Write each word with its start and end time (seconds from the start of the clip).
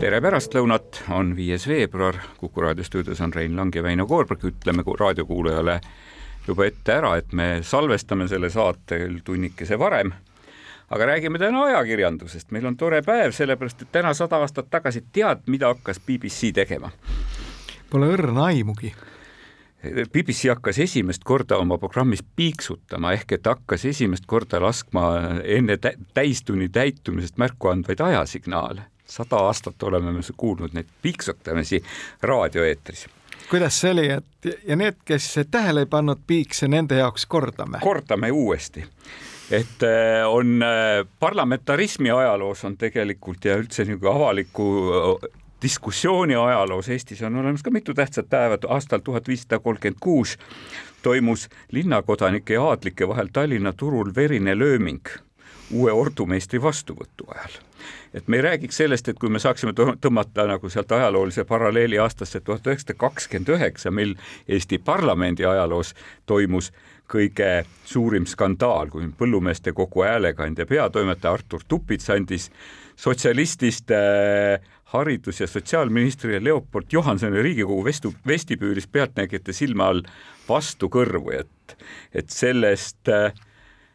tere 0.00 0.16
pärastlõunat, 0.24 1.02
on 1.12 1.34
viies 1.36 1.66
veebruar, 1.68 2.16
Kuku 2.40 2.62
raadio 2.64 2.84
stuudios 2.86 3.20
on 3.20 3.34
Rein 3.36 3.52
Lang 3.56 3.74
ja 3.76 3.82
Väino 3.84 4.06
Koorberg, 4.08 4.46
ütleme 4.48 4.84
raadiokuulajale 5.00 5.74
juba 6.46 6.64
ette 6.64 6.94
ära, 6.94 7.10
et 7.20 7.34
me 7.36 7.48
salvestame 7.62 8.24
selle 8.28 8.48
saate 8.50 8.96
tunnikese 9.24 9.78
varem. 9.78 10.12
aga 10.90 11.06
räägime 11.06 11.38
täna 11.38 11.62
ajakirjandusest, 11.64 12.50
meil 12.50 12.66
on 12.66 12.76
tore 12.76 13.02
päev, 13.02 13.30
sellepärast 13.32 13.82
et 13.82 13.92
täna 13.92 14.14
sada 14.14 14.40
aastat 14.40 14.70
tagasi 14.70 15.02
tead, 15.12 15.42
mida 15.46 15.68
hakkas 15.68 16.00
BBC 16.06 16.52
tegema? 16.54 16.90
Pole 17.90 18.06
õrna 18.06 18.44
aimugi. 18.44 18.94
BBC 19.84 20.48
hakkas 20.48 20.78
esimest 20.78 21.24
korda 21.24 21.56
oma 21.56 21.78
programmis 21.78 22.24
piiksutama 22.36 23.12
ehk 23.12 23.32
et 23.32 23.46
hakkas 23.46 23.84
esimest 23.84 24.24
korda 24.26 24.60
laskma 24.60 25.12
enne 25.44 25.76
täistunni 26.14 26.68
täitumisest 26.68 27.36
märku 27.36 27.68
andvaid 27.68 28.00
ajasignaale 28.00 28.88
sada 29.10 29.44
aastat 29.46 29.82
oleme 29.82 30.12
me 30.12 30.20
kuulnud 30.36 30.74
neid 30.74 30.86
piiksutamisi 31.02 31.82
raadioeetris 32.22 33.06
kuidas 33.50 33.80
see 33.80 33.90
oli, 33.90 34.06
et 34.14 34.48
ja 34.68 34.76
need, 34.76 35.00
kes 35.04 35.34
tähele 35.50 35.84
ei 35.84 35.90
pannud 35.90 36.20
piikse, 36.26 36.68
nende 36.68 37.00
jaoks 37.00 37.26
kordame? 37.26 37.80
kordame 37.82 38.30
uuesti. 38.30 38.84
Et 39.50 39.82
äh, 39.82 40.28
on 40.28 40.62
äh, 40.62 41.06
parlamentarismi 41.20 42.10
ajaloos 42.10 42.64
on 42.64 42.76
tegelikult 42.78 43.44
ja 43.44 43.56
üldse 43.58 43.82
niisugune 43.84 44.12
avaliku 44.12 44.66
äh, 44.94 45.30
diskussiooni 45.62 46.36
ajaloos 46.38 46.88
Eestis 46.88 47.22
on 47.26 47.36
olemas 47.36 47.62
ka 47.66 47.70
mitu 47.70 47.94
tähtsat 47.94 48.30
päeva, 48.30 48.58
aastal 48.68 49.02
tuhat 49.04 49.28
viissada 49.28 49.58
kolmkümmend 49.58 49.98
kuus 50.00 50.36
toimus 51.02 51.48
linnakodanike 51.72 52.54
ja 52.54 52.62
aadlike 52.62 53.08
vahel 53.08 53.28
Tallinna 53.32 53.72
turul 53.72 54.14
verine 54.14 54.54
lööming 54.58 55.10
uue 55.72 55.92
ordumeistri 55.92 56.62
vastuvõtu 56.62 57.26
ajal 57.34 57.58
et 58.14 58.28
me 58.28 58.36
ei 58.38 58.42
räägiks 58.42 58.76
sellest, 58.82 59.08
et 59.08 59.18
kui 59.18 59.30
me 59.30 59.38
saaksime 59.38 59.72
tõmmata 59.74 60.46
nagu 60.50 60.70
sealt 60.70 60.92
ajaloolise 60.92 61.44
paralleeli 61.44 61.98
aastasse 61.98 62.40
tuhat 62.40 62.66
üheksasada 62.66 62.98
kakskümmend 62.98 63.54
üheksa, 63.56 63.90
mil 63.90 64.14
Eesti 64.48 64.78
parlamendi 64.78 65.46
ajaloos 65.46 65.94
toimus 66.26 66.72
kõige 67.10 67.64
suurim 67.84 68.26
skandaal, 68.28 68.90
kui 68.90 69.08
põllumeeste 69.18 69.72
kogu 69.74 70.04
häälekandja 70.06 70.66
peatoimetaja 70.70 71.34
Artur 71.40 71.64
Tupits 71.68 72.10
andis 72.10 72.50
sotsialistist 72.96 73.90
äh, 73.90 74.60
haridus- 74.92 75.40
ja 75.40 75.46
sotsiaalministrile 75.46 76.44
Leopold 76.44 76.92
Johansoni 76.92 77.42
Riigikogu 77.42 77.84
vestu, 77.84 78.14
vestibüülis 78.26 78.86
pealtnägijate 78.86 79.52
silme 79.52 79.84
all 79.84 80.02
vastu 80.48 80.90
kõrvu, 80.92 81.32
et, 81.40 81.76
et 82.14 82.30
sellest 82.30 83.10
äh, 83.10 83.32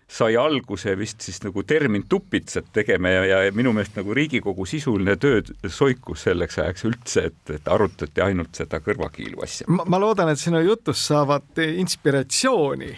sai 0.08 0.36
alguse 0.38 0.94
vist 0.98 1.22
siis 1.25 1.39
nagu 1.44 1.64
termin 1.64 2.06
tupitsat 2.09 2.67
tegema 2.73 3.09
ja, 3.09 3.23
ja 3.45 3.52
minu 3.56 3.73
meelest 3.73 3.98
nagu 3.98 4.14
Riigikogu 4.14 4.66
sisuline 4.70 5.16
töö 5.17 5.42
soikus 5.67 6.28
selleks 6.28 6.59
ajaks 6.61 6.86
üldse, 6.86 7.23
et, 7.31 7.53
et 7.58 7.72
arutati 7.73 8.22
ainult 8.22 8.53
seda 8.56 8.80
kõrvakiilu 8.86 9.42
asja. 9.44 9.66
ma 9.67 10.00
loodan, 10.02 10.30
et 10.30 10.42
sinu 10.42 10.61
jutust 10.61 11.09
saavad 11.09 11.64
inspiratsiooni 11.66 12.92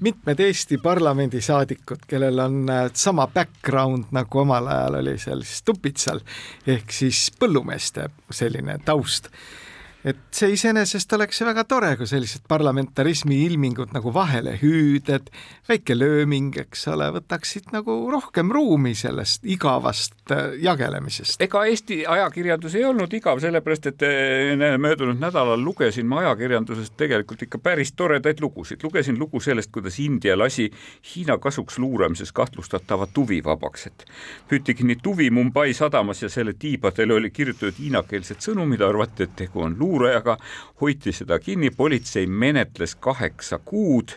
mitmed 0.00 0.40
Eesti 0.40 0.78
parlamendisaadikud, 0.82 2.04
kellel 2.08 2.38
on 2.44 2.58
äh, 2.70 2.90
sama 2.94 3.26
background 3.26 4.12
nagu 4.12 4.40
omal 4.40 4.66
ajal 4.66 5.00
oli 5.02 5.16
seal 5.18 5.44
siis 5.44 5.62
Tupitsal 5.64 6.20
ehk 6.66 6.92
siis 6.92 7.28
põllumeeste 7.40 8.08
selline 8.32 8.78
taust 8.84 9.28
et 10.06 10.18
see 10.30 10.52
iseenesest 10.54 11.12
oleks 11.16 11.40
ju 11.40 11.46
väga 11.48 11.64
tore, 11.66 11.90
kui 11.98 12.06
sellised 12.06 12.44
parlamentarismi 12.48 13.40
ilmingud 13.48 13.90
nagu 13.94 14.12
vahelehüüded, 14.14 15.30
väike 15.68 15.96
lööming, 15.98 16.52
eks 16.62 16.86
ole, 16.92 17.08
võtaksid 17.16 17.72
nagu 17.74 17.96
rohkem 18.12 18.52
ruumi 18.54 18.94
sellest 18.98 19.46
igavast 19.48 20.30
äh, 20.34 20.54
jagelemisest. 20.62 21.42
ega 21.42 21.64
Eesti 21.66 22.04
ajakirjandus 22.06 22.76
ei 22.78 22.84
olnud 22.86 23.14
igav, 23.18 23.40
sellepärast 23.42 23.90
et 23.90 24.04
äh, 24.06 24.76
möödunud 24.78 25.18
nädalal 25.18 25.64
lugesin 25.64 26.06
ma 26.06 26.22
ajakirjandusest 26.22 26.94
tegelikult 27.00 27.42
ikka 27.48 27.58
päris 27.62 27.92
toredaid 27.98 28.40
lugusid. 28.44 28.84
lugesin 28.86 29.18
lugu 29.18 29.42
sellest, 29.42 29.72
kuidas 29.74 29.98
India 29.98 30.38
lasi 30.38 30.70
Hiina 31.10 31.38
kasuks 31.42 31.78
luuramises 31.78 32.32
kahtlustatavat 32.32 33.10
tuvi 33.14 33.42
vabaks, 33.44 33.86
et 33.90 34.06
püüti 34.48 34.78
kinni 34.78 34.98
tuvi 35.02 35.30
Mumbai 35.34 35.74
sadamas 35.74 36.22
ja 36.22 36.30
selle 36.30 36.54
tiibadele 36.54 37.18
oli 37.18 37.30
kirjutatud 37.34 37.82
hiinakeelsed 37.82 38.46
sõnumid, 38.46 38.82
arvati, 38.84 39.26
et 39.26 39.36
tegu 39.42 39.66
on 39.66 39.74
luuramisega 39.78 39.87
luurajaga, 39.88 40.36
hoiti 40.80 41.12
seda 41.12 41.38
kinni, 41.38 41.70
politsei 41.70 42.26
menetles 42.26 42.94
kaheksa 42.94 43.58
kuud. 43.64 44.16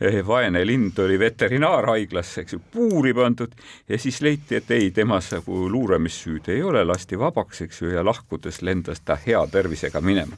Eh, 0.00 0.18
vaene 0.26 0.60
lind 0.66 0.98
oli 1.00 1.16
veterinaarhaiglasse, 1.18 2.42
eks 2.42 2.52
ju, 2.52 2.60
puuri 2.72 3.14
pandud. 3.16 3.54
Ja 3.88 3.98
siis 3.98 4.20
leiti, 4.20 4.58
et 4.58 4.70
ei, 4.70 4.90
temas 4.92 5.30
nagu 5.32 5.62
luuramissüüd 5.72 6.50
ei 6.52 6.60
ole, 6.62 6.84
lasti 6.84 7.16
vabaks, 7.18 7.62
eks 7.64 7.80
ju, 7.82 7.94
ja 7.94 8.04
lahkudes 8.04 8.60
lendas 8.62 9.00
ta 9.00 9.16
hea 9.26 9.40
tervisega 9.52 10.00
minema. 10.00 10.36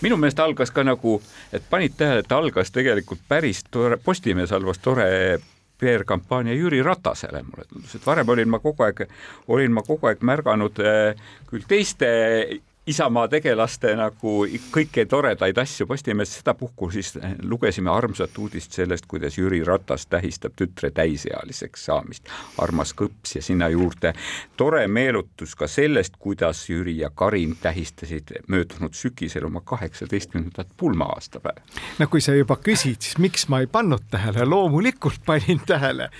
minu 0.00 0.16
meelest 0.16 0.38
algas 0.40 0.70
ka 0.72 0.80
nagu, 0.80 1.18
et 1.52 1.62
panid 1.70 1.92
tähele, 1.96 2.22
et 2.24 2.32
algas 2.32 2.70
tegelikult 2.72 3.20
päris 3.28 3.60
tore, 3.70 3.98
Postimehe 4.00 4.46
salvas 4.48 4.78
tore 4.78 5.10
PR-kampaania 5.80 6.54
Jüri 6.54 6.82
Ratasele, 6.82 7.42
mulle 7.42 7.64
tundus, 7.68 7.94
et 7.94 8.06
varem 8.06 8.28
olin 8.28 8.48
ma 8.48 8.60
kogu 8.60 8.84
aeg, 8.86 9.04
olin 9.48 9.72
ma 9.76 9.84
kogu 9.84 10.08
aeg 10.10 10.24
märganud 10.24 10.80
äh, 10.84 11.20
küll 11.50 11.68
teiste 11.68 12.08
Isamaa 12.86 13.26
tegelaste 13.28 13.90
nagu 13.92 14.30
kõiki 14.72 15.02
toredaid 15.04 15.58
asju 15.60 15.84
Postimehes, 15.86 16.30
sedapuhku 16.38 16.88
siis 16.90 17.12
lugesime 17.44 17.90
armsat 17.92 18.38
uudist 18.40 18.72
sellest, 18.72 19.04
kuidas 19.06 19.36
Jüri 19.36 19.60
Ratas 19.64 20.06
tähistab 20.08 20.56
tütre 20.56 20.88
täisealiseks 20.90 21.84
saamist. 21.90 22.32
armas 22.58 22.94
kõps 22.96 23.36
ja 23.36 23.42
sinna 23.42 23.68
juurde 23.68 24.14
tore 24.56 24.86
meenutus 24.88 25.54
ka 25.60 25.68
sellest, 25.68 26.16
kuidas 26.18 26.64
Jüri 26.70 26.96
ja 26.98 27.10
Karin 27.10 27.56
tähistasid 27.60 28.32
möödunud 28.48 28.96
sügisel 28.96 29.44
oma 29.44 29.60
kaheksateistkümnendat 29.60 30.72
pulma-aastapäeva. 30.76 31.60
no 31.98 32.06
kui 32.08 32.20
sa 32.20 32.32
juba 32.32 32.56
küsid, 32.56 33.04
siis 33.04 33.18
miks 33.18 33.48
ma 33.48 33.60
ei 33.60 33.66
pannud 33.66 34.08
tähele, 34.10 34.44
loomulikult 34.44 35.20
panin 35.26 35.60
tähele 35.66 36.10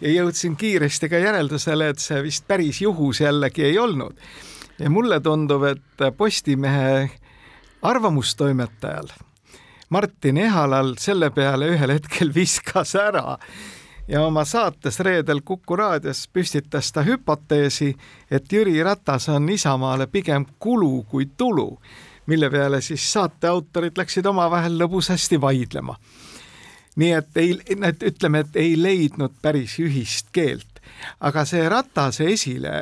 ja 0.00 0.08
jõudsin 0.08 0.56
kiiresti 0.56 1.08
ka 1.08 1.20
järeldusele, 1.20 1.88
et 1.88 1.98
see 1.98 2.22
vist 2.22 2.48
päris 2.48 2.80
juhus 2.80 3.20
jällegi 3.20 3.68
ei 3.68 3.78
olnud 3.78 4.16
ja 4.78 4.90
mulle 4.90 5.20
tundub, 5.20 5.62
et 5.62 6.16
Postimehe 6.16 7.10
arvamustoimetajal 7.82 9.08
Martin 9.88 10.36
Ehalal 10.36 10.94
selle 10.98 11.30
peale 11.30 11.68
ühel 11.70 11.92
hetkel 11.94 12.32
viskas 12.34 12.96
ära 12.98 13.36
ja 14.08 14.22
oma 14.26 14.44
saates 14.44 14.98
reedel 15.00 15.40
Kuku 15.44 15.76
raadios 15.76 16.24
püstitas 16.32 16.90
ta 16.92 17.04
hüpoteesi, 17.06 17.92
et 18.30 18.52
Jüri 18.52 18.82
Ratas 18.82 19.28
on 19.28 19.48
Isamaale 19.48 20.06
pigem 20.06 20.46
kulu 20.58 21.04
kui 21.10 21.28
tulu, 21.36 21.78
mille 22.26 22.50
peale 22.50 22.80
siis 22.80 23.12
saate 23.12 23.48
autorid 23.48 23.98
läksid 23.98 24.26
omavahel 24.26 24.78
lõbusasti 24.78 25.40
vaidlema. 25.40 25.96
nii 26.96 27.12
et 27.12 27.36
ei, 27.36 27.58
et 27.84 28.02
ütleme, 28.02 28.40
et 28.40 28.56
ei 28.56 28.82
leidnud 28.82 29.34
päris 29.42 29.78
ühist 29.78 30.32
keelt, 30.32 30.80
aga 31.20 31.44
see 31.44 31.68
Ratase 31.68 32.24
esile, 32.32 32.72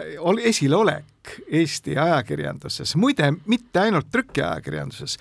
esileolek 0.43 1.14
Eesti 1.49 1.99
ajakirjanduses, 1.99 2.97
muide 2.97 3.33
mitte 3.47 3.81
ainult 3.81 4.11
trükiajakirjanduses, 4.13 5.19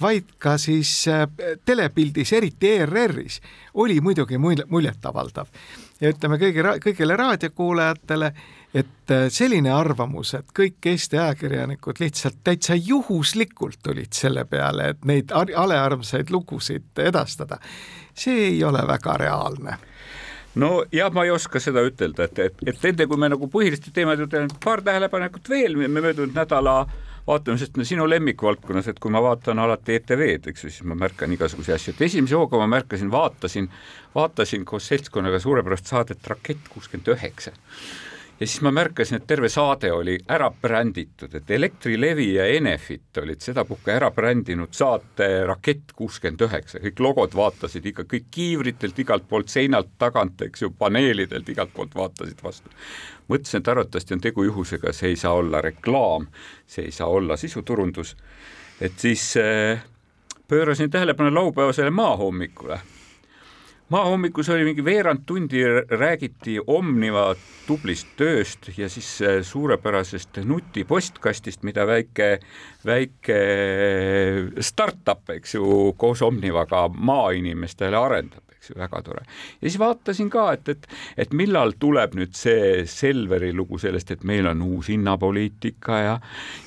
vaid 0.00 0.34
ka 0.38 0.56
siis 0.58 0.90
äh, 1.08 1.26
telepildis, 1.64 2.32
eriti 2.32 2.70
ERR-is, 2.78 3.40
oli 3.74 4.00
muidugi 4.00 4.38
muljetavaldav. 4.38 5.46
ja 6.00 6.10
ütleme 6.10 6.38
kõigi, 6.38 6.64
kõigile 6.82 7.16
raadiokuulajatele, 7.16 8.32
et 8.74 9.10
äh, 9.14 9.28
selline 9.28 9.70
arvamus, 9.72 10.34
et 10.34 10.52
kõik 10.58 10.90
Eesti 10.92 11.18
ajakirjanikud 11.18 12.00
lihtsalt 12.00 12.40
täitsa 12.44 12.74
juhuslikult 12.74 13.78
tulid 13.82 14.12
selle 14.12 14.44
peale, 14.44 14.88
et 14.88 15.04
neid 15.04 15.32
alearmsaid 15.32 16.30
lugusid 16.30 16.98
edastada, 16.98 17.60
see 18.14 18.48
ei 18.48 18.64
ole 18.64 18.86
väga 18.88 19.16
reaalne 19.26 19.78
no 20.54 20.84
jah, 20.92 21.12
ma 21.12 21.24
ei 21.24 21.32
oska 21.32 21.60
seda 21.62 21.84
ütelda, 21.86 22.28
et, 22.28 22.42
et, 22.48 22.66
et 22.66 22.84
enne 22.92 23.06
kui 23.08 23.20
me 23.20 23.30
nagu 23.32 23.48
põhiliste 23.52 23.94
teemade 23.94 24.24
juurde 24.24 24.44
paar 24.64 24.82
tähelepanekut 24.84 25.48
veel, 25.48 25.78
me 25.80 25.88
möödunud 25.88 26.36
nädala 26.36 26.82
vaatame, 27.26 27.58
sest 27.60 27.76
no 27.78 27.86
sinu 27.86 28.06
lemmikvaldkonnas, 28.10 28.88
et 28.90 29.00
kui 29.02 29.12
ma 29.14 29.22
vaatan 29.22 29.62
alati 29.62 29.96
ETV-d, 29.98 30.50
eks 30.50 30.66
ju, 30.66 30.72
siis 30.74 30.86
ma 30.88 30.96
märkan 30.98 31.32
igasuguseid 31.36 31.76
asju, 31.76 31.94
et 31.94 32.06
esimese 32.08 32.36
hooga 32.38 32.60
ma 32.60 32.68
märkasin, 32.76 33.12
vaatasin, 33.12 33.68
vaatasin 34.14 34.66
koos 34.68 34.88
seltskonnaga 34.90 35.40
suurepärast 35.42 35.92
saadet 35.92 36.32
Rakett 36.32 36.72
kuuskümmend 36.72 37.14
üheksa 37.14 37.54
ja 38.42 38.46
siis 38.46 38.62
ma 38.66 38.72
märkasin, 38.74 39.20
et 39.20 39.26
terve 39.26 39.46
saade 39.48 39.92
oli 39.94 40.16
ära 40.34 40.48
bränditud, 40.50 41.34
et 41.34 41.50
Elektrilevi 41.50 42.26
ja 42.34 42.46
Enefit 42.50 43.18
olid 43.22 43.40
sedapuhku 43.40 43.90
ära 43.94 44.08
brändinud 44.10 44.72
saate 44.74 45.28
Rakett 45.46 45.92
kuuskümmend 45.94 46.42
üheksa, 46.42 46.80
kõik 46.82 47.02
logod 47.06 47.36
vaatasid 47.38 47.86
ikka 47.86 48.02
kõik 48.10 48.26
kiivritelt 48.34 48.98
igalt 48.98 49.28
poolt 49.30 49.52
seinalt 49.52 49.92
tagant, 49.98 50.42
eks 50.42 50.64
ju, 50.64 50.72
paneelidelt 50.78 51.52
igalt 51.54 51.70
poolt 51.76 51.94
vaatasid 51.94 52.42
vastu. 52.42 52.72
mõtlesin, 53.28 53.62
et 53.62 53.68
arvatavasti 53.68 54.14
on 54.14 54.24
tegu 54.26 54.44
juhusega, 54.48 54.92
see 54.92 55.12
ei 55.14 55.16
saa 55.16 55.36
olla 55.38 55.60
reklaam, 55.62 56.26
see 56.66 56.88
ei 56.90 56.92
saa 56.92 57.06
olla 57.06 57.36
sisuturundus, 57.36 58.16
et 58.80 58.98
siis 58.98 59.36
äh, 59.38 59.84
pöörasin 60.48 60.90
tähelepanu 60.90 61.34
laupäevasele 61.34 61.90
maahommikule 61.90 62.80
maahommikus 63.92 64.48
oli 64.48 64.64
mingi 64.64 64.84
veerand 64.84 65.26
tundi 65.26 65.62
räägiti 65.90 66.56
Omniva 66.66 67.34
tublist 67.66 68.14
tööst 68.16 68.70
ja 68.76 68.88
siis 68.88 69.08
äh, 69.22 69.40
suurepärasest 69.44 70.40
nutipostkastist, 70.48 71.62
mida 71.68 71.84
väike, 71.86 72.38
väike 72.86 73.40
startup, 74.64 75.28
eks 75.36 75.58
ju, 75.58 75.66
koos 76.00 76.22
Omnivaga 76.24 76.86
maainimestele 76.88 78.00
arendab 78.00 78.51
eks 78.62 78.70
ju, 78.70 78.78
väga 78.78 79.02
tore. 79.02 79.24
ja 79.60 79.68
siis 79.68 79.78
vaatasin 79.78 80.30
ka, 80.30 80.52
et, 80.52 80.68
et, 80.68 80.86
et 81.16 81.32
millal 81.34 81.74
tuleb 81.78 82.14
nüüd 82.14 82.34
see 82.38 82.84
Selveri 82.86 83.50
lugu 83.52 83.78
sellest, 83.82 84.10
et 84.14 84.22
meil 84.24 84.46
on 84.46 84.62
uus 84.62 84.88
hinnapoliitika 84.92 85.98
ja 85.98 86.12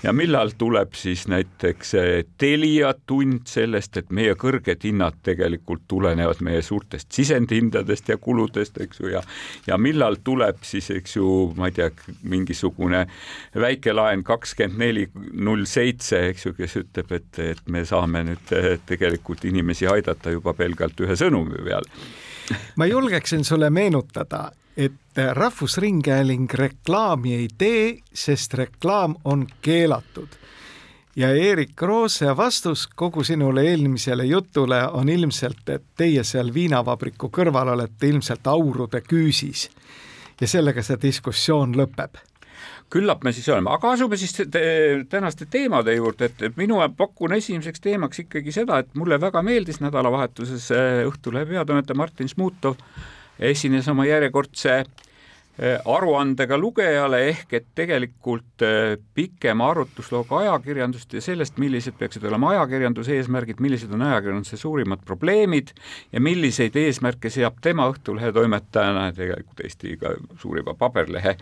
ja 0.04 0.14
millal 0.14 0.52
tuleb 0.58 0.94
siis 0.94 1.28
näiteks 1.32 1.96
Telia 2.38 2.94
tund 3.08 3.48
sellest, 3.48 3.98
et 3.98 4.12
meie 4.12 4.36
kõrged 4.36 4.84
hinnad 4.84 5.22
tegelikult 5.24 5.86
tulenevad 5.88 6.42
meie 6.44 6.62
suurtest 6.62 7.12
sisendhindadest 7.16 8.10
ja 8.10 8.18
kuludest, 8.18 8.82
eks 8.82 9.00
ju, 9.00 9.14
ja 9.16 9.24
ja 9.68 9.78
millal 9.78 10.20
tuleb 10.24 10.64
siis, 10.68 10.92
eks 10.92 11.16
ju, 11.16 11.32
ma 11.56 11.72
ei 11.72 11.78
tea, 11.80 11.90
mingisugune 12.24 13.06
väikelaen 13.56 14.24
kakskümmend 14.24 14.80
neli 14.82 15.08
null 15.32 15.64
seitse, 15.70 16.26
eks 16.32 16.46
ju, 16.50 16.54
kes 16.58 16.76
ütleb, 16.82 17.12
et, 17.16 17.40
et 17.40 17.64
me 17.72 17.86
saame 17.88 18.26
nüüd 18.28 18.54
tegelikult 18.90 19.46
inimesi 19.48 19.88
aidata 19.88 20.34
juba 20.34 20.54
pelgalt 20.58 21.00
ühe 21.06 21.16
sõnumi 21.20 21.64
peale 21.64 21.85
peal. 21.86 22.60
ma 22.76 22.86
julgeksin 22.86 23.44
sulle 23.44 23.70
meenutada, 23.70 24.52
et 24.78 24.94
Rahvusringhääling 25.34 26.54
reklaami 26.54 27.36
ei 27.36 27.48
tee, 27.58 28.00
sest 28.14 28.54
reklaam 28.54 29.16
on 29.24 29.48
keelatud. 29.62 30.28
ja 31.16 31.30
Erik 31.32 31.82
Roose 31.82 32.38
vastus 32.38 32.88
kogu 32.88 33.24
sinule 33.24 33.62
eelmisele 33.62 34.26
jutule 34.26 34.88
on 34.88 35.10
ilmselt, 35.10 35.70
et 35.70 35.84
teie 35.98 36.24
seal 36.24 36.54
viinavabriku 36.54 37.30
kõrval 37.30 37.68
olete 37.74 38.08
ilmselt 38.08 38.48
aurude 38.48 39.02
küüsis. 39.02 39.70
ja 40.42 40.48
sellega 40.48 40.84
see 40.84 40.98
diskussioon 41.02 41.76
lõpeb 41.76 42.18
küllap 42.94 43.24
me 43.26 43.34
siis 43.36 43.48
oleme, 43.50 43.72
aga 43.74 43.92
asume 43.96 44.18
siis 44.20 44.36
te 44.36 44.62
tänaste 45.10 45.48
teemade 45.52 45.96
juurde, 45.96 46.30
et 46.30 46.60
minu 46.60 46.80
pakun 46.98 47.34
esimeseks 47.38 47.82
teemaks 47.84 48.26
ikkagi 48.26 48.54
seda, 48.56 48.80
et 48.84 48.94
mulle 48.96 49.20
väga 49.22 49.42
meeldis 49.46 49.82
nädalavahetuses 49.84 50.70
äh, 50.76 51.02
Õhtulehe 51.10 51.48
peatoimetaja 51.50 51.98
Martin 51.98 52.30
Šmutov 52.32 52.78
esines 53.40 53.88
oma 53.92 54.06
järjekordse 54.08 54.78
äh, 54.80 55.82
aruandega 55.86 56.58
lugejale 56.62 57.24
ehk 57.32 57.58
et 57.60 57.68
tegelikult 57.76 58.64
äh, 58.64 58.96
pikema 59.18 59.70
arutluslooga 59.74 60.44
ajakirjandust 60.46 61.18
ja 61.18 61.26
sellest, 61.26 61.60
millised 61.62 61.98
peaksid 62.00 62.24
olema 62.30 62.54
ajakirjanduse 62.56 63.18
eesmärgid, 63.18 63.62
millised 63.66 63.94
on 63.98 64.06
ajakirjanduse 64.08 64.62
suurimad 64.62 65.04
probleemid 65.06 65.74
ja 66.14 66.22
milliseid 66.22 66.78
eesmärke 66.80 67.34
seab 67.34 67.60
tema 67.66 67.90
Õhtulehe 67.92 68.34
toimetajana 68.36 69.10
ja 69.10 69.22
tegelikult 69.24 69.66
Eesti 69.66 69.98
ka 70.02 70.16
suurima 70.40 70.78
paberlehe 70.78 71.38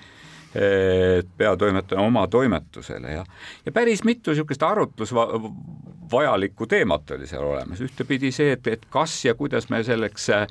peatoimetaja 1.38 2.02
oma 2.02 2.28
toimetusele 2.28 3.12
ja, 3.12 3.26
ja 3.66 3.72
päris 3.72 4.04
mitu 4.04 4.32
niisugust 4.32 4.64
arutlusvajalikku 4.64 6.68
teemat 6.70 7.12
oli 7.12 7.28
seal 7.28 7.44
olemas, 7.44 7.82
ühtepidi 7.82 8.30
see, 8.32 8.52
et, 8.54 8.68
et 8.68 8.86
kas 8.94 9.16
ja 9.26 9.34
kuidas 9.34 9.70
me 9.74 9.82
selleks 9.84 10.30
äh, 10.30 10.48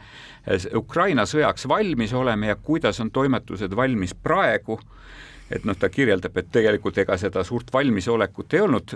Ukraina 0.75 1.23
sõjaks 1.29 1.69
valmis 1.71 2.13
oleme 2.19 2.51
ja 2.51 2.57
kuidas 2.57 3.01
on 3.01 3.11
toimetused 3.15 3.77
valmis 3.77 4.15
praegu 4.15 4.81
et 5.53 5.67
noh, 5.69 5.77
ta 5.79 5.91
kirjeldab, 5.93 6.37
et 6.39 6.51
tegelikult 6.53 6.99
ega 7.03 7.17
seda 7.21 7.45
suurt 7.47 7.73
valmisolekut 7.73 8.55
ei 8.57 8.63
olnud, 8.65 8.95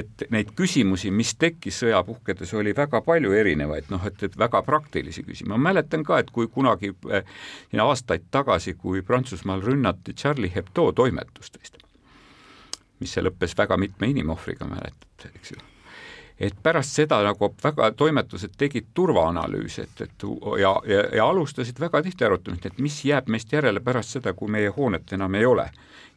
et 0.00 0.26
neid 0.34 0.52
küsimusi, 0.58 1.10
mis 1.14 1.34
tekkis 1.40 1.82
sõja 1.84 2.02
puhkedes, 2.06 2.54
oli 2.58 2.74
väga 2.76 3.02
palju 3.06 3.34
erinevaid, 3.36 3.90
noh 3.92 4.06
et, 4.08 4.22
et 4.26 4.38
väga 4.38 4.62
praktilisi 4.66 5.24
küsimusi, 5.26 5.50
ma 5.50 5.60
mäletan 5.70 6.04
ka, 6.06 6.20
et 6.22 6.30
kui 6.34 6.50
kunagi 6.52 6.92
aastaid 7.80 8.28
tagasi, 8.30 8.76
kui 8.78 9.02
Prantsusmaal 9.06 9.64
rünnati 9.64 10.14
Charlie 10.14 10.52
Hebdo 10.54 10.90
toimetust 10.96 11.58
vist, 11.60 11.82
mis 13.00 13.16
see 13.16 13.24
lõppes 13.24 13.56
väga 13.58 13.80
mitme 13.80 14.12
inimohvriga, 14.14 14.68
mäletate, 14.70 15.34
eks 15.34 15.56
ju 15.56 15.69
et 16.40 16.56
pärast 16.62 16.96
seda 16.96 17.20
nagu 17.24 17.50
väga 17.62 17.90
toimetused 17.92 18.54
tegid 18.58 18.90
turvaanalüüse, 18.94 19.82
et, 19.82 20.00
et 20.06 20.26
ja, 20.60 20.72
ja, 20.88 21.02
ja 21.16 21.26
alustasid 21.28 21.80
väga 21.80 22.02
tihti 22.02 22.24
arutamist, 22.24 22.66
et 22.66 22.78
mis 22.78 22.96
jääb 23.04 23.28
meist 23.28 23.52
järele 23.52 23.80
pärast 23.84 24.16
seda, 24.16 24.32
kui 24.32 24.48
meie 24.48 24.72
hoonet 24.76 25.12
enam 25.12 25.34
ei 25.34 25.46
ole. 25.46 25.70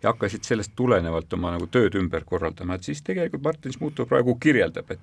ja 0.04 0.12
hakkasid 0.12 0.44
sellest 0.44 0.74
tulenevalt 0.76 1.34
oma 1.34 1.54
nagu 1.54 1.68
tööd 1.72 1.96
ümber 1.96 2.26
korraldama, 2.28 2.76
et 2.76 2.84
siis 2.84 3.02
tegelikult 3.02 3.44
Martin 3.44 3.72
Smuto 3.74 4.06
praegu 4.06 4.36
kirjeldab, 4.36 4.92
et 4.92 5.00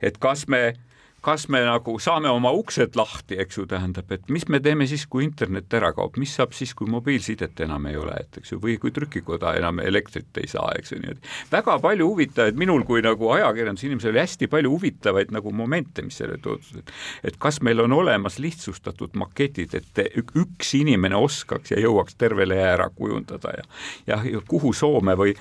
et 0.00 0.18
kas 0.22 0.44
me 0.48 0.60
äh, 0.68 0.76
kas 1.26 1.48
me 1.50 1.60
nagu 1.66 1.96
saame 2.02 2.30
oma 2.30 2.52
uksed 2.54 2.94
lahti, 2.98 3.38
eks 3.42 3.58
ju, 3.58 3.66
tähendab, 3.70 4.10
et 4.14 4.28
mis 4.32 4.46
me 4.52 4.60
teeme 4.62 4.86
siis, 4.86 5.06
kui 5.10 5.24
internet 5.26 5.74
ära 5.74 5.90
kaob, 5.96 6.18
mis 6.22 6.36
saab 6.38 6.54
siis, 6.54 6.74
kui 6.78 6.86
mobiilsidet 6.90 7.64
enam 7.66 7.88
ei 7.90 7.98
ole, 7.98 8.14
et 8.22 8.40
eks 8.40 8.54
ju, 8.54 8.60
või 8.62 8.76
kui 8.82 8.94
trükikoda 8.94 9.56
enam 9.58 9.80
elektrit 9.82 10.38
ei 10.42 10.50
saa, 10.50 10.70
eks 10.78 10.94
ju, 10.94 11.00
niimoodi. 11.02 11.34
väga 11.50 11.78
palju 11.82 12.08
huvitavaid, 12.12 12.58
minul 12.60 12.86
kui 12.86 13.02
nagu 13.04 13.30
ajakirjandusinimesel 13.34 14.14
oli 14.14 14.22
hästi 14.22 14.50
palju 14.52 14.72
huvitavaid 14.76 15.34
nagu 15.34 15.52
momente, 15.56 16.06
mis 16.06 16.20
selle 16.22 16.38
toodud, 16.42 16.82
et 16.82 16.94
et 17.26 17.38
kas 17.42 17.58
meil 17.66 17.82
on 17.82 17.92
olemas 17.96 18.38
lihtsustatud 18.42 19.16
maketid, 19.18 19.74
et 19.74 20.02
üks 20.38 20.74
inimene 20.78 21.18
oskaks 21.18 21.74
ja 21.74 21.82
jõuaks 21.82 22.18
terve 22.18 22.46
lehe 22.46 22.70
ära 22.76 22.90
kujundada 22.94 23.56
ja 23.58 23.64
ja, 24.06 24.22
ja 24.30 24.42
kuhu 24.48 24.72
Soome 24.76 25.16
või 25.18 25.34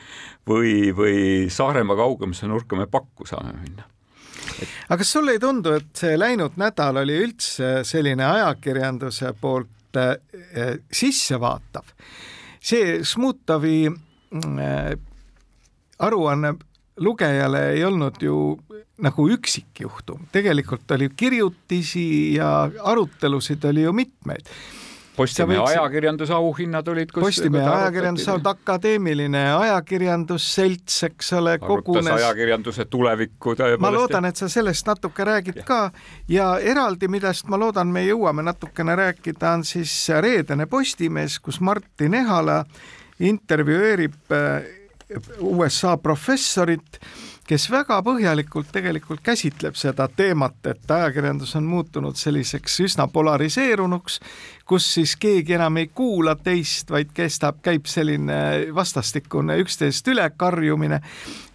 või, 0.49 0.93
või 0.95 1.17
Saaremaa 1.49 1.97
kaugemasse 1.99 2.47
nurka 2.47 2.79
me 2.79 2.87
pakku 2.89 3.27
saame 3.29 3.53
minna 3.61 3.94
aga 4.89 4.99
kas 5.01 5.11
sulle 5.11 5.35
ei 5.35 5.41
tundu, 5.41 5.75
et 5.79 5.91
see 5.97 6.17
läinud 6.19 6.59
nädal 6.61 7.01
oli 7.03 7.17
üldse 7.25 7.79
selline 7.87 8.25
ajakirjanduse 8.27 9.33
poolt 9.41 9.99
äh, 9.99 10.77
sissevaatav? 10.91 11.91
see 12.65 13.01
Šmutovi 13.05 13.79
äh, 13.89 14.95
aruanne 15.99 16.55
lugejale 16.97 17.69
ei 17.73 17.83
olnud 17.83 18.21
ju 18.23 18.37
nagu 19.03 19.27
üksikjuhtum, 19.35 20.29
tegelikult 20.31 20.91
oli 20.95 21.09
kirjutisi 21.17 22.35
ja 22.37 22.69
arutelusid 22.83 23.65
oli 23.67 23.83
ju 23.83 23.93
mitmeid 23.93 24.47
Postimehe 25.15 25.59
võiksid... 25.59 25.79
ajakirjanduse 25.79 26.33
auhinnad 26.35 26.87
olid. 26.91 27.11
Postimehe 27.15 27.69
ajakirjanduse 27.69 28.31
auhinnad, 28.31 28.49
akadeemiline 28.51 29.43
ajakirjandusselts, 29.53 30.97
eks 31.09 31.33
ole, 31.39 31.57
kogunes. 31.63 32.11
ajakirjanduse 32.17 32.85
tulevikku. 32.91 33.55
ma 33.79 33.91
loodan, 33.93 34.29
et 34.29 34.35
sa 34.35 34.49
sellest 34.51 34.87
natuke 34.87 35.27
räägid 35.27 35.61
ja. 35.61 35.67
ka 35.67 35.79
ja 36.27 36.49
eraldi, 36.59 37.07
millest 37.11 37.47
ma 37.51 37.59
loodan, 37.59 37.91
me 37.91 38.05
jõuame 38.05 38.45
natukene 38.45 38.95
rääkida, 38.95 39.55
on 39.59 39.63
siis 39.67 39.93
reedene 40.21 40.65
Postimees, 40.65 41.39
kus 41.39 41.61
Martin 41.61 42.13
Ehala 42.13 42.63
intervjueerib 43.19 44.35
äh, 44.35 44.65
USA 45.39 45.97
professorit 45.97 46.99
kes 47.45 47.67
väga 47.69 47.99
põhjalikult 48.05 48.71
tegelikult 48.73 49.21
käsitleb 49.25 49.77
seda 49.77 50.07
teemat, 50.09 50.57
et 50.65 50.91
ajakirjandus 50.91 51.53
on 51.59 51.67
muutunud 51.69 52.17
selliseks 52.17 52.79
üsna 52.87 53.05
polariseerunuks, 53.13 54.19
kus 54.65 54.87
siis 54.95 55.13
keegi 55.21 55.53
enam 55.53 55.77
ei 55.77 55.91
kuula 55.93 56.33
teist, 56.41 56.89
vaid 56.89 57.11
kestab, 57.13 57.59
käib 57.65 57.85
selline 57.89 58.37
vastastikune 58.73 59.59
üksteisest 59.61 60.09
ülekarjumine 60.09 60.99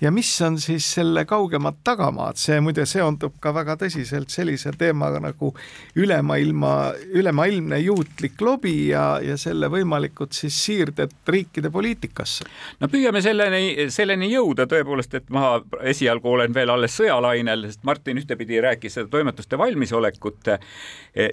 ja 0.00 0.12
mis 0.14 0.30
on 0.46 0.60
siis 0.62 0.86
selle 0.94 1.24
kaugemad 1.26 1.80
tagamaad, 1.84 2.38
see 2.38 2.60
muide 2.62 2.86
seondub 2.86 3.40
ka 3.42 3.50
väga 3.54 3.74
tõsiselt 3.80 4.30
sellise 4.30 4.70
teemaga 4.78 5.18
nagu 5.26 5.50
ülemaailma, 5.98 6.72
ülemaailmne 7.10 7.80
juutlik 7.82 8.38
lobi 8.46 8.76
ja, 8.92 9.18
ja 9.24 9.34
selle 9.40 9.66
võimalikud 9.72 10.30
siis 10.36 10.54
siirded 10.64 11.18
riikide 11.26 11.70
poliitikasse. 11.74 12.46
no 12.78 12.88
püüame 12.92 13.22
selleni, 13.26 13.90
selleni 13.90 14.30
jõuda 14.30 14.70
tõepoolest, 14.70 15.18
et 15.18 15.34
ma 15.34 15.56
esialgu 15.82 16.32
olen 16.32 16.54
veel 16.54 16.70
alles 16.70 16.96
sõjalainel, 17.00 17.66
sest 17.68 17.84
Martin 17.84 18.18
ühtepidi 18.20 18.60
rääkis 18.60 18.98
seda 18.98 19.08
toimetuste 19.08 19.58
valmisolekut. 19.58 20.48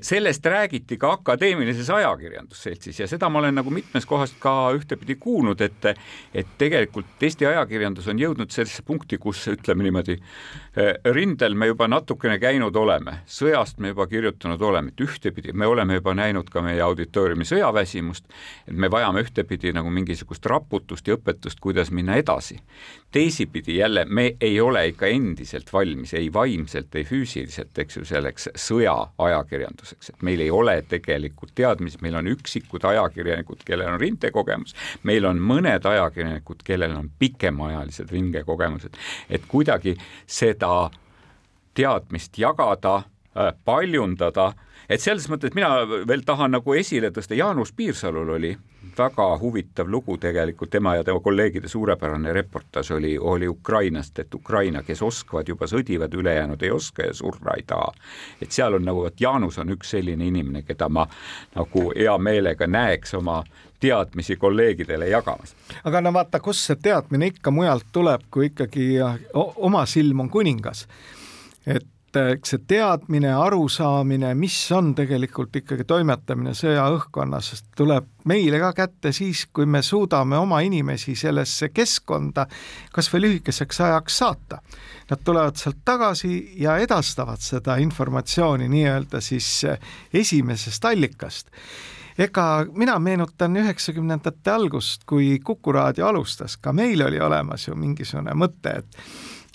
sellest 0.01 0.45
räägiti 0.45 0.97
ka 0.97 1.11
akadeemilises 1.11 1.89
ajakirjandusseltsis 1.89 2.99
ja 2.99 3.07
seda 3.07 3.29
ma 3.29 3.39
olen 3.39 3.55
nagu 3.55 3.69
mitmes 3.69 4.05
kohas 4.05 4.33
ka 4.39 4.71
ühtepidi 4.73 5.15
kuulnud, 5.15 5.61
et, 5.61 5.85
et 6.33 6.47
tegelikult 6.57 7.05
Eesti 7.21 7.45
ajakirjandus 7.45 8.07
on 8.07 8.19
jõudnud 8.19 8.51
sellesse 8.53 8.83
punkti, 8.85 9.17
kus 9.17 9.41
ütleme 9.51 9.83
niimoodi, 9.83 10.17
rindel 11.11 11.55
me 11.55 11.67
juba 11.67 11.87
natukene 11.87 12.37
käinud 12.39 12.75
oleme, 12.75 13.19
sõjast 13.27 13.81
me 13.81 13.91
juba 13.91 14.07
kirjutanud 14.07 14.61
oleme, 14.61 14.93
et 14.93 15.03
ühtepidi 15.03 15.53
me 15.53 15.67
oleme 15.67 15.99
juba 15.99 16.13
näinud 16.17 16.49
ka 16.53 16.61
meie 16.65 16.81
auditooriumi 16.81 17.47
sõjaväsimust, 17.47 18.27
et 18.67 18.75
me 18.75 18.91
vajame 18.91 19.23
ühtepidi 19.25 19.73
nagu 19.75 19.91
mingisugust 19.93 20.45
raputust 20.45 21.07
ja 21.07 21.17
õpetust, 21.17 21.61
kuidas 21.61 21.91
minna 21.91 22.17
edasi. 22.21 22.59
Teisipidi 23.11 23.77
jälle 23.77 24.05
me 24.05 24.35
ei 24.41 24.61
ole 24.61 24.87
ikka 24.87 25.07
endiselt 25.07 25.73
valmis 25.73 26.13
ei 26.13 26.33
vaimselt, 26.33 26.95
ei 26.95 27.03
füüsiliselt, 27.03 27.77
eks 27.79 27.97
ju, 27.97 28.05
selleks 28.05 28.49
sõjaajakirjanduseks, 28.59 30.09
et 30.09 30.21
meil 30.27 30.43
ei 30.43 30.51
ole 30.51 30.75
tegelikult 30.89 31.55
teadmisi, 31.55 32.01
meil 32.01 32.19
on 32.19 32.27
üksikud 32.27 32.83
ajakirjanikud, 32.83 33.63
kellel 33.65 33.93
on 33.93 33.99
rindekogemus, 34.01 34.75
meil 35.07 35.25
on 35.25 35.39
mõned 35.39 35.87
ajakirjanikud, 35.87 36.63
kellel 36.67 36.95
on 36.99 37.09
pikemaajalised 37.19 38.11
rindekogemused, 38.11 38.99
et 39.29 39.47
kuidagi 39.47 39.95
seda 40.25 40.89
teadmist 41.77 42.37
jagada, 42.37 43.01
äh, 43.37 43.53
paljundada 43.65 44.51
et 44.89 45.03
selles 45.03 45.27
mõttes 45.31 45.55
mina 45.55 45.69
veel 46.07 46.23
tahan 46.25 46.55
nagu 46.55 46.75
esile 46.77 47.11
tõsta, 47.15 47.35
Jaanus 47.37 47.73
Piirsalul 47.75 48.35
oli 48.37 48.53
väga 48.97 49.37
huvitav 49.41 49.89
lugu 49.89 50.17
tegelikult, 50.17 50.69
tema 50.69 50.95
ja 50.95 51.03
tema 51.03 51.19
kolleegide 51.19 51.67
suurepärane 51.67 52.33
reportaaž 52.33 52.91
oli, 52.91 53.17
oli 53.17 53.47
Ukrainast, 53.47 54.19
et 54.19 54.33
Ukraina, 54.33 54.83
kes 54.83 55.01
oskavad, 55.01 55.47
juba 55.47 55.67
sõdivad, 55.67 56.13
ülejäänud 56.13 56.61
ei 56.63 56.71
oska 56.71 57.03
ja 57.03 57.13
surra 57.13 57.57
ei 57.57 57.63
taha. 57.67 57.91
et 58.41 58.51
seal 58.51 58.73
on 58.73 58.85
nagu, 58.85 59.05
et 59.05 59.21
Jaanus 59.21 59.57
on 59.57 59.69
üks 59.69 59.91
selline 59.95 60.27
inimene, 60.27 60.61
keda 60.61 60.89
ma 60.89 61.07
nagu 61.55 61.91
hea 61.95 62.17
meelega 62.17 62.67
näeks 62.67 63.13
oma 63.13 63.43
teadmisi 63.79 64.35
kolleegidele 64.35 65.09
jagamas. 65.09 65.55
aga 65.83 66.01
no 66.01 66.13
vaata, 66.13 66.39
kust 66.39 66.65
see 66.65 66.75
teadmine 66.75 67.33
ikka 67.33 67.51
mujalt 67.51 67.85
tuleb, 67.91 68.25
kui 68.31 68.51
ikkagi 68.51 68.95
oma 69.55 69.85
silm 69.85 70.19
on 70.19 70.29
kuningas. 70.29 70.87
et 71.65 71.85
see 72.15 72.59
teadmine, 72.67 73.33
arusaamine, 73.35 74.33
mis 74.35 74.55
on 74.71 74.93
tegelikult 74.95 75.55
ikkagi 75.59 75.83
toimetamine 75.87 76.53
sõjaõhkkonnas, 76.57 77.51
tuleb 77.77 78.07
meile 78.27 78.59
ka 78.61 78.71
kätte 78.73 79.11
siis, 79.15 79.45
kui 79.53 79.65
me 79.65 79.81
suudame 79.85 80.37
oma 80.37 80.61
inimesi 80.65 81.15
sellesse 81.15 81.69
keskkonda 81.69 82.47
kas 82.93 83.11
või 83.13 83.25
lühikeseks 83.27 83.81
ajaks 83.89 84.17
saata. 84.23 84.61
Nad 85.09 85.23
tulevad 85.23 85.59
sealt 85.59 85.83
tagasi 85.85 86.55
ja 86.59 86.77
edastavad 86.83 87.43
seda 87.43 87.77
informatsiooni 87.83 88.67
nii-öelda 88.71 89.21
siis 89.21 89.65
esimesest 90.13 90.85
allikast 90.85 91.53
ega 92.17 92.65
mina 92.73 92.97
meenutan 92.99 93.55
üheksakümnendate 93.61 94.51
algust, 94.51 95.03
kui 95.05 95.39
Kuku 95.43 95.71
raadio 95.71 96.07
alustas, 96.07 96.57
ka 96.57 96.73
meil 96.73 97.03
oli 97.05 97.19
olemas 97.21 97.67
ju 97.67 97.75
mingisugune 97.77 98.33
mõte, 98.33 98.79
et 98.81 98.97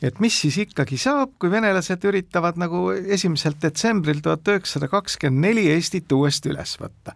et 0.02 0.20
mis 0.20 0.34
siis 0.44 0.58
ikkagi 0.64 0.98
saab, 1.00 1.36
kui 1.38 1.50
venelased 1.50 2.04
üritavad 2.10 2.58
nagu 2.60 2.88
esimesel 2.92 3.56
detsembril 3.62 4.22
tuhat 4.22 4.48
üheksasada 4.54 4.90
kakskümmend 4.90 5.46
neli 5.46 5.68
Eestit 5.72 6.12
uuesti 6.12 6.50
üles 6.52 6.76
võtta. 6.80 7.14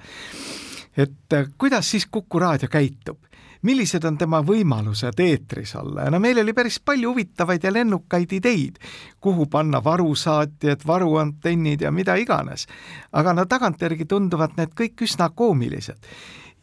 et 0.96 1.32
äh, 1.32 1.48
kuidas 1.58 1.90
siis 1.90 2.06
Kuku 2.06 2.38
raadio 2.38 2.68
käitub? 2.68 3.18
millised 3.66 4.04
on 4.04 4.18
tema 4.18 4.40
võimalused 4.46 5.20
eetris 5.22 5.74
olla 5.80 6.06
ja 6.06 6.12
no 6.12 6.20
meil 6.22 6.38
oli 6.42 6.52
päris 6.54 6.78
palju 6.84 7.10
huvitavaid 7.10 7.64
ja 7.64 7.72
lennukaid 7.72 8.32
ideid, 8.38 8.78
kuhu 9.20 9.46
panna 9.50 9.80
varusaatjad, 9.84 10.84
varuantennid 10.86 11.82
ja 11.82 11.90
mida 11.90 12.14
iganes. 12.20 12.66
aga 13.12 13.32
no 13.32 13.46
tagantjärgi 13.46 14.04
tunduvad 14.04 14.56
need 14.56 14.74
kõik 14.78 15.02
üsna 15.08 15.30
koomilised. 15.34 15.98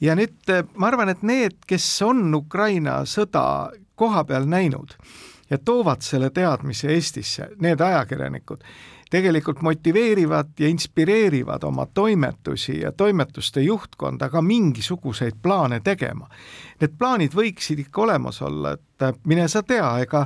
ja 0.02 0.16
nüüd 0.16 0.50
äh, 0.50 0.64
ma 0.76 0.88
arvan, 0.88 1.10
et 1.10 1.24
need, 1.24 1.60
kes 1.68 2.02
on 2.02 2.34
Ukraina 2.36 3.02
sõda 3.06 3.72
koha 3.96 4.24
peal 4.24 4.48
näinud, 4.50 4.96
ja 5.50 5.58
toovad 5.58 6.02
selle 6.02 6.30
teadmise 6.30 6.92
Eestisse, 6.94 7.50
need 7.62 7.82
ajakirjanikud, 7.82 8.64
tegelikult 9.14 9.62
motiveerivad 9.62 10.58
ja 10.60 10.68
inspireerivad 10.68 11.64
oma 11.64 11.86
toimetusi 11.86 12.80
ja 12.80 12.92
toimetuste 12.92 13.62
juhtkonda 13.62 14.30
ka 14.30 14.42
mingisuguseid 14.42 15.38
plaane 15.42 15.80
tegema. 15.80 16.30
Need 16.82 16.98
plaanid 16.98 17.36
võiksid 17.38 17.86
ikka 17.86 18.02
olemas 18.08 18.42
olla, 18.42 18.74
et 18.74 19.24
mine 19.30 19.48
sa 19.48 19.62
tea, 19.64 19.92
ega 20.02 20.26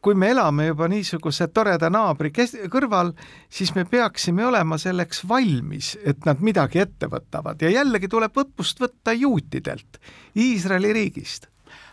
kui 0.00 0.14
me 0.14 0.30
elame 0.32 0.70
juba 0.70 0.88
niisuguse 0.88 1.50
toreda 1.52 1.90
naabri 1.92 2.30
kes-, 2.32 2.56
kõrval, 2.72 3.12
siis 3.52 3.74
me 3.74 3.84
peaksime 3.84 4.46
olema 4.46 4.78
selleks 4.80 5.24
valmis, 5.28 5.96
et 6.04 6.24
nad 6.24 6.40
midagi 6.40 6.80
ette 6.80 7.10
võtavad 7.10 7.60
ja 7.62 7.72
jällegi 7.74 8.08
tuleb 8.08 8.38
õppust 8.44 8.80
võtta 8.80 9.12
juutidelt, 9.12 10.00
Iisraeli 10.36 10.92
riigist 10.96 11.50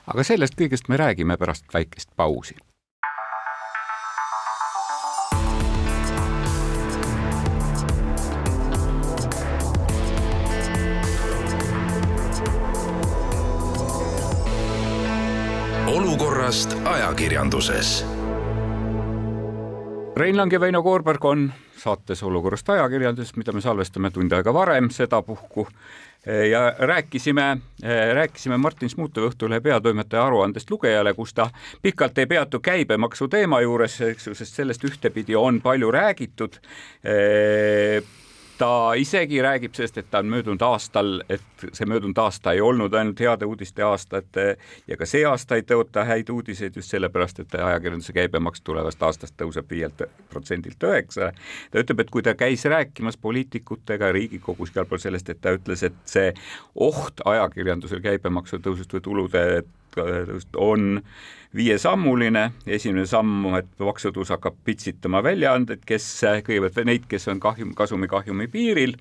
aga 0.08 0.24
sellest 0.24 0.56
kõigest 0.60 0.88
me 0.90 0.98
räägime 0.98 1.38
pärast 1.38 1.68
väikest 1.74 2.10
pausi. 2.16 2.56
olukorrast 15.88 16.74
ajakirjanduses. 16.84 18.17
Rein 20.18 20.38
Lang 20.38 20.54
ja 20.54 20.60
Väino 20.60 20.84
Koorberg 20.84 21.26
on 21.26 21.54
saates 21.78 22.24
Olukorrast 22.24 22.70
ajakirjanduses, 22.70 23.36
mida 23.38 23.54
me 23.54 23.62
salvestame 23.62 24.10
tund 24.12 24.34
aega 24.34 24.54
varem 24.54 24.90
sedapuhku. 24.90 25.68
Ja 26.50 26.74
rääkisime, 26.80 27.58
rääkisime 28.14 28.58
Martin 28.58 28.90
Smuutov 28.90 29.30
Õhtulehe 29.30 29.62
peatoimetaja 29.62 30.26
aruandest 30.26 30.72
lugejale, 30.74 31.14
kus 31.14 31.36
ta 31.38 31.50
pikalt 31.82 32.18
ei 32.18 32.26
peatu 32.26 32.60
käibemaksu 32.60 33.28
teema 33.28 33.62
juures, 33.62 34.00
eks 34.10 34.28
ju, 34.28 34.34
sest 34.36 34.58
sellest 34.58 34.84
ühtepidi 34.90 35.38
on 35.38 35.62
palju 35.62 35.92
räägitud 35.94 36.58
ta 38.58 38.94
isegi 38.98 39.42
räägib 39.42 39.76
sellest, 39.76 39.98
et 39.98 40.10
ta 40.12 40.20
on 40.20 40.30
möödunud 40.32 40.62
aastal, 40.66 41.22
et 41.30 41.66
see 41.74 41.86
möödunud 41.90 42.18
aasta 42.18 42.54
ei 42.56 42.62
olnud 42.62 42.94
ainult 42.94 43.20
heade 43.20 43.46
uudiste 43.46 43.84
aasta, 43.86 44.18
et 44.18 44.60
ja 44.88 44.98
ka 44.98 45.06
see 45.06 45.24
aasta 45.26 45.58
ei 45.58 45.66
tõota 45.68 46.06
häid 46.08 46.30
uudiseid 46.34 46.76
just 46.76 46.94
sellepärast, 46.94 47.40
et 47.44 47.56
ajakirjanduse 47.56 48.14
käibemaks 48.18 48.62
tulevast 48.62 49.04
aastast 49.04 49.38
tõuseb 49.42 49.70
viielt 49.70 50.02
protsendilt 50.30 50.84
üheksale. 50.84 51.34
ta 51.72 51.84
ütleb, 51.84 52.00
et 52.00 52.14
kui 52.14 52.24
ta 52.24 52.34
käis 52.34 52.66
rääkimas 52.66 53.18
poliitikutega 53.18 54.12
Riigikogus 54.12 54.74
igal 54.74 54.86
pool 54.86 55.02
sellest, 55.02 55.30
et 55.30 55.42
ta 55.42 55.54
ütles, 55.58 55.84
et 55.84 55.98
see 56.06 56.34
oht 56.76 57.22
ajakirjandusel 57.26 58.02
käibemaksu 58.02 58.62
tõusust 58.64 58.94
või 58.94 59.02
tulude 59.02 59.44
on 60.58 61.02
viiesammuline, 61.58 62.52
esimene 62.68 63.06
samm, 63.10 63.48
et 63.58 63.70
maksutõus 63.82 64.34
hakkab 64.36 64.60
pitsitama 64.68 65.24
väljaandeid, 65.26 65.86
kes 65.88 66.06
kõigepealt 66.46 66.86
neid, 66.88 67.08
kes 67.10 67.28
on 67.32 67.42
kahjum, 67.44 67.74
kasumi 67.78 68.10
kahjumi 68.12 68.50
piiril, 68.52 68.98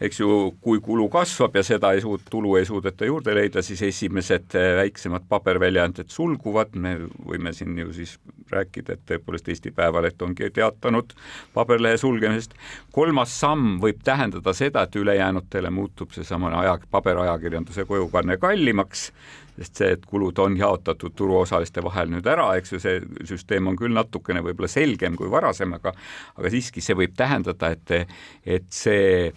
eks 0.00 0.20
ju, 0.20 0.28
kui 0.64 0.80
kulu 0.80 1.08
kasvab 1.12 1.56
ja 1.58 1.64
seda 1.66 1.92
ei 1.92 2.00
suud-, 2.04 2.24
tulu 2.30 2.54
ei 2.56 2.64
suudeta 2.68 3.04
juurde 3.08 3.34
leida, 3.36 3.62
siis 3.62 3.82
esimesed 3.84 4.56
väiksemad 4.80 5.26
paberväljaanded 5.28 6.08
sulguvad, 6.12 6.72
me 6.74 6.96
võime 7.26 7.52
siin 7.56 7.76
ju 7.78 7.92
siis 7.96 8.16
rääkida, 8.50 8.96
et 8.96 9.02
tõepoolest 9.06 9.50
Eesti 9.52 9.70
Päevaleht 9.74 10.22
ongi 10.22 10.48
teatanud 10.54 11.12
paberlehe 11.54 11.98
sulgemisest. 12.00 12.56
kolmas 12.92 13.34
samm 13.40 13.78
võib 13.82 14.00
tähendada 14.04 14.54
seda, 14.56 14.86
et 14.86 14.96
ülejäänutele 14.96 15.70
muutub 15.70 16.16
seesama 16.16 16.50
aja, 16.62 16.78
paberajakirjanduse 16.90 17.84
kojukanne 17.84 18.36
kallimaks, 18.40 19.10
sest 19.58 19.82
see, 19.82 19.92
et 19.98 20.06
kulud 20.08 20.38
on 20.40 20.56
jaotatud 20.56 21.12
turuosaliste 21.16 21.84
vahel 21.84 22.08
nüüd 22.14 22.26
ära, 22.26 22.48
eks 22.56 22.72
ju, 22.72 22.80
see 22.80 22.96
süsteem 23.28 23.68
on 23.68 23.76
küll 23.76 23.94
natukene 23.94 24.42
võib-olla 24.44 24.70
selgem 24.72 25.18
kui 25.20 25.30
varasem, 25.30 25.76
aga 25.76 25.92
aga 26.38 26.52
siiski 26.56 26.80
see 26.84 26.96
võib 26.96 27.14
tähendada, 27.18 27.74
et, 27.76 28.16
et 28.58 28.68
see 28.72 29.30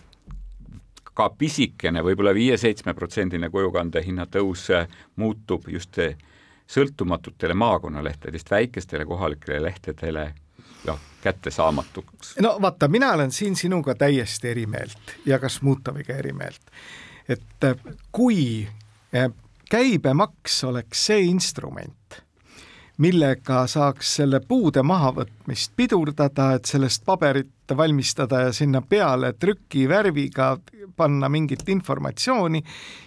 ka 1.13 1.29
pisikene 1.37 2.01
võib, 2.01 2.13
võib-olla 2.13 2.33
viie-seitsmeprotsendine 2.33 3.49
kojukande 3.49 4.01
hinna 4.05 4.25
tõus 4.25 4.67
muutub 5.15 5.67
just 5.67 5.99
sõltumatutele 6.67 7.53
maakonnalehtedest, 7.53 8.51
väikestele 8.51 9.05
kohalikele 9.05 9.61
lehtedele 9.63 10.33
noh, 10.87 10.99
kättesaamatuks. 11.21 12.35
no 12.39 12.57
vaata, 12.61 12.87
mina 12.87 13.11
olen 13.11 13.31
siin 13.31 13.55
sinuga 13.55 13.95
täiesti 13.95 14.49
eri 14.49 14.65
meelt 14.65 15.17
ja 15.25 15.39
kas 15.39 15.61
Muutoviga 15.61 16.13
eri 16.13 16.33
meelt. 16.33 16.61
et 17.29 17.65
kui 18.11 18.67
käibemaks 19.69 20.63
oleks 20.63 21.05
see 21.05 21.21
instrument, 21.21 22.21
millega 22.97 23.67
saaks 23.67 24.15
selle 24.15 24.39
puude 24.39 24.83
mahavõtmist 24.83 25.71
pidurdada, 25.75 26.53
et 26.53 26.65
sellest 26.65 27.05
paberit 27.05 27.62
valmistada 27.77 28.41
ja 28.47 28.53
sinna 28.53 28.81
peale 28.81 29.33
trükivärviga 29.33 30.57
panna 30.95 31.29
mingit 31.29 31.63
informatsiooni, 31.69 32.61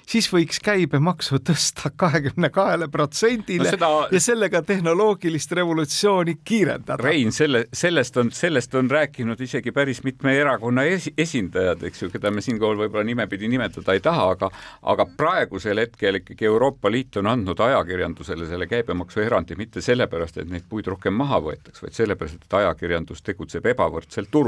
siis 0.09 0.27
võiks 0.33 0.59
käibemaksu 0.65 1.39
tõsta 1.45 1.91
kahekümne 1.97 2.51
kahele 2.55 2.89
protsendile 2.89 3.71
seda... 3.71 3.91
ja 4.11 4.21
sellega 4.21 4.63
tehnoloogilist 4.67 5.53
revolutsiooni 5.53 6.39
kiirendada. 6.45 6.97
Rein, 7.03 7.33
selle, 7.33 7.67
sellest 7.73 8.17
on, 8.17 8.33
sellest 8.35 8.75
on 8.75 8.91
rääkinud 8.91 9.41
isegi 9.41 9.73
päris 9.77 10.03
mitme 10.07 10.35
erakonna 10.39 10.87
esi, 10.89 11.13
esindajad, 11.19 11.85
eks 11.87 12.03
ju, 12.03 12.11
keda 12.15 12.33
me 12.35 12.45
siinkohal 12.45 12.81
võib-olla 12.81 13.05
nimepidi 13.07 13.51
nimetada 13.53 13.95
ei 13.95 14.03
taha, 14.05 14.31
aga 14.35 14.51
aga 14.83 15.07
praegusel 15.17 15.81
hetkel 15.83 16.21
ikkagi 16.21 16.47
Euroopa 16.47 16.91
Liit 16.91 17.17
on 17.21 17.27
andnud 17.31 17.61
ajakirjandusele 17.61 18.47
selle 18.49 18.67
käibemaksuerandi 18.71 19.57
mitte 19.59 19.83
sellepärast, 19.85 20.39
et 20.43 20.51
neid 20.51 20.67
puid 20.69 20.87
rohkem 20.91 21.15
maha 21.15 21.41
võetaks, 21.49 21.83
vaid 21.83 21.97
sellepärast, 21.97 22.47
et 22.47 22.59
ajakirjandus 22.61 23.23
tegutseb 23.27 23.67
ebavõrdsel 23.75 24.31
turul. 24.31 24.46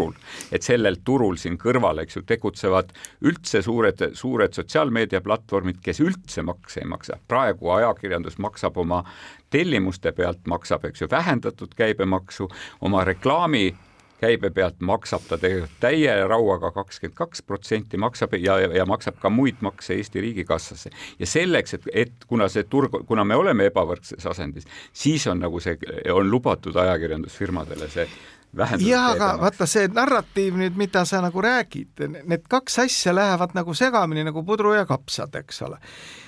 Et 0.52 0.62
sellel 0.62 1.00
turul 1.04 1.36
siin 1.40 1.58
kõrval, 1.60 2.02
eks 2.04 2.18
ju, 2.18 2.22
tegutsevad 2.28 2.92
üldse 3.28 3.62
suured, 3.64 4.04
suured 4.18 4.54
sotsiaalmeediaplatvormid, 4.58 5.82
kes 5.84 6.02
üldse 6.04 6.44
makse 6.46 6.82
ei 6.84 6.88
maksa. 6.88 7.18
praegu 7.28 7.70
ajakirjandus 7.70 8.38
maksab 8.38 8.78
oma 8.78 9.02
tellimuste 9.50 10.12
pealt, 10.12 10.46
maksab, 10.46 10.84
eks 10.84 11.02
ju, 11.02 11.10
vähendatud 11.10 11.74
käibemaksu, 11.76 12.48
oma 12.80 13.04
reklaami 13.04 13.74
käibe 14.20 14.50
pealt 14.50 14.80
maksab 14.80 15.26
ta 15.28 15.38
tegelikult 15.38 15.78
täie 15.82 16.14
rauaga 16.26 16.70
kakskümmend 16.74 17.16
kaks 17.18 17.42
protsenti 17.46 18.00
maksab 18.00 18.34
ja, 18.42 18.58
ja 18.60 18.86
maksab 18.88 19.18
ka 19.22 19.30
muid 19.30 19.62
makse 19.64 19.94
Eesti 19.94 20.20
riigikassasse. 20.20 20.90
ja 21.18 21.26
selleks, 21.26 21.74
et, 21.74 21.86
et 21.94 22.26
kuna 22.26 22.48
see 22.48 22.66
turg, 22.70 22.94
kuna 23.06 23.24
me 23.24 23.38
oleme 23.38 23.68
ebavõrdses 23.70 24.26
asendis, 24.26 24.66
siis 24.92 25.26
on 25.26 25.38
nagu 25.44 25.60
see, 25.62 25.78
on 26.12 26.30
lubatud 26.30 26.76
ajakirjandusfirmadele 26.76 27.90
see 27.92 28.08
jah, 28.56 29.10
aga 29.12 29.32
vaata 29.40 29.66
see 29.68 29.88
narratiiv 29.92 30.56
nüüd, 30.58 30.76
mida 30.78 31.04
sa 31.08 31.20
nagu 31.24 31.42
räägid, 31.42 32.00
need 32.24 32.46
kaks 32.50 32.78
asja 32.84 33.14
lähevad 33.14 33.54
nagu 33.56 33.74
segamini 33.74 34.24
nagu 34.26 34.42
pudru 34.46 34.74
ja 34.74 34.86
kapsad, 34.88 35.34
eks 35.42 35.62
ole. 35.62 35.78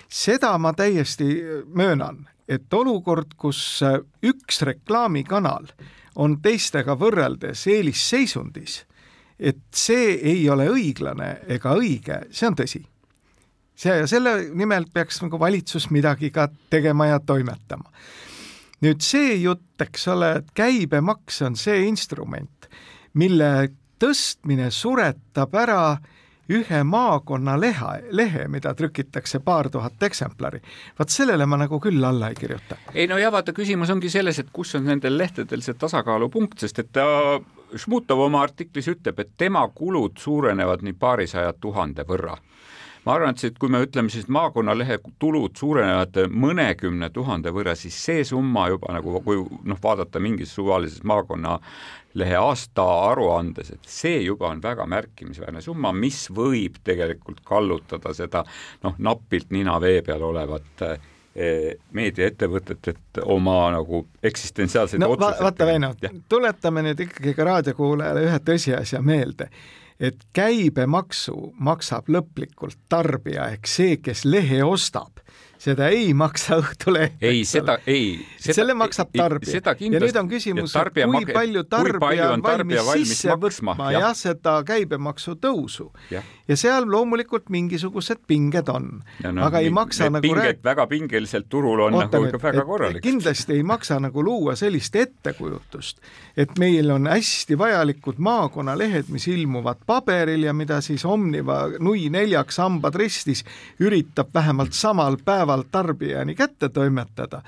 seda 0.08 0.56
ma 0.58 0.72
täiesti 0.72 1.28
möönan, 1.74 2.26
et 2.48 2.72
olukord, 2.74 3.36
kus 3.36 3.80
üks 4.22 4.62
reklaamikanal 4.66 5.70
on 6.16 6.40
teistega 6.42 6.96
võrreldes 6.98 7.66
eelisseisundis, 7.70 8.84
et 9.38 9.62
see 9.72 10.16
ei 10.32 10.48
ole 10.50 10.68
õiglane 10.68 11.36
ega 11.48 11.74
õige, 11.78 12.24
see 12.30 12.48
on 12.48 12.56
tõsi. 12.58 12.84
see, 13.74 14.06
selle 14.06 14.50
nimel 14.52 14.90
peaks 14.92 15.22
nagu 15.22 15.38
valitsus 15.40 15.90
midagi 15.90 16.30
ka 16.30 16.48
tegema 16.70 17.06
ja 17.06 17.20
toimetama 17.20 17.88
nüüd 18.84 19.02
see 19.04 19.34
jutt, 19.42 19.76
eks 19.82 20.08
ole, 20.08 20.30
et 20.40 20.54
käibemaks 20.56 21.42
on 21.46 21.58
see 21.58 21.84
instrument, 21.88 22.70
mille 23.14 23.50
tõstmine 24.00 24.70
suretab 24.72 25.54
ära 25.60 25.82
ühe 26.50 26.80
maakonna 26.82 27.54
leha, 27.60 27.92
lehe, 28.10 28.46
mida 28.50 28.72
trükitakse 28.74 29.38
paar 29.44 29.68
tuhat 29.70 30.02
eksemplari. 30.02 30.60
vaat 30.98 31.08
sellele 31.08 31.46
ma 31.46 31.56
nagu 31.56 31.78
küll 31.80 32.04
alla 32.04 32.28
ei 32.28 32.34
kirjuta. 32.34 32.76
ei 32.94 33.06
no 33.06 33.18
ja 33.18 33.30
vaata, 33.32 33.52
küsimus 33.52 33.90
ongi 33.90 34.10
selles, 34.10 34.38
et 34.38 34.50
kus 34.52 34.74
on 34.74 34.84
nendel 34.84 35.18
lehtedel 35.18 35.62
see 35.62 35.74
tasakaalupunkt, 35.74 36.58
sest 36.58 36.78
et 36.78 36.92
ta 36.92 37.06
Šmutov 37.76 38.18
oma 38.18 38.42
artiklis 38.42 38.88
ütleb, 38.90 39.20
et 39.20 39.30
tema 39.38 39.62
kulud 39.74 40.18
suurenevad 40.18 40.82
nii 40.82 40.96
paarisaja 40.98 41.52
tuhande 41.52 42.02
võrra 42.02 42.34
ma 43.04 43.14
arvan, 43.14 43.36
et 43.44 43.58
kui 43.58 43.70
me 43.72 43.80
ütleme 43.84 44.12
siis 44.12 44.28
maakonnalehe 44.32 44.98
tulud 45.22 45.56
suurenevad 45.58 46.18
mõnekümne 46.30 47.10
tuhande 47.14 47.52
võrra, 47.54 47.74
siis 47.78 47.96
see 47.96 48.24
summa 48.28 48.68
juba 48.72 48.92
nagu, 48.96 49.20
kui 49.24 49.40
noh, 49.40 49.80
vaadata 49.82 50.20
mingis 50.22 50.52
suvalises 50.56 51.04
maakonnalehe 51.08 52.40
aastaaruandes, 52.40 53.72
et 53.76 53.88
see 53.88 54.20
juba 54.26 54.50
on 54.50 54.60
väga 54.62 54.86
märkimisväärne 54.90 55.64
summa, 55.64 55.94
mis 55.96 56.26
võib 56.34 56.80
tegelikult 56.84 57.40
kallutada 57.46 58.14
seda 58.16 58.44
noh, 58.84 58.98
napilt 58.98 59.50
nina 59.56 59.78
vee 59.80 60.04
peal 60.04 60.26
olevat 60.28 60.86
eh, 60.90 61.74
meediaettevõtet, 61.96 62.92
et 62.92 63.24
oma 63.24 63.58
nagu 63.72 64.04
eksistentsiaalseid 64.22 65.00
no, 65.00 65.14
otsuseid 65.16 65.44
vaata 65.48 65.72
Väino, 65.72 65.94
tuletame 66.28 66.84
nüüd 66.90 67.06
ikkagi 67.08 67.36
ka 67.38 67.48
raadiokuulajale 67.54 68.28
ühe 68.28 68.40
tõsiasja 68.44 69.00
meelde 69.00 69.48
et 70.00 70.24
käibemaksu 70.32 71.52
maksab 71.60 72.08
lõplikult 72.08 72.78
tarbija 72.88 73.50
ehk 73.54 73.68
see, 73.68 73.96
kes 74.00 74.24
lehe 74.24 74.62
ostab 74.64 75.20
seda 75.60 75.88
ei 75.92 76.14
maksa 76.16 76.56
Õhtuleht. 76.62 77.18
ei, 77.20 77.44
seda 77.48 77.76
ei. 77.86 78.20
selle 78.40 78.74
maksab 78.78 79.12
tarbija. 79.16 79.74
ja 79.76 80.00
nüüd 80.00 80.16
on 80.16 80.28
küsimus, 80.30 80.74
kui 80.74 81.26
palju 81.28 81.64
tarbija 81.68 82.30
on 82.34 82.44
valmis 82.44 82.88
sisse 82.94 83.36
võtma 83.40 83.76
jah 83.92 84.08
ja, 84.08 84.12
seda 84.16 84.56
käibemaksu 84.66 85.36
tõusu. 85.40 85.90
ja 86.10 86.56
seal 86.58 86.88
loomulikult 86.90 87.50
mingisugused 87.52 88.22
pinged 88.26 88.68
on. 88.72 88.88
No, 89.24 89.44
aga 89.46 89.60
ei 89.60 89.70
maksa 89.74 90.08
nagu 90.10 90.24
pinged 90.24 90.60
rääk... 90.60 90.64
väga 90.64 90.86
pingeliselt 90.90 91.48
turul 91.52 91.84
on 91.86 91.98
Oota, 91.98 92.18
nagu 92.18 92.40
väga 92.42 92.64
korralik. 92.66 93.04
kindlasti 93.04 93.58
ei 93.58 93.66
maksa 93.66 94.00
nagu 94.00 94.24
luua 94.24 94.56
sellist 94.58 94.96
ettekujutust, 94.96 96.00
et 96.40 96.56
meil 96.58 96.90
on 96.94 97.10
hästi 97.10 97.58
vajalikud 97.58 98.20
maakonnalehed, 98.22 99.12
mis 99.12 99.28
ilmuvad 99.28 99.84
paberil 99.86 100.48
ja 100.48 100.56
mida 100.56 100.80
siis 100.84 101.04
Omniva 101.04 101.62
nui 101.82 102.08
neljaks 102.12 102.60
hambad 102.62 102.96
ristis 102.96 103.44
üritab 103.82 104.32
vähemalt 104.34 104.72
samal 104.76 105.18
päeval 105.24 105.49
päeval 105.50 105.62
tarbijani 105.70 106.34
kätte 106.34 106.68
toimetada. 106.68 107.42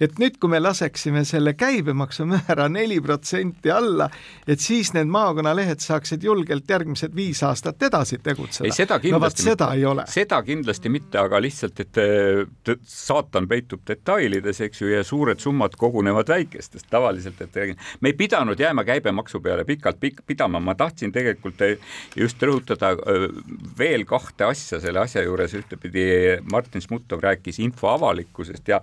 et 0.00 0.18
nüüd, 0.20 0.34
kui 0.36 0.50
me 0.52 0.58
laseksime 0.60 1.22
selle 1.24 1.54
käibemaksumäära 1.56 2.66
neli 2.68 2.98
protsenti 3.00 3.70
alla, 3.72 4.10
et 4.46 4.60
siis 4.60 4.90
need 4.92 5.08
maakonnalehed 5.08 5.80
saaksid 5.80 6.22
julgelt 6.22 6.68
järgmised 6.68 7.14
viis 7.16 7.40
aastat 7.42 7.82
edasi 7.82 8.18
tegutseda. 8.18 8.66
ei, 8.68 8.74
seda 8.76 8.98
kindlasti 9.00 9.42
no, 9.42 9.50
seda 9.54 9.68
ei 9.72 9.84
ole. 9.88 10.04
seda 10.12 10.42
kindlasti 10.42 10.92
mitte, 10.92 11.18
aga 11.18 11.40
lihtsalt, 11.40 11.80
et 11.80 12.76
saatan 12.84 13.48
peitub 13.48 13.86
detailides, 13.88 14.60
eks 14.60 14.82
ju, 14.82 14.90
ja 14.92 15.04
suured 15.04 15.40
summad 15.40 15.78
kogunevad 15.80 16.28
väikestest 16.28 16.90
tavaliselt, 16.90 17.40
et 17.40 17.80
me 18.00 18.12
ei 18.12 18.18
pidanud 18.18 18.60
jääma 18.60 18.84
käibemaksu 18.84 19.40
peale 19.40 19.64
pikalt 19.64 20.00
pik 20.00 20.20
pidama, 20.26 20.60
ma 20.60 20.74
tahtsin 20.74 21.12
tegelikult 21.12 21.64
just 22.16 22.42
rõhutada 22.42 22.92
veel 23.78 24.04
kahte 24.04 24.44
asja 24.44 24.80
selle 24.80 25.00
asja 25.00 25.24
juures, 25.24 25.56
ühtepidi 25.56 26.06
Martin 26.52 26.84
Smutov 26.84 27.24
rääkis 27.24 27.45
rääkis 27.46 27.58
info 27.58 27.88
avalikkusest 27.88 28.68
ja 28.68 28.80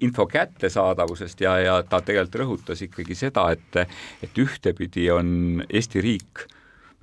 info 0.00 0.26
kättesaadavusest 0.26 1.40
ja, 1.40 1.58
ja 1.58 1.82
ta 1.82 2.00
tegelikult 2.00 2.34
rõhutas 2.34 2.82
ikkagi 2.84 3.14
seda, 3.14 3.50
et, 3.52 3.88
et 4.22 4.38
ühtepidi 4.38 5.10
on 5.10 5.64
Eesti 5.68 6.00
riik 6.00 6.46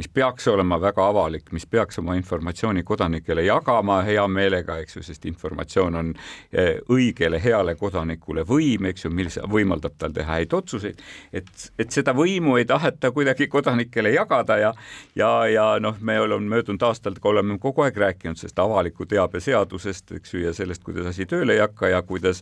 mis 0.02 0.10
peaks 0.10 0.48
olema 0.48 0.80
väga 0.82 1.04
avalik, 1.12 1.52
mis 1.54 1.66
peaks 1.70 2.00
oma 2.02 2.16
informatsiooni 2.18 2.82
kodanikele 2.84 3.44
jagama 3.46 4.00
hea 4.02 4.24
meelega, 4.28 4.80
eks 4.82 4.96
ju, 4.98 5.04
sest 5.06 5.28
informatsioon 5.30 5.98
on 6.00 6.10
eh, 6.50 6.80
õigele 6.90 7.38
heale 7.44 7.76
kodanikule 7.78 8.42
võim, 8.50 8.88
eks 8.90 9.06
ju, 9.06 9.12
mis 9.14 9.38
võimaldab 9.54 10.00
tal 10.02 10.16
teha 10.16 10.40
häid 10.40 10.56
otsuseid, 10.58 11.04
et, 11.38 11.52
et 11.78 11.94
seda 11.94 12.16
võimu 12.18 12.58
ei 12.58 12.66
taheta 12.66 13.12
kuidagi 13.14 13.46
kodanikele 13.52 14.16
jagada 14.16 14.58
ja 14.58 14.74
ja, 15.16 15.30
ja 15.52 15.68
noh, 15.80 16.00
me 16.02 16.18
oleme 16.20 16.50
möödunud 16.56 16.82
aastal, 16.90 17.20
oleme 17.30 17.60
kogu 17.62 17.86
aeg 17.86 18.02
rääkinud 18.02 18.42
sellest 18.42 18.60
avaliku 18.60 19.06
teabe 19.06 19.40
seadusest, 19.44 20.16
eks 20.18 20.34
ju, 20.34 20.46
ja 20.48 20.56
sellest, 20.58 20.82
kuidas 20.88 21.12
asi 21.14 21.30
tööle 21.30 21.60
ei 21.60 21.62
hakka 21.62 21.94
ja 21.94 22.02
kuidas 22.02 22.42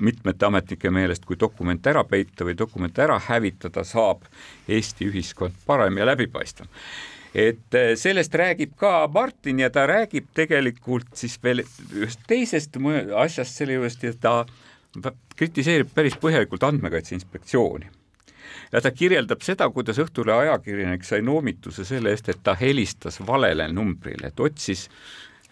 mitmete 0.00 0.48
ametnike 0.48 0.90
meelest, 0.90 1.28
kui 1.28 1.36
dokumente 1.40 1.92
ära 1.92 2.06
peita 2.08 2.48
või 2.48 2.56
dokumente 2.56 3.04
ära 3.04 3.20
hävitada, 3.28 3.84
saab 3.84 4.24
Eesti 4.68 5.06
ühiskond 5.12 5.60
parem 5.66 6.00
ja 6.00 6.08
läbipaistvam 6.08 6.72
et 7.36 7.74
eh, 7.74 7.92
sellest 8.00 8.34
räägib 8.34 8.72
ka 8.80 9.08
Martin 9.12 9.60
ja 9.60 9.68
ta 9.70 9.84
räägib 9.88 10.30
tegelikult 10.34 11.12
siis 11.18 11.36
veel 11.42 11.60
ühest 11.92 12.24
teisest 12.28 12.78
asjast 13.16 13.60
selle 13.60 13.76
juurest 13.76 14.06
ja 14.06 14.14
ta 14.20 14.38
kritiseerib 15.36 15.92
päris 15.94 16.16
põhjalikult 16.20 16.64
Andmekaitse 16.64 17.14
Inspektsiooni. 17.14 17.90
ja 18.72 18.80
ta 18.80 18.90
kirjeldab 18.90 19.44
seda, 19.44 19.68
kuidas 19.70 19.98
Õhtulehe 20.00 20.46
ajakirjanik 20.46 21.04
sai 21.04 21.22
noomituse 21.22 21.84
selle 21.84 22.10
eest, 22.10 22.28
et 22.28 22.40
ta 22.42 22.56
helistas 22.56 23.20
valele 23.26 23.68
numbrile, 23.68 24.32
et 24.32 24.40
otsis 24.40 24.88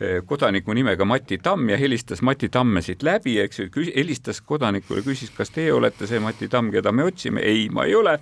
eh, 0.00 0.22
kodaniku 0.26 0.72
nimega 0.72 1.04
Mati 1.04 1.38
Tamm 1.38 1.68
ja 1.68 1.76
helistas 1.76 2.22
Mati 2.22 2.48
Tamme 2.48 2.82
siit 2.82 3.02
läbi, 3.02 3.36
eks 3.44 3.60
ju, 3.60 3.68
helistas 3.92 4.40
kodanikule, 4.40 5.04
küsis, 5.04 5.30
kas 5.36 5.52
teie 5.52 5.72
olete 5.72 6.08
see 6.08 6.20
Mati 6.20 6.48
Tamm, 6.48 6.72
keda 6.72 6.92
me 6.92 7.04
otsime, 7.04 7.44
ei, 7.44 7.68
ma 7.68 7.84
ei 7.84 7.94
ole 7.94 8.18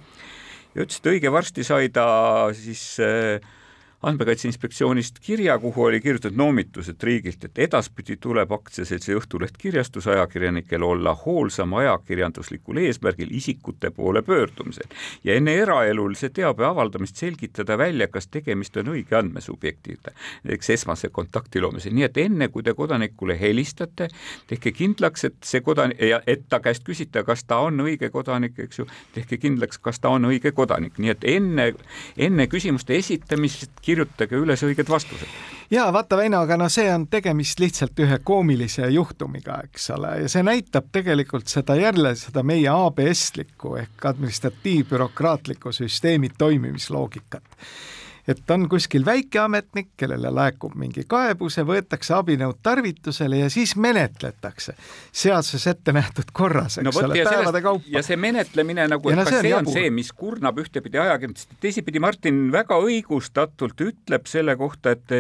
ja 0.75 0.85
ütles, 0.85 1.01
et 1.01 1.11
õige 1.15 1.33
varsti 1.33 1.65
sai 1.67 1.91
ta 1.95 2.07
siis 2.57 2.85
äh, 3.03 3.43
andmekaitse 4.03 4.49
Inspektsioonist 4.49 5.19
kirja, 5.21 5.59
kuhu 5.59 5.85
oli 5.85 6.01
kirjutatud 6.01 6.37
noomitused 6.37 7.03
riigilt, 7.03 7.45
et 7.45 7.59
edaspidi 7.59 8.17
tuleb 8.17 8.53
aktsiaseltsi 8.53 9.15
Õhtuleht 9.15 9.59
kirjastusajakirjanikel 9.59 10.83
olla 10.83 11.15
hoolsam 11.15 11.75
ajakirjanduslikul 11.79 12.81
eesmärgil 12.83 13.31
isikute 13.31 13.91
poole 13.91 14.23
pöördumisel. 14.23 14.91
Ja 15.25 15.35
enne 15.35 15.55
eraelulise 15.55 16.31
teabe 16.31 16.67
avaldamist 16.67 17.17
selgitada 17.17 17.79
välja, 17.79 18.09
kas 18.09 18.27
tegemist 18.27 18.77
on 18.77 18.93
õige 18.97 19.17
andmesubjektiga, 19.19 20.15
näiteks 20.45 20.71
esmase 20.71 21.09
kontakti 21.09 21.61
loomisel, 21.61 21.95
nii 21.95 22.09
et 22.09 22.19
enne, 22.25 22.49
kui 22.49 22.63
te 22.63 22.75
kodanikule 22.75 23.39
helistate, 23.41 24.09
tehke 24.51 24.73
kindlaks, 24.73 25.25
et 25.31 25.39
see 25.47 25.61
kodanik 25.61 26.03
et 26.27 26.49
ta 26.49 26.61
käest 26.61 26.85
küsida, 26.87 27.23
kas 27.25 27.45
ta 27.45 27.59
on 27.67 27.81
õige 27.85 28.11
kodanik, 28.11 28.59
eks 28.59 28.81
ju, 28.83 28.87
tehke 29.15 29.39
kindlaks, 29.41 29.79
kas 29.83 30.01
ta 30.03 30.13
on 30.13 30.27
õige 30.29 30.53
kodanik, 30.57 30.99
nii 30.99 31.13
et 31.15 31.27
enne, 31.37 31.69
enne 32.17 32.47
küsimuste 32.51 32.97
esitamist 32.99 33.71
kirjutage 33.93 34.41
üles 34.41 34.65
õiged 34.65 34.89
vastused. 34.89 35.29
ja 35.71 35.87
vaata, 35.93 36.17
Väino, 36.17 36.43
aga 36.47 36.57
no 36.61 36.69
see 36.73 36.89
on 36.93 37.07
tegemist 37.13 37.61
lihtsalt 37.61 37.99
ühe 38.01 38.19
koomilise 38.25 38.89
juhtumiga, 38.93 39.61
eks 39.69 39.91
ole, 39.97 40.17
ja 40.25 40.33
see 40.33 40.45
näitab 40.47 40.91
tegelikult 40.93 41.53
seda 41.53 41.77
jälle 41.79 42.15
seda 42.19 42.45
meie 42.47 42.69
ABS-likku 42.73 43.77
ehk 43.83 44.11
administratiivbürokraatliku 44.13 45.73
süsteemi 45.73 46.33
toimimisloogikat 46.39 47.59
et 48.29 48.51
on 48.51 48.69
kuskil 48.71 49.05
väikeametnik, 49.07 49.93
kellele 49.99 50.31
laekub 50.31 50.75
mingi 50.79 51.05
kaebus 51.09 51.59
ja 51.59 51.65
võetakse 51.67 52.15
abinõud 52.17 52.61
tarvitusele 52.63 53.43
ja 53.43 53.51
siis 53.53 53.75
menetletakse 53.77 54.77
seaduses 55.11 55.67
ette 55.73 55.95
nähtud 55.97 56.31
korras, 56.33 56.79
eks 56.79 56.87
no, 56.87 56.95
ole, 57.07 57.25
päevade 57.27 57.63
kaupa. 57.65 57.91
ja 57.97 58.05
see 58.07 58.19
menetlemine 58.21 58.87
nagu, 58.93 59.11
et 59.11 59.19
no, 59.19 59.27
kas 59.27 59.41
see 59.41 59.55
on, 59.55 59.67
see 59.67 59.75
on 59.75 59.75
see, 59.75 59.91
mis 59.95 60.13
kurnab 60.17 60.63
ühtepidi 60.63 61.03
ajakirjandust, 61.03 61.59
teisipidi 61.63 62.03
Martin 62.03 62.45
väga 62.55 62.79
õigustatult 62.83 63.87
ütleb 63.89 64.31
selle 64.31 64.57
kohta, 64.61 64.95
et 64.95 65.19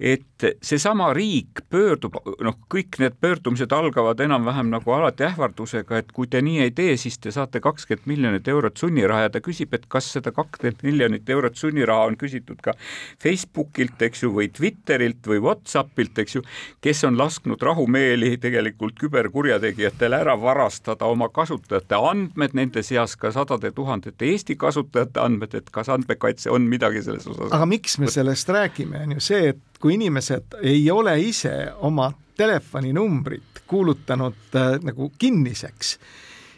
et 0.00 0.44
seesama 0.64 1.10
riik 1.12 1.60
pöördub, 1.70 2.16
noh, 2.40 2.56
kõik 2.72 2.96
need 3.02 3.16
pöördumised 3.20 3.72
algavad 3.76 4.20
enam-vähem 4.24 4.70
nagu 4.72 4.94
alati 4.96 5.26
ähvardusega, 5.28 6.00
et 6.00 6.12
kui 6.16 6.28
te 6.30 6.40
nii 6.44 6.62
ei 6.64 6.72
tee, 6.76 6.96
siis 7.00 7.18
te 7.20 7.32
saate 7.34 7.60
kakskümmend 7.60 8.08
miljonit 8.08 8.48
eurot 8.48 8.80
sunniraha 8.80 9.26
ja 9.26 9.32
ta 9.34 9.42
küsib, 9.44 9.74
et 9.76 9.84
kas 9.92 10.08
seda 10.14 10.32
kakskümmend 10.32 10.80
miljonit 10.86 11.28
eurot 11.28 11.60
sunniraha 11.60 12.08
on 12.08 12.16
küsitud 12.20 12.62
ka 12.64 12.74
Facebookilt, 13.20 14.00
eks 14.08 14.24
ju, 14.24 14.32
või 14.36 14.48
Twitterilt 14.56 15.28
või 15.28 15.42
Whatsappilt, 15.44 16.18
eks 16.24 16.38
ju, 16.38 16.44
kes 16.80 17.04
on 17.04 17.20
lasknud 17.20 17.60
rahumeeli 17.62 18.36
tegelikult 18.40 18.96
küberkurjategijatel 19.00 20.16
ära 20.16 20.36
varastada 20.40 21.10
oma 21.12 21.28
kasutajate 21.28 22.00
andmed, 22.00 22.56
nende 22.56 22.82
seas 22.86 23.18
ka 23.20 23.34
sadade 23.36 23.74
tuhandete 23.76 24.32
Eesti 24.32 24.56
kasutajate 24.56 25.20
andmed, 25.20 25.54
et 25.60 25.68
kas 25.74 25.92
andmekaitse 25.92 26.50
on 26.50 26.64
midagi 26.70 27.04
selles 27.04 27.28
osas. 27.28 27.52
aga 27.52 27.66
miks 27.68 27.98
me 28.00 28.08
sellest 28.10 28.48
räägime, 28.48 29.04
on 29.04 29.18
ju 29.18 29.28
see, 29.28 29.48
et 29.52 29.69
kui 29.80 29.94
inimesed 29.96 30.60
ei 30.62 30.90
ole 30.90 31.16
ise 31.20 31.72
oma 31.80 32.12
telefoninumbrit 32.36 33.64
kuulutanud 33.66 34.56
äh, 34.56 34.78
nagu 34.82 35.12
kinniseks, 35.18 35.98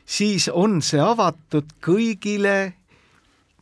siis 0.07 0.49
on 0.49 0.81
see 0.83 1.01
avatud 1.01 1.71
kõigile, 1.85 2.73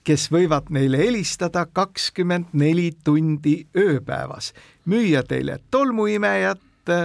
kes 0.04 0.30
võivad 0.32 0.70
neile 0.72 0.98
helistada 1.02 1.66
kakskümmend 1.66 2.54
neli 2.56 2.90
tundi 3.04 3.60
ööpäevas, 3.76 4.52
müüa 4.88 5.22
teile 5.28 5.58
tolmuimejat, 5.70 6.60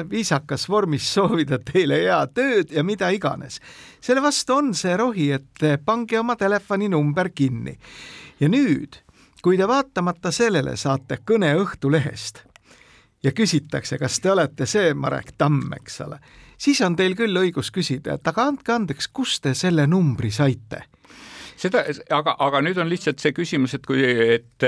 viisakas 0.10 0.70
vormis 0.70 1.08
soovida 1.14 1.60
teile 1.60 2.00
head 2.06 2.40
ööd 2.42 2.72
ja 2.72 2.84
mida 2.84 3.10
iganes. 3.14 3.60
selle 4.02 4.22
vastu 4.24 4.56
on 4.56 4.74
see 4.74 4.96
rohi, 4.98 5.32
et 5.32 5.66
pange 5.86 6.20
oma 6.20 6.36
telefoninumber 6.36 7.30
kinni. 7.36 7.78
ja 8.40 8.50
nüüd 8.50 9.05
kui 9.46 9.58
te 9.62 9.68
vaatamata 9.70 10.32
sellele 10.34 10.72
saate 10.74 11.20
kõne 11.22 11.52
Õhtulehest 11.60 12.40
ja 13.24 13.30
küsitakse, 13.32 14.00
kas 14.02 14.18
te 14.18 14.32
olete 14.34 14.66
see 14.66 14.96
Marek 14.98 15.36
Tamm, 15.38 15.70
eks 15.78 16.00
ole, 16.02 16.18
siis 16.58 16.82
on 16.82 16.96
teil 16.98 17.14
küll 17.14 17.38
õigus 17.38 17.70
küsida, 17.74 18.16
et 18.18 18.26
aga 18.32 18.48
andke 18.50 18.74
andeks, 18.74 19.12
kust 19.14 19.44
te 19.46 19.54
selle 19.54 19.86
numbri 19.86 20.32
saite? 20.34 20.88
seda, 21.62 21.84
aga, 22.18 22.34
aga 22.42 22.64
nüüd 22.66 22.82
on 22.82 22.90
lihtsalt 22.90 23.22
see 23.22 23.36
küsimus, 23.38 23.78
et 23.78 23.86
kui, 23.86 24.02
et 24.40 24.66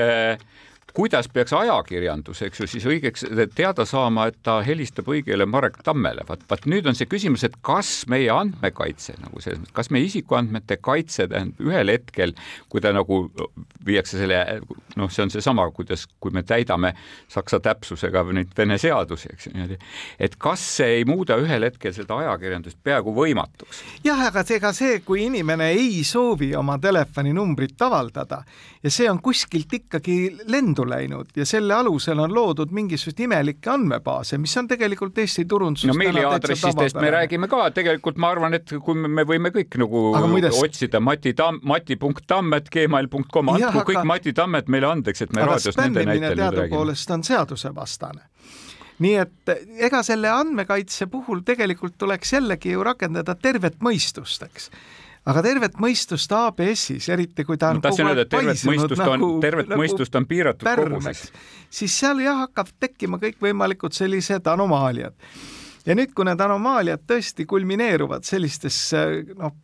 kuidas 0.97 1.27
peaks 1.29 1.53
ajakirjandus, 1.53 2.39
eks 2.47 2.61
ju, 2.63 2.67
siis 2.69 2.85
õigeks 2.89 3.25
teada 3.55 3.85
saama, 3.85 4.27
et 4.31 4.37
ta 4.45 4.55
helistab 4.65 5.05
õigele 5.13 5.45
Marek 5.45 5.77
Tammele. 5.85 6.23
vaat, 6.25 6.41
vaat 6.49 6.65
nüüd 6.65 6.87
on 6.89 6.97
see 6.97 7.05
küsimus, 7.09 7.43
et 7.45 7.53
kas 7.61 7.91
meie 8.09 8.31
andmekaitse 8.33 9.13
nagu 9.21 9.41
selles 9.43 9.59
mõttes, 9.61 9.75
kas 9.77 9.91
meie 9.93 10.07
isikuandmete 10.07 10.79
kaitse 10.81 11.27
tähendab 11.29 11.61
ühel 11.61 11.93
hetkel, 11.93 12.33
kui 12.73 12.81
ta 12.81 12.95
nagu 12.97 13.19
viiakse 13.85 14.17
selle, 14.23 14.39
noh, 14.97 15.11
see 15.13 15.27
on 15.27 15.33
seesama, 15.35 15.67
kuidas, 15.75 16.07
kui 16.23 16.33
me 16.33 16.41
täidame 16.47 16.95
saksa 17.29 17.61
täpsusega 17.61 18.25
neid 18.33 18.57
Vene 18.57 18.79
seadusi, 18.81 19.29
eks 19.35 19.47
ju 19.47 19.53
niimoodi, 19.53 19.77
et 20.17 20.39
kas 20.41 20.63
see 20.79 20.97
ei 21.01 21.05
muuda 21.05 21.37
ühel 21.37 21.67
hetkel 21.67 21.93
seda 21.93 22.17
ajakirjandust 22.23 22.81
peaaegu 22.81 23.13
võimatuks? 23.13 23.83
jah, 24.07 24.25
aga 24.31 24.41
ega 24.57 24.73
see, 24.73 24.97
kui 25.05 25.27
inimene 25.27 25.69
ei 25.77 26.01
soovi 26.07 26.55
oma 26.57 26.79
telefoninumbrit 26.81 27.85
avaldada 27.85 28.41
ja 28.81 28.93
see 28.93 29.05
on 29.11 29.21
kuskilt 29.21 29.77
ikkagi 29.77 30.17
lendu 30.49 30.86
läinud 30.89 31.31
ja 31.35 31.45
selle 31.47 31.75
alusel 31.75 32.19
on 32.19 32.33
loodud 32.35 32.71
mingisuguseid 32.75 33.23
imelikke 33.25 33.71
andmebaase, 33.73 34.37
mis 34.41 34.55
on 34.59 34.67
tegelikult 34.67 35.17
Eesti 35.23 35.45
turunduses 35.49 35.89
no 35.89 35.97
meiliaadressidest 35.97 36.99
me 37.01 37.11
räägime 37.13 37.49
ka, 37.51 37.69
tegelikult 37.75 38.19
ma 38.21 38.31
arvan, 38.35 38.57
et 38.57 38.73
kui 38.83 38.97
me, 38.97 39.11
me 39.19 39.25
võime 39.27 39.51
kõik 39.55 39.79
nagu 39.81 40.03
muides... 40.27 40.57
otsida 40.63 41.01
Mati 41.03 41.33
Tamm, 41.37 41.61
mati.tamm.gmail.com, 41.67 43.53
andku 43.55 43.83
kõik 43.91 44.01
aga... 44.01 44.07
Mati 44.13 44.33
Tammed 44.37 44.71
meile 44.73 44.91
andeks, 44.91 45.25
et 45.25 45.35
me 45.35 45.45
raadios 45.47 45.77
nende 45.79 46.05
näitel 46.05 46.33
nüüd 46.33 46.39
räägime. 46.39 46.55
teadupoolest 46.67 47.15
on 47.15 47.25
seadusevastane. 47.27 48.27
Nii 49.03 49.17
et 49.21 49.51
ega 49.85 50.01
selle 50.05 50.29
andmekaitse 50.33 51.05
puhul 51.11 51.43
tegelikult 51.45 51.99
tuleks 52.01 52.33
jällegi 52.33 52.73
ju 52.73 52.85
rakendada 52.85 53.35
tervet 53.37 53.77
mõistust, 53.85 54.47
eks 54.47 54.71
aga 55.27 55.43
tervet 55.43 55.77
mõistust 55.81 56.31
ABS-is, 56.33 57.09
eriti 57.13 57.45
kui 57.47 57.59
ta 57.59 57.73
on 57.73 57.81
no, 57.81 57.91
kogu 57.91 58.07
aeg 58.07 58.31
paisunud 58.31 58.95
nagu, 59.01 59.29
tervet 59.43 59.69
nagu 59.71 59.81
mõistust 59.81 60.15
on 60.19 60.27
piiratud 60.29 60.67
koguses. 60.67 61.27
siis 61.69 61.99
seal 61.99 62.23
jah, 62.23 62.45
hakkab 62.45 62.71
tekkima 62.79 63.19
kõikvõimalikud 63.21 63.95
sellised 63.95 64.47
anomaaliad. 64.47 65.15
ja 65.85 65.95
nüüd, 65.95 66.13
kui 66.15 66.27
need 66.27 66.41
anomaaliad 66.41 67.03
tõesti 67.09 67.47
kulmineeruvad 67.49 68.27
sellistes 68.27 68.79
noh, 69.35 69.55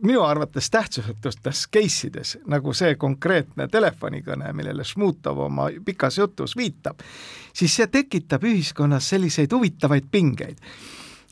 minu 0.00 0.22
arvates 0.24 0.70
tähtsusetustes 0.72 1.66
case 1.68 2.08
ides, 2.08 2.38
nagu 2.48 2.72
see 2.76 2.94
konkreetne 2.96 3.68
telefonikõne, 3.68 4.54
millele 4.56 4.84
Šmutov 4.88 5.44
oma 5.50 5.68
pikas 5.84 6.16
jutus 6.18 6.56
viitab, 6.56 7.04
siis 7.52 7.76
see 7.76 7.90
tekitab 7.92 8.44
ühiskonnas 8.48 9.12
selliseid 9.12 9.52
huvitavaid 9.52 10.08
pingeid 10.10 10.64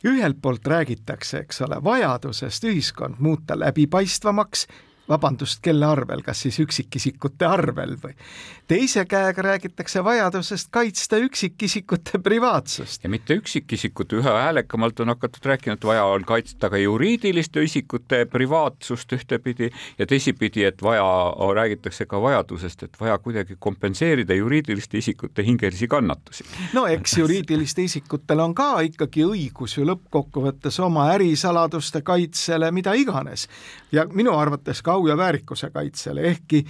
ühelt 0.05 0.41
poolt 0.41 0.67
räägitakse, 0.67 1.43
eks 1.43 1.61
ole, 1.61 1.83
vajadusest 1.83 2.63
ühiskond 2.63 3.19
muuta 3.19 3.59
läbipaistvamaks, 3.59 4.67
vabandust, 5.09 5.59
kelle 5.61 5.85
arvel, 5.85 6.21
kas 6.25 6.45
siis 6.45 6.59
üksikisikute 6.59 7.45
arvel 7.45 7.95
või 8.03 8.15
teise 8.69 9.05
käega 9.09 9.41
räägitakse 9.41 10.03
vajadusest 10.03 10.67
kaitsta 10.71 11.17
üksikisikute 11.17 12.19
privaatsust. 12.19 13.03
ja 13.03 13.09
mitte 13.09 13.33
üksikisikute, 13.33 14.19
üha 14.21 14.33
häälekamalt 14.43 14.99
on 14.99 15.09
hakatud 15.09 15.45
rääkima, 15.45 15.73
et 15.73 15.85
vaja 15.85 16.03
on 16.05 16.25
kaitsta 16.25 16.69
ka 16.69 16.77
juriidiliste 16.77 17.63
isikute 17.63 18.25
privaatsust 18.25 19.13
ühtepidi 19.17 19.71
ja 19.99 20.05
teisipidi, 20.05 20.63
et 20.63 20.81
vaja, 20.81 21.05
räägitakse 21.55 22.05
ka 22.05 22.21
vajadusest, 22.21 22.83
et 22.83 22.99
vaja 23.01 23.17
kuidagi 23.17 23.57
kompenseerida 23.59 24.37
juriidiliste 24.37 24.97
isikute 24.97 25.45
hingelisi 25.45 25.87
kannatusi. 25.87 26.45
no 26.73 26.85
eks 26.87 27.17
juriidiliste 27.17 27.83
isikutel 27.83 28.39
on 28.39 28.53
ka 28.55 28.69
ikkagi 28.85 29.25
õigus 29.25 29.79
ju 29.79 29.87
lõppkokkuvõttes 29.89 30.77
oma 30.85 31.09
ärisaladuste 31.15 32.01
kaitsele, 32.01 32.71
mida 32.71 32.93
iganes. 32.93 33.47
ja 33.91 34.05
minu 34.13 34.37
arvates 34.37 34.81
ka 34.81 34.98
au 34.99 35.07
ja 35.07 35.17
väärikuse 35.17 35.69
kaitsele, 35.69 36.21
ehkki 36.21 36.65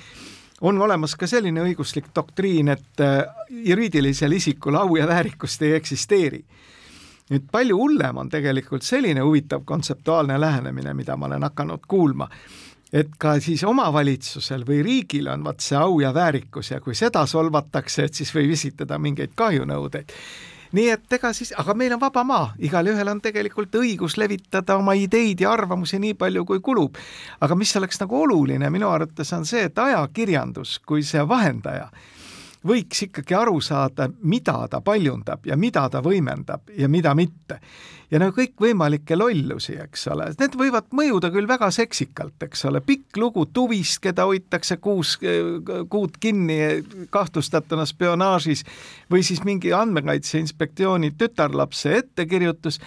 on 0.62 0.82
olemas 0.82 1.16
ka 1.16 1.28
selline 1.28 1.64
õiguslik 1.64 2.12
doktriin, 2.16 2.70
et 2.76 3.02
äh, 3.02 3.24
juriidilisel 3.50 4.32
isikul 4.38 4.78
au 4.78 4.96
ja 5.00 5.08
väärikust 5.08 5.62
ei 5.62 5.74
eksisteeri. 5.80 6.44
nüüd 7.30 7.44
palju 7.52 7.76
hullem 7.78 8.18
on 8.18 8.30
tegelikult 8.30 8.82
selline 8.82 9.22
huvitav 9.22 9.62
kontseptuaalne 9.66 10.40
lähenemine, 10.42 10.94
mida 10.94 11.18
ma 11.18 11.28
olen 11.28 11.44
hakanud 11.46 11.84
kuulma, 11.88 12.26
et 12.94 13.12
ka 13.18 13.36
siis 13.40 13.64
omavalitsusel 13.64 14.66
või 14.66 14.80
riigil 14.84 15.28
on 15.30 15.44
vaat 15.46 15.62
see 15.62 15.78
au 15.78 16.00
ja 16.02 16.10
väärikus 16.14 16.72
ja 16.72 16.80
kui 16.82 16.96
seda 16.96 17.26
solvatakse, 17.30 18.04
et 18.04 18.14
siis 18.14 18.34
võib 18.34 18.56
esitada 18.58 18.98
mingeid 18.98 19.36
kahjunõudeid 19.36 20.14
nii 20.72 20.90
et 20.94 21.18
ega 21.18 21.32
siis, 21.34 21.54
aga 21.58 21.74
meil 21.74 21.94
on 21.96 22.02
vaba 22.02 22.24
maa, 22.24 22.52
igalühel 22.60 23.08
on 23.10 23.22
tegelikult 23.22 23.76
õigus 23.80 24.18
levitada 24.22 24.78
oma 24.78 24.94
ideid 24.98 25.42
ja 25.42 25.54
arvamusi 25.54 26.00
nii 26.00 26.14
palju, 26.20 26.46
kui 26.46 26.60
kulub. 26.60 26.98
aga 27.42 27.56
mis 27.56 27.76
oleks 27.76 28.00
nagu 28.02 28.22
oluline 28.22 28.70
minu 28.70 28.90
arvates 28.90 29.34
on 29.34 29.46
see, 29.46 29.66
et 29.70 29.80
ajakirjandus 29.80 30.80
kui 30.86 31.04
see 31.04 31.28
vahendaja 31.28 31.90
võiks 32.68 33.06
ikkagi 33.08 33.36
aru 33.38 33.60
saada, 33.64 34.10
mida 34.28 34.68
ta 34.70 34.82
paljundab 34.84 35.46
ja 35.48 35.58
mida 35.58 35.86
ta 35.90 36.02
võimendab 36.04 36.72
ja 36.78 36.90
mida 36.90 37.14
mitte. 37.16 37.60
ja 38.12 38.20
no 38.20 38.32
kõikvõimalikke 38.34 39.16
lollusi, 39.16 39.76
eks 39.78 40.08
ole, 40.10 40.32
need 40.40 40.56
võivad 40.58 40.90
mõjuda 40.98 41.30
küll 41.32 41.48
väga 41.48 41.70
seksikalt, 41.72 42.42
eks 42.44 42.66
ole, 42.66 42.82
pikk 42.82 43.18
lugu 43.22 43.46
tuvist, 43.54 44.00
keda 44.02 44.26
hoitakse 44.26 44.78
kuus 44.78 45.18
kuud 45.90 46.18
kinni 46.20 46.60
kahtlustatuna 47.10 47.86
spionaažis 47.86 48.66
või 49.12 49.24
siis 49.24 49.44
mingi 49.46 49.74
andmekaitse 49.74 50.42
inspektsiooni 50.42 51.14
tütarlapse 51.18 51.96
ettekirjutus 52.02 52.82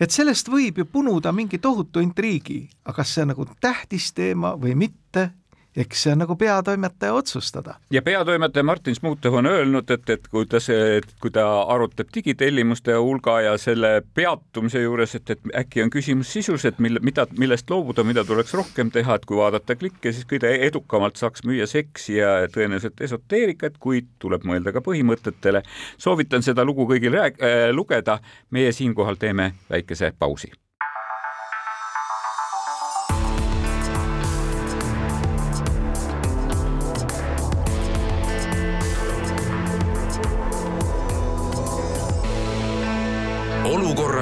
et 0.00 0.10
sellest 0.10 0.48
võib 0.50 0.80
ju 0.80 0.86
punuda 0.90 1.32
mingi 1.32 1.58
tohutu 1.62 2.02
intriigi, 2.02 2.64
aga 2.84 2.96
kas 2.98 3.14
see 3.14 3.24
on 3.24 3.34
nagu 3.34 3.46
tähtis 3.60 4.10
teema 4.16 4.54
või 4.60 4.74
mitte, 4.78 5.30
eks 5.76 6.02
see 6.04 6.12
on 6.12 6.22
nagu 6.22 6.36
peatoimetaja 6.36 7.14
otsustada. 7.14 7.74
ja 7.90 8.02
peatoimetaja 8.02 8.62
Martin 8.62 8.94
Smuutov 8.94 9.34
on 9.34 9.46
öelnud, 9.46 9.90
et, 9.90 10.10
et 10.10 10.28
kui 10.28 10.46
ta 10.46 10.60
see, 10.60 11.00
kui 11.20 11.30
ta 11.34 11.46
arutab 11.74 12.12
digitellimuste 12.14 12.94
hulga 12.94 13.40
ja 13.40 13.56
selle 13.58 14.02
peatumise 14.14 14.82
juures, 14.82 15.14
et, 15.14 15.30
et 15.30 15.52
äkki 15.64 15.82
on 15.82 15.90
küsimus 15.90 16.32
sisus, 16.32 16.64
et 16.64 16.78
mille, 16.78 17.02
mida, 17.02 17.26
millest 17.38 17.70
loobuda, 17.70 18.04
mida 18.06 18.24
tuleks 18.24 18.54
rohkem 18.54 18.90
teha, 18.94 19.18
et 19.18 19.26
kui 19.26 19.38
vaadata 19.40 19.76
klikke, 19.76 20.12
siis 20.12 20.28
kõige 20.30 20.52
edukamalt 20.68 21.18
saaks 21.20 21.44
müüa 21.48 21.66
seksi 21.70 22.18
ja 22.20 22.34
tõenäoliselt 22.54 23.00
esoteerikat, 23.08 23.78
kuid 23.82 24.10
tuleb 24.22 24.46
mõelda 24.46 24.72
ka 24.72 24.84
põhimõtetele. 24.84 25.62
soovitan 25.98 26.42
seda 26.42 26.64
lugu 26.64 26.86
kõigil 26.90 27.18
rääg- 27.18 27.42
äh,, 27.42 27.70
lugeda. 27.74 28.18
meie 28.50 28.72
siinkohal 28.72 29.16
teeme 29.16 29.54
väikese 29.70 30.12
pausi 30.18 30.52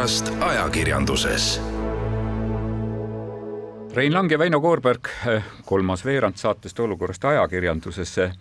olukorrast 0.02 0.32
ajakirjanduses. 0.40 1.60
Rein 3.94 4.14
Lang 4.14 4.30
ja 4.32 4.38
Väino 4.38 4.58
Koorberg, 4.60 5.06
kolmas 5.64 6.02
veerand 6.04 6.34
saatest 6.36 6.80
Olukorrast 6.80 7.24
ajakirjanduses 7.24 8.18
Eh, 8.18 8.32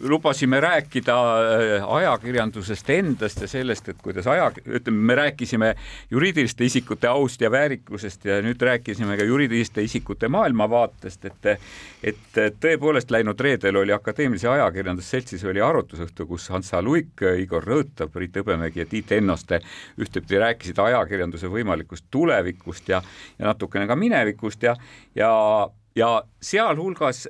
lubasime 0.00 0.60
rääkida 0.60 1.14
eh, 1.54 1.94
ajakirjandusest 1.94 2.90
endast 2.90 3.42
ja 3.44 3.48
sellest, 3.48 3.88
et 3.88 3.98
kuidas 4.02 4.26
aja, 4.26 4.46
ütleme, 4.64 5.02
me 5.10 5.14
rääkisime 5.14 5.74
juriidiliste 6.10 6.64
isikute 6.64 7.08
aust 7.10 7.44
ja 7.44 7.50
väärikusest 7.50 8.24
ja 8.24 8.38
nüüd 8.44 8.62
rääkisime 8.62 9.18
ka 9.20 9.26
juriidiliste 9.28 9.84
isikute 9.84 10.28
maailmavaatest, 10.32 11.24
et 11.24 11.50
et 12.04 12.40
tõepoolest 12.60 13.12
läinud 13.12 13.40
reedel 13.40 13.76
oli 13.80 13.92
Akadeemilise 13.92 14.48
Ajakirjanduse 14.48 15.08
Seltsis 15.08 15.44
oli 15.44 15.60
arutlusõhtu, 15.60 16.26
kus 16.26 16.48
Hansa 16.52 16.82
Luik, 16.82 17.22
Igor 17.38 17.64
Rõõtav, 17.64 18.10
Priit 18.12 18.36
Hõbemägi 18.36 18.82
ja 18.82 18.86
Tiit 18.88 19.12
Ennoste 19.12 19.60
ühtepidi 20.00 20.40
rääkisid 20.40 20.78
ajakirjanduse 20.78 21.48
võimalikust 21.52 22.08
tulevikust 22.10 22.88
ja, 22.88 23.02
ja 23.38 23.52
natukene 23.52 23.86
ka 23.86 23.96
minevikust 23.96 24.62
ja, 24.62 24.76
ja 25.14 25.32
ja 25.96 26.24
sealhulgas 26.42 27.28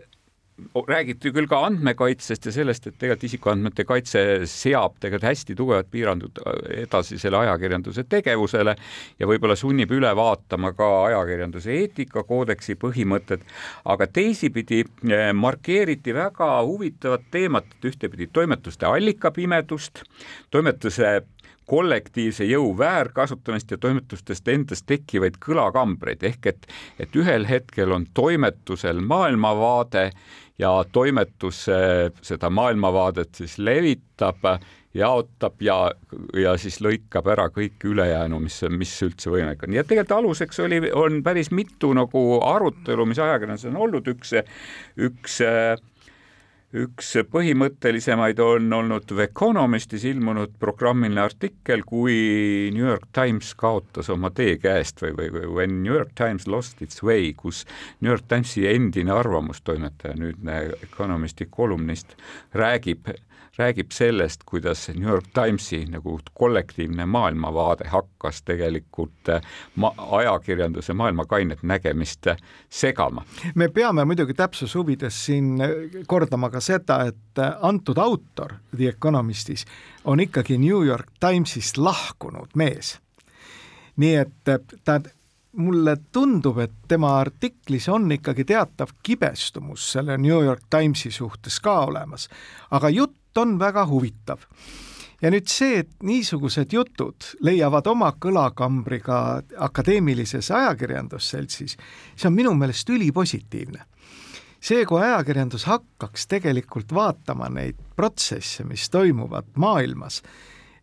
räägiti 0.88 1.33
küll 1.35 1.49
ka 1.51 1.59
andmekaitsest 1.67 2.47
ja 2.47 2.53
sellest, 2.55 2.87
et 2.87 2.97
tegelikult 2.99 3.27
isikuandmete 3.27 3.85
kaitse 3.88 4.21
seab 4.51 5.01
tegelikult 5.03 5.27
hästi 5.27 5.57
tugevad 5.59 5.88
piirangud 5.90 6.38
edasisele 6.85 7.40
ajakirjanduse 7.40 8.05
tegevusele 8.11 8.77
ja 9.19 9.29
võib-olla 9.29 9.57
sunnib 9.59 9.90
üle 9.97 10.12
vaatama 10.17 10.71
ka 10.79 10.90
ajakirjanduse 11.09 11.75
eetikakoodeksi 11.81 12.79
põhimõtted, 12.79 13.43
aga 13.85 14.07
teisipidi 14.07 14.85
eh, 14.85 15.33
markeeriti 15.35 16.14
väga 16.14 16.51
huvitavat 16.62 17.27
teemat, 17.35 17.67
et 17.75 17.90
ühtepidi 17.90 18.31
toimetuste 18.33 18.87
allikapimedust, 18.87 20.05
toimetuse 20.55 21.17
kollektiivse 21.67 22.45
jõu 22.45 22.75
väärkasutamist 22.79 23.71
ja 23.71 23.79
toimetustest 23.81 24.49
endast 24.53 24.87
tekkivaid 24.87 25.39
kõlakambreid 25.41 26.25
ehk 26.29 26.51
et, 26.53 26.67
et 27.01 27.17
ühel 27.17 27.49
hetkel 27.49 27.93
on 27.93 28.07
toimetusel 28.15 29.01
maailmavaade 29.01 30.11
ja 30.59 30.73
toimetus 30.93 31.65
seda 32.23 32.51
maailmavaadet 32.51 33.35
siis 33.35 33.57
levitab, 33.59 34.45
jaotab 34.95 35.63
ja, 35.65 35.79
ja 36.39 36.53
siis 36.61 36.79
lõikab 36.85 37.27
ära 37.33 37.49
kõik 37.51 37.83
ülejäänu, 37.85 38.39
mis, 38.45 38.61
mis 38.71 38.93
üldse 39.03 39.33
võimalik 39.33 39.65
on. 39.67 39.75
ja 39.75 39.83
tegelikult 39.85 40.19
aluseks 40.19 40.61
oli, 40.63 40.79
on 40.93 41.23
päris 41.27 41.51
mitu 41.51 41.91
nagu 41.97 42.23
arutelu, 42.45 43.09
mis 43.09 43.19
ajakirjanduses 43.19 43.73
on 43.73 43.81
olnud, 43.89 44.13
üks, 44.15 44.37
üks 45.09 45.41
üks 46.75 47.13
põhimõttelisemaid 47.31 48.41
on 48.43 48.73
olnud 48.75 49.07
The 49.07 49.29
Economistis 49.29 50.05
ilmunud 50.11 50.57
programmiline 50.59 51.23
artikkel, 51.23 51.85
kui 51.87 52.17
New 52.75 52.83
York 52.83 53.07
Times 53.15 53.53
kaotas 53.59 54.11
oma 54.11 54.33
tee 54.35 54.57
käest 54.63 55.03
või, 55.05 55.15
või, 55.19 55.31
või 55.37 55.53
When 55.59 55.77
New 55.85 55.95
York 55.95 56.17
Times 56.19 56.49
lost 56.51 56.83
its 56.83 57.03
way, 57.07 57.31
kus 57.39 57.63
New 58.01 58.11
York 58.11 58.27
Timesi 58.31 58.67
endine 58.71 59.15
arvamustoimetaja, 59.15 60.19
nüüdne 60.19 60.59
Economisti 60.83 61.47
kolumnist 61.51 62.17
räägib 62.59 63.13
räägib 63.57 63.90
sellest, 63.93 64.40
kuidas 64.47 64.88
New 64.88 65.09
York 65.09 65.25
Timesi 65.35 65.85
nagu 65.90 66.19
kollektiivne 66.35 67.07
maailmavaade 67.07 67.88
hakkas 67.88 68.43
tegelikult 68.43 69.29
eh, 69.29 69.40
ma-, 69.77 69.95
ajakirjanduse 70.11 70.95
maailmakainet 70.95 71.62
nägemist 71.62 72.27
eh, 72.27 72.37
segama. 72.69 73.25
me 73.55 73.69
peame 73.69 74.05
muidugi 74.05 74.35
täpsuse 74.35 74.79
huvides 74.79 75.25
siin 75.27 75.61
eh, 75.61 76.03
kordama 76.07 76.51
ka 76.51 76.61
seda, 76.61 77.01
et 77.05 77.43
antud 77.61 77.99
autor 77.99 78.55
The 78.77 78.88
Economistis 78.88 79.64
on 80.05 80.21
ikkagi 80.21 80.59
New 80.59 80.87
York 80.87 81.11
Timesist 81.21 81.79
lahkunud 81.79 82.55
mees. 82.55 82.99
nii 83.97 84.14
et 84.14 84.51
ta 84.85 85.01
mulle 85.57 85.97
tundub, 86.12 86.59
et 86.59 86.73
tema 86.88 87.19
artiklis 87.21 87.88
on 87.88 88.12
ikkagi 88.12 88.45
teatav 88.45 88.90
kibestumus 89.03 89.93
selle 89.93 90.19
New 90.19 90.45
York 90.45 90.67
Timesi 90.71 91.11
suhtes 91.11 91.61
ka 91.61 91.81
olemas, 91.87 92.29
aga 92.71 92.88
jutt 92.90 93.24
on 93.38 93.59
väga 93.59 93.87
huvitav. 93.87 94.44
ja 95.23 95.31
nüüd 95.31 95.49
see, 95.49 95.79
et 95.85 95.90
niisugused 96.03 96.73
jutud 96.73 97.31
leiavad 97.40 97.87
oma 97.87 98.11
kõlakambri 98.20 99.01
ka 99.01 99.42
akadeemilises 99.59 100.51
ajakirjandusseltsis, 100.51 101.77
see 102.16 102.29
on 102.29 102.35
minu 102.35 102.55
meelest 102.55 102.90
ülipositiivne 102.90 103.85
see, 104.64 104.85
kui 104.88 105.03
ajakirjandus 105.05 105.66
hakkaks 105.68 106.29
tegelikult 106.31 106.94
vaatama 106.94 107.51
neid 107.53 107.79
protsesse, 107.97 108.64
mis 108.64 108.88
toimuvad 108.90 109.53
maailmas, 109.61 110.23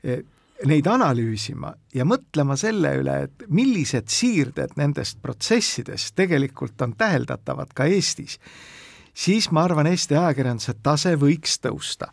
eh, 0.03 0.21
neid 0.65 0.87
analüüsima 0.87 1.73
ja 1.95 2.05
mõtlema 2.05 2.57
selle 2.59 2.93
üle, 3.01 3.15
et 3.25 3.45
millised 3.49 4.11
siirded 4.13 4.75
nendest 4.77 5.21
protsessidest 5.21 6.15
tegelikult 6.15 6.81
on 6.85 6.93
täheldatavad 6.97 7.73
ka 7.73 7.87
Eestis, 7.89 8.37
siis 9.13 9.49
ma 9.51 9.65
arvan, 9.65 9.89
Eesti 9.89 10.17
ajakirjanduse 10.19 10.77
tase 10.83 11.15
võiks 11.19 11.57
tõusta 11.63 12.11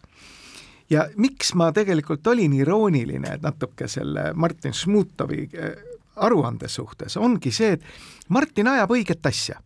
ja 0.90 1.08
miks 1.16 1.54
ma 1.54 1.70
tegelikult 1.72 2.26
olin 2.26 2.52
irooniline 2.52 3.38
natuke 3.42 3.88
selle 3.88 4.32
Martin 4.34 4.74
Šmutovi 4.74 5.48
äh, 5.54 5.72
aruande 6.16 6.68
suhtes, 6.68 7.16
ongi 7.16 7.52
see, 7.54 7.72
et 7.76 7.84
Martin 8.28 8.68
ajab 8.68 8.92
õiget 8.96 9.26
asja. 9.26 9.60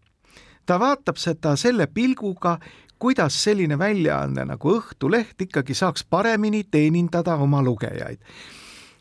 ta 0.67 0.79
vaatab 0.79 1.17
seda 1.19 1.57
selle 1.57 1.87
pilguga, 1.87 2.59
kuidas 2.99 3.35
selline 3.43 3.79
väljaanne 3.79 4.45
nagu 4.47 4.77
Õhtuleht 4.77 5.41
ikkagi 5.43 5.75
saaks 5.75 6.05
paremini 6.05 6.65
teenindada 6.71 7.35
oma 7.37 7.63
lugejaid. 7.63 8.19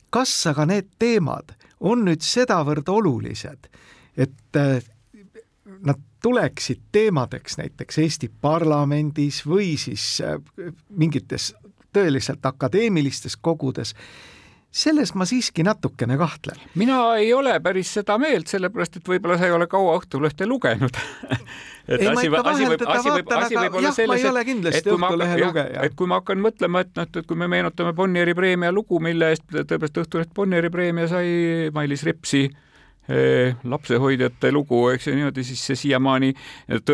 kas 0.10 0.48
aga 0.48 0.66
need 0.66 0.90
teemad 1.00 1.54
on 1.80 2.06
nüüd 2.06 2.22
sedavõrd 2.22 2.90
olulised, 2.90 3.70
et 4.18 4.58
äh, 4.58 4.82
nad 5.86 6.00
tuleksid 6.22 6.82
teemadeks 6.92 7.58
näiteks 7.58 7.98
Eesti 7.98 8.30
parlamendis 8.42 9.42
või 9.48 9.78
siis 9.78 10.22
äh, 10.22 10.38
mingites 10.90 11.54
tõeliselt 11.94 12.46
akadeemilistes 12.46 13.38
kogudes, 13.42 13.96
selles 14.72 15.12
ma 15.20 15.26
siiski 15.28 15.64
natukene 15.68 16.18
kahtlen. 16.18 16.60
mina 16.76 17.16
ei 17.16 17.34
ole 17.34 17.60
päris 17.60 17.94
seda 17.94 18.18
meelt, 18.18 18.48
sellepärast 18.48 19.02
et 19.02 19.08
võib-olla 19.08 19.38
sa 19.38 19.50
ei 19.50 19.52
ole 19.52 19.68
kaua 19.68 19.98
Õhtulehte 20.00 20.48
lugenud 20.48 20.96
et 21.88 22.00
ei, 22.02 22.08
asi, 22.08 22.30
asi 22.30 22.30
võib, 22.32 22.86
asi 22.88 23.12
võib, 23.12 23.34
asi 23.36 23.58
võib 23.58 23.78
olla 23.82 23.92
selles, 23.92 24.24
et, 24.24 24.80
et 24.80 24.88
kui 24.88 24.98
ma 25.02 25.12
hakkan, 25.12 25.72
et 25.84 25.96
kui 26.00 26.08
ma 26.08 26.20
hakkan 26.22 26.44
mõtlema, 26.48 26.86
et 26.86 26.96
noh, 26.96 27.08
et 27.12 27.28
kui 27.28 27.40
me 27.40 27.52
meenutame 27.52 27.94
Bonnieri 27.98 28.36
preemia 28.38 28.72
lugu, 28.72 29.02
mille 29.04 29.34
eest 29.34 29.48
tõepoolest 29.52 30.04
Õhtuleht 30.06 30.36
Bonnieri 30.36 30.72
preemia 30.72 31.10
sai 31.12 31.72
Mailis 31.76 32.06
Repsi 32.08 32.46
eh, 32.48 33.58
lapsehoidjate 33.64 34.54
lugu, 34.56 34.86
eks 34.96 35.10
ju 35.10 35.18
niimoodi, 35.18 35.46
siis 35.48 35.68
see 35.68 35.80
siiamaani, 35.86 36.32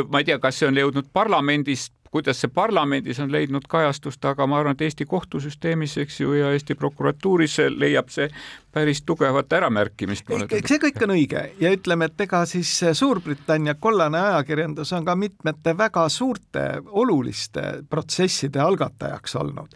ma 0.10 0.24
ei 0.24 0.32
tea, 0.32 0.40
kas 0.42 0.58
see 0.64 0.72
on 0.72 0.82
jõudnud 0.82 1.14
parlamendist 1.14 1.97
kuidas 2.12 2.42
see 2.42 2.52
parlamendis 2.54 3.20
on 3.20 3.32
leidnud 3.32 3.68
kajastust, 3.70 4.26
aga 4.26 4.48
ma 4.48 4.62
arvan, 4.62 4.78
et 4.78 4.86
Eesti 4.88 5.06
kohtusüsteemis, 5.06 5.98
eks 6.04 6.22
ju, 6.22 6.34
ja 6.38 6.52
Eesti 6.56 6.76
prokuratuuris 6.76 7.60
leiab 7.76 8.10
see 8.14 8.30
päris 8.78 9.02
tugevat 9.02 9.54
äramärkimist. 9.54 10.28
see 10.68 10.80
kõik 10.82 11.00
on 11.06 11.14
õige 11.16 11.44
ja 11.62 11.72
ütleme, 11.74 12.10
et 12.12 12.22
ega 12.28 12.44
siis 12.50 12.70
Suurbritannia 13.00 13.74
kollane 13.82 14.20
ajakirjandus 14.22 14.94
on 14.94 15.08
ka 15.08 15.16
mitmete 15.18 15.74
väga 15.78 16.04
suurte 16.14 16.66
oluliste 16.86 17.64
protsesside 17.90 18.62
algatajaks 18.62 19.36
olnud. 19.42 19.74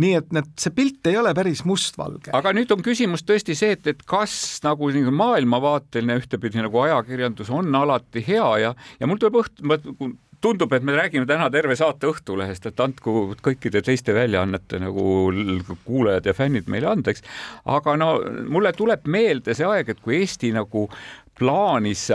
nii 0.00 0.14
et 0.16 0.32
need, 0.32 0.48
see 0.58 0.72
pilt 0.74 1.06
ei 1.06 1.18
ole 1.20 1.34
päris 1.34 1.62
mustvalge. 1.64 2.32
aga 2.32 2.54
nüüd 2.56 2.72
on 2.74 2.82
küsimus 2.82 3.22
tõesti 3.26 3.54
see, 3.58 3.76
et, 3.78 3.86
et 3.86 4.02
kas 4.06 4.34
nagu 4.66 4.90
maailmavaateline 5.22 6.18
ühtepidi 6.18 6.64
nagu 6.64 6.82
ajakirjandus 6.86 7.50
on 7.54 7.74
alati 7.74 8.24
hea 8.26 8.50
ja, 8.64 8.74
ja 9.00 9.06
mul 9.06 9.22
tuleb 9.22 9.42
õhtu, 9.44 9.70
tundub, 10.40 10.72
et 10.72 10.84
me 10.86 10.96
räägime 10.96 11.26
täna 11.28 11.50
terve 11.52 11.76
saate 11.76 12.08
Õhtulehest, 12.10 12.66
et 12.70 12.80
andku 12.80 13.34
kõikide 13.44 13.82
teiste 13.84 14.14
väljaannete 14.16 14.80
nagu 14.82 15.04
kuulajad 15.84 16.30
ja 16.30 16.36
fännid 16.36 16.70
meile 16.72 16.90
andeks. 16.90 17.22
aga 17.64 17.96
no 17.96 18.12
mulle 18.48 18.72
tuleb 18.72 19.06
meelde 19.06 19.54
see 19.54 19.66
aeg, 19.68 19.88
et 19.88 20.00
kui 20.00 20.20
Eesti 20.20 20.52
nagu 20.56 20.88
plaanis 21.38 22.08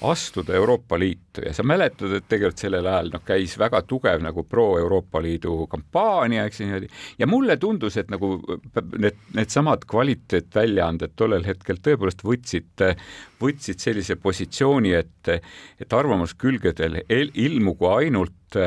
astuda 0.00 0.54
Euroopa 0.54 0.98
Liitu. 0.98 1.42
Ja 1.46 1.52
sa 1.54 1.62
mäletad, 1.62 2.12
et 2.12 2.26
tegelikult 2.28 2.60
sellel 2.60 2.86
ajal 2.86 3.10
noh, 3.12 3.22
käis 3.24 3.56
väga 3.58 3.80
tugev 3.88 4.20
nagu 4.24 4.44
pro-Euroopa 4.48 5.22
Liidu 5.24 5.66
kampaania, 5.72 6.44
eks 6.46 6.60
niimoodi, 6.62 6.90
ja 7.18 7.28
mulle 7.30 7.56
tundus, 7.60 7.96
et 7.96 8.10
nagu 8.12 8.36
need, 8.98 9.16
needsamad 9.36 9.86
kvaliteetväljaanded 9.88 11.16
tollel 11.16 11.46
hetkel 11.48 11.80
tõepoolest 11.82 12.24
võtsid, 12.26 12.84
võtsid 13.40 13.82
sellise 13.82 14.18
positsiooni, 14.20 14.92
et, 15.00 15.32
et 15.80 15.98
arvamuskülgedel 16.00 17.02
ilmugu 17.46 17.90
ainult, 17.92 18.60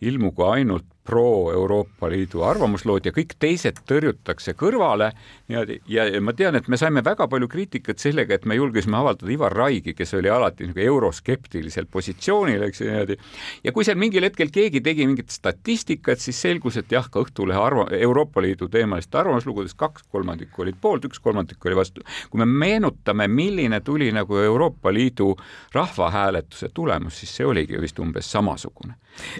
ilmugu 0.00 0.50
ainult 0.50 0.95
pro-Euroopa 1.06 2.10
Liidu 2.10 2.42
arvamuslood 2.46 3.06
ja 3.06 3.12
kõik 3.14 3.36
teised 3.40 3.80
tõrjutakse 3.88 4.56
kõrvale 4.58 5.12
ja, 5.48 5.62
ja 5.88 6.06
ma 6.20 6.34
tean, 6.36 6.58
et 6.58 6.68
me 6.68 6.78
saime 6.80 7.02
väga 7.04 7.28
palju 7.30 7.48
kriitikat 7.50 8.02
sellega, 8.02 8.36
et 8.36 8.46
me 8.48 8.56
julgesime 8.58 8.98
avaldada 8.98 9.32
Ivar 9.32 9.54
Raigi, 9.54 9.94
kes 9.96 10.14
oli 10.18 10.30
alati 10.32 10.68
nagu 10.70 10.82
euroskeptilisel 10.82 11.88
positsioonil, 11.90 12.66
eks 12.66 12.82
ju 12.82 12.90
niimoodi. 12.90 13.18
ja 13.64 13.72
kui 13.72 13.86
seal 13.86 13.98
mingil 14.00 14.26
hetkel 14.26 14.50
keegi 14.54 14.82
tegi 14.84 15.06
mingit 15.06 15.30
statistikat, 15.34 16.22
siis 16.22 16.40
selgus, 16.42 16.78
et 16.80 16.92
jah, 16.92 17.08
ka 17.10 17.22
Õhtulehe 17.22 17.60
arva-, 17.60 17.88
Euroopa 17.96 18.42
Liidu 18.42 18.68
teemalist 18.72 19.14
arvamuslugudest 19.14 19.78
kaks 19.78 20.06
kolmandikku 20.12 20.66
olid 20.66 20.78
poolt, 20.80 21.06
üks 21.08 21.22
kolmandik 21.22 21.64
oli 21.66 21.78
vastu. 21.78 22.04
kui 22.30 22.42
me 22.42 22.46
meenutame, 22.46 23.28
milline 23.28 23.80
tuli 23.80 24.10
nagu 24.12 24.38
Euroopa 24.38 24.92
Liidu 24.94 25.34
rahvahääletuse 25.72 26.70
tulemus, 26.74 27.20
siis 27.20 27.36
see 27.36 27.46
oligi 27.46 27.80
vist 27.80 27.98
umbes 27.98 28.30
samasugune. 28.32 28.94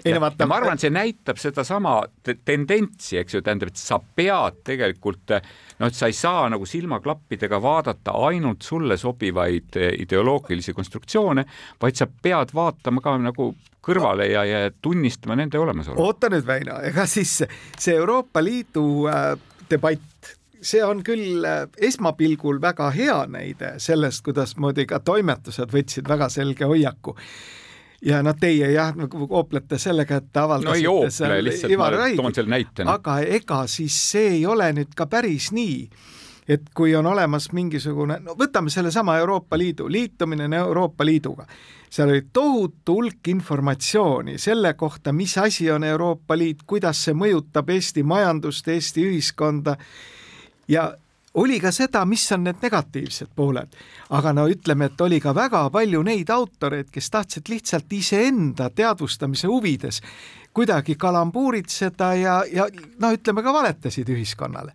ja, 0.05 0.19
ma 0.19 0.55
arvan, 0.55 0.79
see 0.79 0.89
näitab 0.93 1.37
sedasama 1.57 2.01
tendentsi, 2.45 3.17
eks 3.21 3.37
ju, 3.37 3.41
tähendab, 3.41 3.71
et 3.71 3.81
sa 3.81 3.97
pead 3.99 4.61
tegelikult 4.67 5.33
noh, 5.33 5.87
et 5.87 5.97
sa 5.97 6.09
ei 6.09 6.15
saa 6.15 6.45
nagu 6.53 6.67
silmaklappidega 6.69 7.59
vaadata 7.61 8.13
ainult 8.27 8.65
sulle 8.65 8.97
sobivaid 8.97 9.79
eh, 9.81 9.95
ideoloogilisi 10.03 10.75
konstruktsioone, 10.77 11.45
vaid 11.81 11.97
sa 11.97 12.07
pead 12.07 12.53
vaatama 12.53 13.01
ka 13.01 13.17
nagu 13.21 13.51
kõrvale 13.87 14.27
ja, 14.29 14.43
ja 14.45 14.71
tunnistama 14.81 15.37
nende 15.39 15.59
olemasolu. 15.59 16.01
oota 16.03 16.29
nüüd, 16.29 16.45
Väino, 16.47 16.79
ega 16.83 17.07
siis 17.09 17.39
see 17.77 17.95
Euroopa 17.95 18.43
Liidu 18.43 19.07
äh, 19.09 19.33
debatt 19.71 20.35
see 20.61 20.83
on 20.83 21.03
küll 21.05 21.45
äh, 21.45 21.65
esmapilgul 21.89 22.61
väga 22.61 22.91
hea 22.93 23.19
näide 23.31 23.77
sellest, 23.81 24.25
kuidasmoodi 24.27 24.87
ka 24.89 24.99
toimetused 24.99 25.71
võtsid 25.73 26.09
väga 26.09 26.29
selge 26.33 26.67
hoiaku 26.69 27.15
ja 28.05 28.21
noh, 28.23 28.35
teie 28.39 28.71
jah, 28.71 28.93
nagu 28.95 29.27
ooplete 29.29 29.79
sellega, 29.81 30.19
et 30.21 30.29
te 30.33 30.43
avaldasite 30.43 30.69
no 30.69 30.77
ei 30.77 30.87
oople, 30.87 31.39
lihtsalt 31.45 31.77
ma 31.79 31.89
Raigi, 31.95 32.19
toon 32.19 32.35
selle 32.35 32.53
näitena. 32.53 32.97
aga 32.97 33.19
ega 33.39 33.63
siis 33.71 33.97
see 34.11 34.35
ei 34.37 34.45
ole 34.45 34.69
nüüd 34.77 34.93
ka 34.95 35.07
päris 35.09 35.49
nii, 35.55 35.79
et 36.47 36.69
kui 36.77 36.93
on 36.95 37.09
olemas 37.09 37.49
mingisugune, 37.57 38.19
no 38.23 38.37
võtame 38.39 38.71
sellesama 38.73 39.17
Euroopa 39.21 39.57
Liidu, 39.57 39.89
liitumine 39.91 40.47
Euroopa 40.57 41.05
Liiduga, 41.05 41.47
seal 41.89 42.13
oli 42.13 42.27
tohutu 42.33 42.99
hulk 42.99 43.27
informatsiooni 43.33 44.37
selle 44.37 44.73
kohta, 44.73 45.13
mis 45.13 45.37
asi 45.37 45.71
on 45.71 45.83
Euroopa 45.83 46.37
Liit, 46.37 46.63
kuidas 46.67 47.01
see 47.07 47.17
mõjutab 47.17 47.73
Eesti 47.73 48.03
majandust, 48.03 48.67
Eesti 48.67 49.07
ühiskonda. 49.09 49.77
Ja 50.67 50.91
oli 51.37 51.59
ka 51.61 51.71
seda, 51.71 52.05
mis 52.05 52.25
on 52.33 52.47
need 52.47 52.61
negatiivsed 52.61 53.29
pooled, 53.35 53.75
aga 54.17 54.33
no 54.33 54.47
ütleme, 54.49 54.89
et 54.89 55.01
oli 55.01 55.19
ka 55.21 55.35
väga 55.35 55.67
palju 55.73 56.01
neid 56.05 56.31
autoreid, 56.33 56.89
kes 56.93 57.11
tahtsid 57.13 57.51
lihtsalt 57.51 57.93
iseenda 57.93 58.69
teadvustamise 58.69 59.47
huvides 59.47 60.01
kuidagi 60.57 60.95
kalambuuritseda 60.97 62.13
ja, 62.17 62.39
ja 62.51 62.65
no 62.99 63.13
ütleme 63.13 63.43
ka 63.45 63.53
valetasid 63.53 64.09
ühiskonnale 64.09 64.73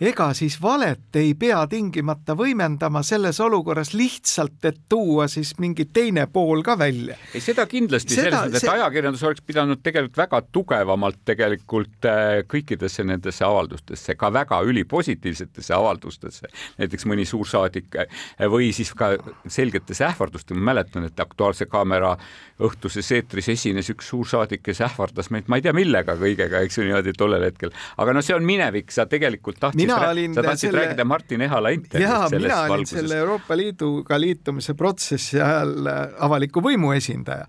ega 0.00 0.32
siis 0.34 0.56
valet 0.62 1.16
ei 1.18 1.34
pea 1.38 1.60
tingimata 1.70 2.34
võimendama 2.38 3.02
selles 3.06 3.38
olukorras 3.40 3.92
lihtsalt, 3.94 4.58
et 4.66 4.80
tuua 4.90 5.28
siis 5.30 5.52
mingi 5.62 5.86
teine 5.86 6.26
pool 6.32 6.64
ka 6.66 6.74
välja. 6.78 7.16
ei, 7.34 7.42
seda 7.42 7.66
kindlasti, 7.70 8.16
selles 8.16 8.34
mõttes, 8.34 8.58
et 8.58 8.66
see... 8.66 8.72
ajakirjandus 8.74 9.22
oleks 9.28 9.44
pidanud 9.46 9.82
tegelikult 9.84 10.18
väga 10.18 10.40
tugevamalt 10.52 11.20
tegelikult 11.24 12.08
äh, 12.10 12.42
kõikidesse 12.50 13.06
nendesse 13.06 13.46
avaldustesse, 13.46 14.16
ka 14.18 14.32
väga 14.34 14.60
ülipositiivsetesse 14.66 15.76
avaldustesse, 15.76 16.50
näiteks 16.82 17.06
mõni 17.10 17.26
suursaadik 17.28 18.00
äh, 18.02 18.18
või 18.50 18.72
siis 18.74 18.90
ka 18.98 19.14
selgetes 19.46 20.02
ähvardustes, 20.02 20.58
ma 20.58 20.72
mäletan, 20.72 21.06
et 21.06 21.22
Aktuaalse 21.22 21.68
Kaamera 21.70 22.16
õhtuses 22.62 23.06
eetris 23.14 23.48
esines 23.54 23.88
üks 23.94 24.10
suursaadik, 24.10 24.64
kes 24.66 24.82
ähvardas 24.86 25.30
meid, 25.34 25.46
ma 25.46 25.58
ei 25.60 25.64
tea, 25.66 25.74
millega 25.76 26.18
kõigega, 26.18 26.66
eks 26.66 26.78
ju 26.78 26.88
niimoodi 26.88 27.14
tollel 27.18 27.46
hetkel, 27.46 27.70
aga 28.02 28.14
no 28.14 28.22
see 28.26 28.34
on 28.34 28.46
minevik, 28.46 28.90
sa 28.94 29.06
tegelikult 29.10 29.62
tahtsid 29.62 29.83
mina 29.86 30.10
olin 30.10 30.34
sa 30.34 30.42
tahtsid 30.42 30.68
selle... 30.70 30.82
rääkida 30.82 31.04
Martin 31.04 31.46
Ehala 31.46 31.72
intervjuust 31.74 32.34
selles 32.34 32.42
mina 32.48 32.60
olin 32.60 32.74
valguses. 32.74 32.98
selle 32.98 33.22
Euroopa 33.22 33.56
Liiduga 33.56 34.20
liitumise 34.20 34.74
protsessi 34.74 35.40
ajal 35.40 35.74
äh, 35.86 36.02
avaliku 36.28 36.62
võimu 36.64 36.92
esindaja 36.96 37.46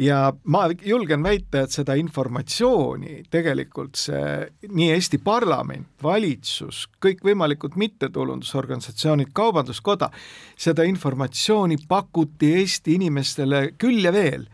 ja 0.00 0.32
ma 0.44 0.64
julgen 0.82 1.22
väita, 1.22 1.64
et 1.64 1.74
seda 1.74 1.96
informatsiooni 1.98 3.24
tegelikult 3.30 3.98
see 3.98 4.68
nii 4.70 4.90
Eesti 4.94 5.20
parlament, 5.24 5.88
valitsus, 6.02 6.86
kõikvõimalikud 7.02 7.76
mittetulundusorganisatsioonid, 7.80 9.32
Kaubanduskoda, 9.36 10.10
seda 10.56 10.86
informatsiooni 10.88 11.80
pakuti 11.88 12.54
Eesti 12.60 12.96
inimestele 13.00 13.70
küll 13.78 14.04
ja 14.04 14.14
veel 14.14 14.46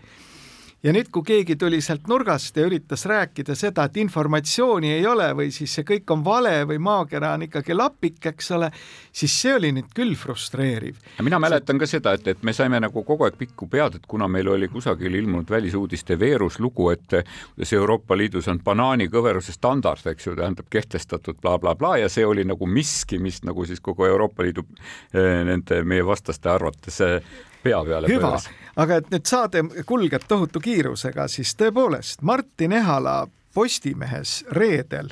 ja 0.84 0.92
nüüd, 0.94 1.08
kui 1.12 1.24
keegi 1.26 1.56
tuli 1.58 1.80
sealt 1.84 2.06
nurgast 2.10 2.56
ja 2.56 2.66
üritas 2.68 3.06
rääkida 3.08 3.56
seda, 3.58 3.86
et 3.86 3.96
informatsiooni 4.00 4.92
ei 4.98 5.06
ole 5.08 5.28
või 5.36 5.48
siis 5.54 5.72
see 5.78 5.86
kõik 5.88 6.10
on 6.12 6.24
vale 6.24 6.52
või 6.68 6.78
maakera 6.82 7.32
on 7.36 7.46
ikkagi 7.46 7.74
lapik, 7.76 8.20
eks 8.32 8.50
ole, 8.56 8.70
siis 9.12 9.34
see 9.40 9.54
oli 9.56 9.72
nüüd 9.76 9.88
küll 9.96 10.14
frustreeriv. 10.18 11.00
mina 11.22 11.40
mäletan 11.42 11.80
ka 11.80 11.88
seda, 11.88 12.12
et, 12.16 12.28
et 12.28 12.42
me 12.42 12.52
saime 12.56 12.80
nagu 12.80 13.04
kogu 13.04 13.26
aeg 13.26 13.38
pikku 13.40 13.68
pead, 13.72 13.98
et 13.98 14.06
kuna 14.06 14.28
meil 14.28 14.48
oli 14.52 14.68
kusagil 14.68 15.14
ilmunud 15.14 15.50
välisuudiste 15.50 16.18
veeruslugu, 16.20 16.90
et 16.90 17.18
kuidas 17.54 17.72
Euroopa 17.72 18.16
Liidus 18.16 18.48
on 18.52 18.60
banaanikõveruse 18.64 19.52
standard, 19.56 20.06
eks 20.06 20.26
ju, 20.28 20.36
tähendab 20.36 20.70
kehtestatud 20.70 21.40
blablabla 21.40 21.74
bla, 21.74 21.96
bla, 21.96 21.96
ja 22.04 22.12
see 22.12 22.26
oli 22.26 22.44
nagu 22.44 22.66
miski, 22.66 23.18
mis 23.18 23.42
nagu 23.44 23.66
siis 23.66 23.80
kogu 23.80 24.06
Euroopa 24.06 24.44
Liidu 24.44 24.66
eh, 25.14 25.42
nende 25.46 25.82
meie 25.84 26.04
vastaste 26.06 26.50
arvates 26.52 27.00
eh, 27.00 27.20
pea 27.66 27.83
peale 27.85 28.11
hüva, 28.11 28.33
aga 28.76 29.00
et 29.00 29.12
nüüd 29.12 29.26
saade 29.29 29.62
kulgeb 29.88 30.24
tohutu 30.29 30.62
kiirusega, 30.62 31.29
siis 31.29 31.55
tõepoolest 31.59 32.22
Martin 32.22 32.76
Ehala 32.79 33.24
Postimehes 33.57 34.42
reedel, 34.52 35.11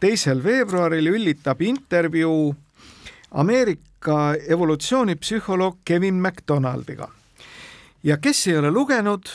teisel 0.00 0.42
veebruaril 0.44 1.12
üllitab 1.12 1.62
intervjuu 1.62 2.52
Ameerika 3.42 4.34
evolutsioonipsühholoog 4.48 5.80
Kevin 5.84 6.20
McDonaldiga. 6.20 7.08
ja 8.02 8.16
kes 8.18 8.46
ei 8.46 8.58
ole 8.58 8.70
lugenud, 8.70 9.28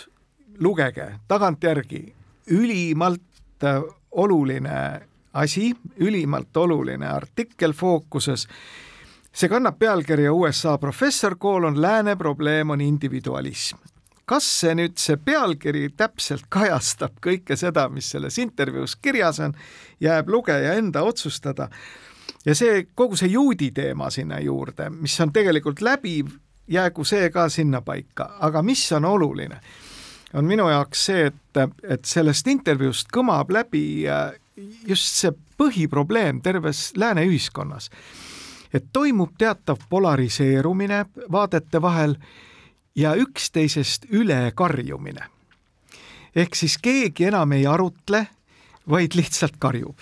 lugege. 0.59 1.13
Tagantjärgi, 1.27 2.13
ülimalt 2.47 3.63
oluline 4.11 5.01
asi, 5.33 5.75
ülimalt 5.97 6.57
oluline 6.57 7.07
artikkel 7.07 7.73
fookuses 7.73 8.47
see 9.37 9.49
kannab 9.49 9.77
pealkirja 9.77 10.33
USA 10.33 10.77
professor 10.77 11.35
koolon 11.37 11.81
Lääne 11.81 12.15
probleem 12.15 12.69
on 12.69 12.81
individualism. 12.81 13.77
kas 14.25 14.47
see 14.59 14.73
nüüd, 14.75 14.97
see 14.99 15.15
pealkiri 15.23 15.85
täpselt 15.95 16.49
kajastab 16.51 17.13
kõike 17.23 17.55
seda, 17.55 17.85
mis 17.89 18.09
selles 18.11 18.35
intervjuus 18.43 18.97
kirjas 18.99 19.39
on, 19.39 19.53
jääb 20.03 20.29
lugeja 20.29 20.73
enda 20.73 21.03
otsustada. 21.03 21.69
ja 22.45 22.55
see, 22.55 22.87
kogu 22.95 23.15
see 23.15 23.29
juudi 23.29 23.71
teema 23.71 24.09
sinna 24.09 24.39
juurde, 24.39 24.89
mis 24.89 25.19
on 25.21 25.31
tegelikult 25.33 25.81
läbiv, 25.81 26.33
jäägu 26.67 27.05
see 27.05 27.29
ka 27.29 27.49
sinnapaika, 27.49 28.31
aga 28.39 28.61
mis 28.61 28.91
on 28.91 29.05
oluline, 29.05 29.59
on 30.33 30.45
minu 30.45 30.69
jaoks 30.69 31.05
see, 31.05 31.29
et, 31.29 31.61
et 31.83 32.05
sellest 32.05 32.47
intervjuust 32.47 33.13
kõmab 33.13 33.53
läbi 33.53 33.85
äh, 34.09 34.33
just 34.87 35.21
see 35.21 35.31
põhiprobleem 35.61 36.41
terves 36.41 36.89
lääne 36.97 37.23
ühiskonnas 37.29 37.91
et 38.77 38.89
toimub 38.93 39.33
teatav 39.37 39.81
polariseerumine 39.89 41.05
vaadete 41.31 41.81
vahel 41.81 42.15
ja 42.95 43.15
üksteisest 43.15 44.09
üle 44.09 44.51
karjumine. 44.55 45.25
ehk 46.35 46.55
siis 46.55 46.77
keegi 46.77 47.25
enam 47.25 47.51
ei 47.51 47.65
arutle, 47.67 48.27
vaid 48.89 49.15
lihtsalt 49.15 49.57
karjub. 49.59 49.97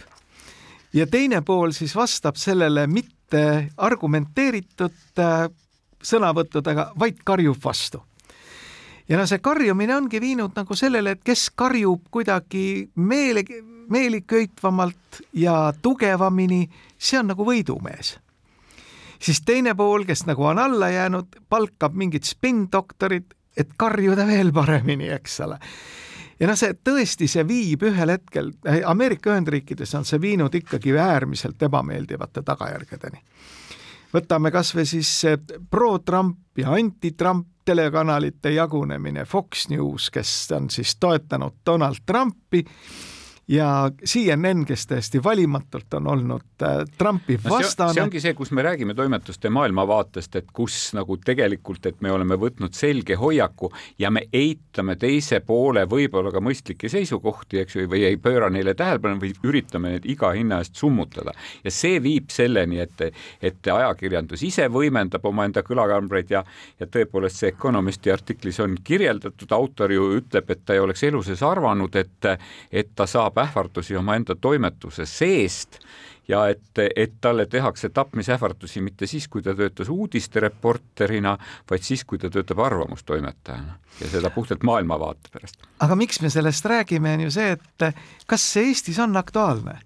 ja 0.93 1.07
teine 1.07 1.41
pool 1.41 1.71
siis 1.71 1.95
vastab 1.95 2.35
sellele 2.35 2.87
mitte 2.87 3.71
argumenteeritud 3.77 5.19
äh, 5.19 5.49
sõnavõttudega, 6.03 6.91
vaid 6.99 7.23
karjub 7.23 7.57
vastu 7.63 8.03
ja 9.09 9.17
no 9.17 9.27
see 9.27 9.39
karjumine 9.39 9.95
ongi 9.95 10.21
viinud 10.21 10.55
nagu 10.55 10.75
sellele, 10.75 11.11
et 11.11 11.23
kes 11.23 11.49
karjub 11.55 12.07
kuidagi 12.11 12.89
meele, 12.95 13.43
meeliköitvamalt 13.89 15.21
ja 15.33 15.73
tugevamini, 15.81 16.69
see 16.97 17.19
on 17.19 17.33
nagu 17.33 17.45
võidumees 17.45 18.15
siis 19.19 19.41
teine 19.45 19.75
pool, 19.75 20.05
kes 20.05 20.25
nagu 20.25 20.45
on 20.45 20.59
alla 20.59 20.89
jäänud, 20.89 21.41
palkab 21.49 21.93
mingid 21.93 22.23
spinndoktorid, 22.27 23.33
et 23.57 23.69
karjuda 23.77 24.27
veel 24.27 24.51
paremini, 24.53 25.09
eks 25.15 25.39
ole 25.45 25.59
ja 26.39 26.49
noh, 26.49 26.57
see 26.59 26.75
tõesti, 26.83 27.27
see 27.31 27.45
viib 27.47 27.85
ühel 27.87 28.11
hetkel, 28.15 28.51
Ameerika 28.87 29.31
Ühendriikides 29.33 29.95
on 29.97 30.07
see 30.07 30.19
viinud 30.21 30.55
ikkagi 30.55 30.95
äärmiselt 30.99 31.61
ebameeldivate 31.63 32.43
tagajärgedeni. 32.45 33.21
võtame 34.13 34.51
kas 34.51 34.75
või 34.75 34.85
siis 34.87 35.11
pro-Trump 35.69 36.57
ja 36.57 36.75
anti-Trump 36.75 37.47
telekanalite 37.65 38.51
jagunemine, 38.53 39.25
Fox 39.25 39.69
News, 39.69 40.09
kes 40.11 40.51
on 40.55 40.69
siis 40.69 40.95
toetanud 40.99 41.61
Donald 41.65 42.03
Trumpi 42.05 42.65
ja 43.47 43.91
CNN, 44.05 44.65
kes 44.65 44.87
täiesti 44.87 45.23
valimatult 45.23 45.93
on 45.93 46.07
olnud 46.07 46.63
äh, 46.63 46.85
Trumpi 46.97 47.37
no 47.43 47.49
vastane. 47.49 47.93
see 47.93 48.03
ongi 48.03 48.21
see, 48.21 48.33
kus 48.33 48.51
me 48.51 48.63
räägime 48.65 48.95
toimetuste 48.97 49.49
maailmavaatest, 49.53 50.35
et 50.35 50.47
kus 50.53 50.93
nagu 50.97 51.17
tegelikult, 51.17 51.85
et 51.85 52.01
me 52.01 52.11
oleme 52.11 52.37
võtnud 52.41 52.73
selge 52.73 53.15
hoiaku 53.21 53.69
ja 54.01 54.09
me 54.09 54.25
eitame 54.33 54.95
teise 54.95 55.39
poole 55.45 55.85
võib-olla 55.89 56.31
ka 56.33 56.41
mõistlikke 56.41 56.89
seisukohti, 56.89 57.59
eks 57.61 57.75
ju, 57.75 57.85
või 57.91 58.07
ei 58.09 58.17
pööra 58.17 58.49
neile 58.49 58.73
tähelepanu 58.73 59.21
või 59.21 59.35
üritame 59.45 59.93
neid 59.93 60.09
iga 60.09 60.33
hinna 60.33 60.59
eest 60.63 60.81
summutada. 60.81 61.33
ja 61.63 61.71
see 61.71 62.01
viib 62.01 62.33
selleni, 62.33 62.81
et, 62.81 63.05
et 63.41 63.71
ajakirjandus 63.75 64.41
ise 64.43 64.67
võimendab 64.73 65.25
omaenda 65.25 65.61
kõlakambreid 65.61 66.33
ja, 66.33 66.41
ja 66.79 66.89
tõepoolest 66.89 67.43
see 67.43 67.53
Economisti 67.53 68.11
artiklis 68.11 68.59
on 68.59 68.73
kirjeldatud, 68.83 69.51
autor 69.51 69.93
ju 69.93 70.09
ütleb, 70.17 70.49
et 70.49 70.65
ta 70.65 70.73
ei 70.73 70.81
oleks 70.81 71.03
elu 71.05 71.21
sees 71.23 71.45
arvanud, 71.45 71.95
et, 71.95 72.31
et 72.71 72.89
ta 72.95 73.05
saab 73.05 73.34
saab 73.35 73.47
ähvardusi 73.47 73.95
omaenda 73.95 74.35
toimetuse 74.35 75.05
seest 75.05 75.79
ja 76.27 76.47
et, 76.49 76.79
et 76.95 77.13
talle 77.21 77.45
tehakse 77.45 77.89
tapmisähvardusi 77.89 78.81
mitte 78.81 79.07
siis, 79.07 79.27
kui 79.27 79.41
ta 79.41 79.53
töötas 79.55 79.89
uudistereporterina, 79.89 81.37
vaid 81.69 81.83
siis, 81.83 82.03
kui 82.03 82.17
ta 82.17 82.29
töötab 82.29 82.59
arvamustoimetajana 82.59 83.77
ja 84.01 84.09
seda 84.09 84.29
puhtalt 84.29 84.63
maailmavaate 84.63 85.29
pärast. 85.31 85.61
aga 85.79 85.95
miks 85.95 86.21
me 86.21 86.29
sellest 86.29 86.65
räägime, 86.65 87.13
on 87.13 87.27
ju 87.27 87.31
see, 87.31 87.51
et 87.51 87.91
kas 88.27 88.53
see 88.53 88.71
Eestis 88.71 88.99
on 88.99 89.17
aktuaalne 89.17 89.79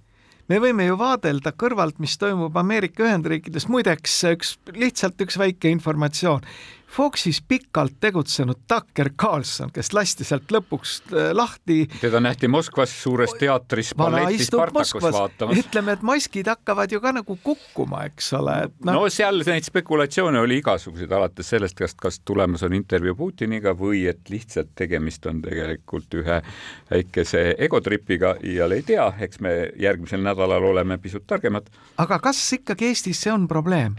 me 0.49 0.57
võime 0.59 0.85
ju 0.87 0.97
vaadelda 0.97 1.51
kõrvalt, 1.51 1.99
mis 1.99 2.17
toimub 2.17 2.55
Ameerika 2.57 3.03
Ühendriikides, 3.05 3.67
muideks 3.69 4.23
üks, 4.31 4.55
lihtsalt 4.73 5.21
üks 5.21 5.37
väike 5.37 5.69
informatsioon. 5.69 6.45
Foxis 6.89 7.41
pikalt 7.47 7.99
tegutsenud 7.99 8.55
Tucker 8.67 9.09
Carlson, 9.21 9.69
kes 9.73 9.91
lasti 9.93 10.25
sealt 10.25 10.49
lõpuks 10.51 10.95
äh, 11.13 11.29
lahti. 11.37 11.83
teda 12.01 12.19
nähti 12.19 12.47
Moskvas 12.49 12.93
suures 13.03 13.35
teatris 13.39 13.91
balletis 13.97 14.47
Spartakus 14.49 15.03
vaatamas. 15.03 15.57
ütleme, 15.61 15.93
et 15.93 16.01
maskid 16.01 16.49
hakkavad 16.49 16.91
ju 16.91 17.01
ka 17.01 17.13
nagu 17.19 17.37
kukkuma, 17.43 18.03
eks 18.09 18.33
ole, 18.39 18.55
et 18.65 18.73
no. 18.85 18.95
no 18.97 19.09
seal 19.13 19.43
neid 19.45 19.67
spekulatsioone 19.69 20.41
oli 20.41 20.59
igasuguseid, 20.63 21.11
alates 21.13 21.53
sellest, 21.53 21.77
kas, 21.77 21.93
kas 21.93 22.19
tulemas 22.25 22.65
on 22.65 22.73
intervjuu 22.73 23.15
Putiniga 23.19 23.75
või 23.77 24.07
et 24.09 24.29
lihtsalt 24.33 24.73
tegemist 24.75 25.25
on 25.29 25.43
tegelikult 25.45 26.17
ühe 26.17 26.41
väikese 26.89 27.53
egotripiga, 27.57 28.33
iial 28.43 28.73
ei 28.73 28.85
tea, 28.87 29.11
eks 29.21 29.43
me 29.45 29.55
järgmisel 29.77 30.25
nädalal 30.25 30.65
oleme 30.71 30.97
pisut 30.97 31.27
targemad. 31.27 31.69
aga 31.97 32.19
kas 32.19 32.41
ikkagi 32.57 32.89
Eestis 32.89 33.21
see 33.21 33.33
on 33.33 33.47
probleem? 33.47 33.95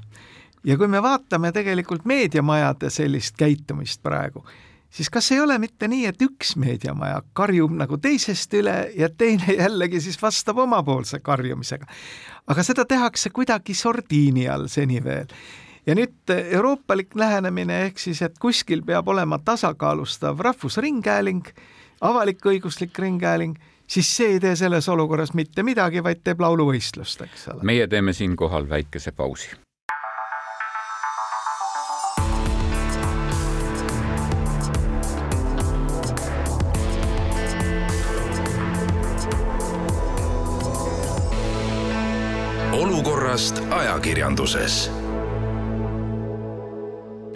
Ja 0.64 0.76
kui 0.78 0.88
me 0.88 1.02
vaatame 1.02 1.52
tegelikult 1.52 2.04
meediamajade 2.04 2.90
sellist 2.90 3.36
käitumist 3.38 4.02
praegu, 4.02 4.44
siis 4.90 5.10
kas 5.10 5.32
ei 5.32 5.40
ole 5.40 5.58
mitte 5.58 5.88
nii, 5.88 6.06
et 6.10 6.22
üks 6.22 6.54
meediamaja 6.60 7.22
karjub 7.32 7.72
nagu 7.76 7.98
teisest 7.98 8.54
üle 8.58 8.76
ja 8.96 9.08
teine 9.08 9.56
jällegi 9.62 10.00
siis 10.00 10.20
vastab 10.22 10.58
omapoolse 10.58 11.20
karjumisega. 11.20 11.86
aga 12.46 12.62
seda 12.62 12.84
tehakse 12.84 13.30
kuidagi 13.30 13.74
sordiini 13.74 14.48
all 14.48 14.68
seni 14.68 15.04
veel. 15.04 15.26
ja 15.86 15.94
nüüd 15.94 16.34
euroopalik 16.50 17.14
lähenemine 17.14 17.84
ehk 17.86 17.98
siis, 17.98 18.22
et 18.22 18.38
kuskil 18.38 18.82
peab 18.82 19.08
olema 19.08 19.38
tasakaalustav 19.38 20.38
rahvusringhääling, 20.38 21.46
avalik-õiguslik 22.00 22.98
ringhääling, 22.98 23.56
siis 23.86 24.16
see 24.16 24.34
ei 24.34 24.40
tee 24.40 24.56
selles 24.56 24.88
olukorras 24.88 25.34
mitte 25.34 25.62
midagi, 25.62 26.02
vaid 26.04 26.20
teeb 26.24 26.40
lauluvõistlust, 26.40 27.24
eks 27.24 27.48
ole. 27.48 27.64
meie 27.64 27.88
teeme 27.88 28.12
siinkohal 28.12 28.68
väikese 28.68 29.12
pausi 29.12 29.56
olukorrast 42.72 43.62
ajakirjanduses. 43.70 44.90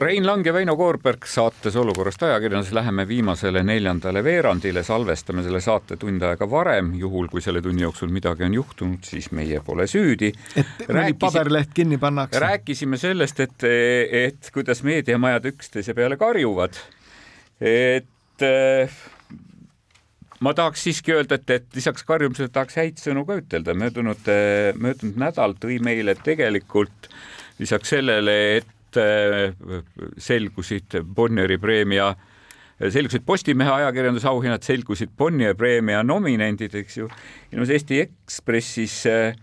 Rein 0.00 0.26
Lang 0.26 0.46
ja 0.46 0.52
Väino 0.52 0.76
Koorberg 0.76 1.26
saates 1.26 1.76
Olukorrast 1.76 2.22
ajakirjanduses 2.22 2.74
läheme 2.74 3.08
viimasele 3.08 3.62
neljandale 3.62 4.22
veerandile, 4.24 4.82
salvestame 4.82 5.42
selle 5.42 5.60
saate 5.60 5.96
tund 5.98 6.22
aega 6.22 6.46
varem, 6.50 6.92
juhul 6.98 7.26
kui 7.32 7.42
selle 7.42 7.62
tunni 7.62 7.82
jooksul 7.82 8.12
midagi 8.14 8.46
on 8.46 8.54
juhtunud, 8.54 9.02
siis 9.02 9.30
meie 9.34 9.58
pole 9.64 9.86
süüdi. 9.90 10.30
et 10.56 10.86
mõni 10.88 11.18
paberleht 11.18 11.74
kinni 11.74 11.98
pannakse. 11.98 12.38
rääkisime 12.38 12.98
sellest, 12.98 13.40
et, 13.40 13.66
et 14.10 14.50
kuidas 14.54 14.82
meediamajad 14.86 15.50
üksteise 15.50 15.94
peale 15.94 16.16
karjuvad. 16.16 16.78
et 17.60 18.46
ma 20.44 20.52
tahaks 20.56 20.84
siiski 20.86 21.14
öelda, 21.14 21.38
et, 21.38 21.50
et 21.50 21.78
lisaks 21.78 22.04
karjumisele 22.06 22.52
tahaks 22.52 22.76
häid 22.80 23.00
sõnu 23.00 23.24
ka 23.28 23.38
ütelda. 23.40 23.74
möödunud, 23.78 24.28
möödunud 24.80 25.18
nädal 25.20 25.56
tõi 25.60 25.78
meile 25.82 26.16
tegelikult 26.20 27.08
lisaks 27.58 27.94
sellele, 27.94 28.36
et 28.60 29.00
äh, 29.00 29.54
selgusid 30.18 30.98
Bonnieri 31.16 31.58
preemia, 31.62 32.12
selgusid 32.80 33.24
Postimehe 33.26 33.70
ajakirjandusauhinnad, 33.80 34.66
selgusid 34.66 35.14
Bonnieri 35.16 35.56
preemia 35.58 36.02
nominendid, 36.06 36.74
eks 36.82 37.00
ju. 37.00 37.08
ilmus 37.52 37.72
Eesti 37.74 38.02
Ekspressis 38.04 39.00
äh, 39.10 39.40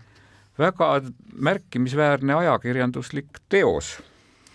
väga 0.60 0.94
märkimisväärne 1.32 2.34
ajakirjanduslik 2.44 3.42
teos 3.48 3.96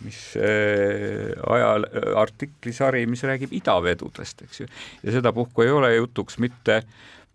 mis 0.05 0.37
äh, 0.37 1.33
ajal 1.49 1.85
artiklisari, 2.15 3.05
mis 3.09 3.23
räägib 3.23 3.53
idavedudest, 3.57 4.43
eks 4.45 4.61
ju. 4.61 4.67
ja 5.03 5.11
sedapuhku 5.17 5.65
ei 5.65 5.71
ole 5.71 5.95
jutuks 5.95 6.37
mitte 6.37 6.81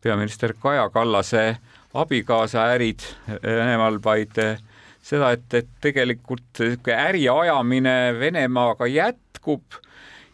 peaminister 0.02 0.54
Kaja 0.62 0.88
Kallase 0.90 1.56
abikaasa 1.94 2.66
ärid 2.74 3.06
Venemaal, 3.42 3.98
vaid 4.04 4.38
äh, 4.38 4.60
seda, 5.02 5.32
et, 5.34 5.48
et 5.54 5.70
tegelikult 5.80 6.62
äri 6.86 7.26
ajamine 7.28 7.96
Venemaaga 8.18 8.86
jätkub 8.86 9.80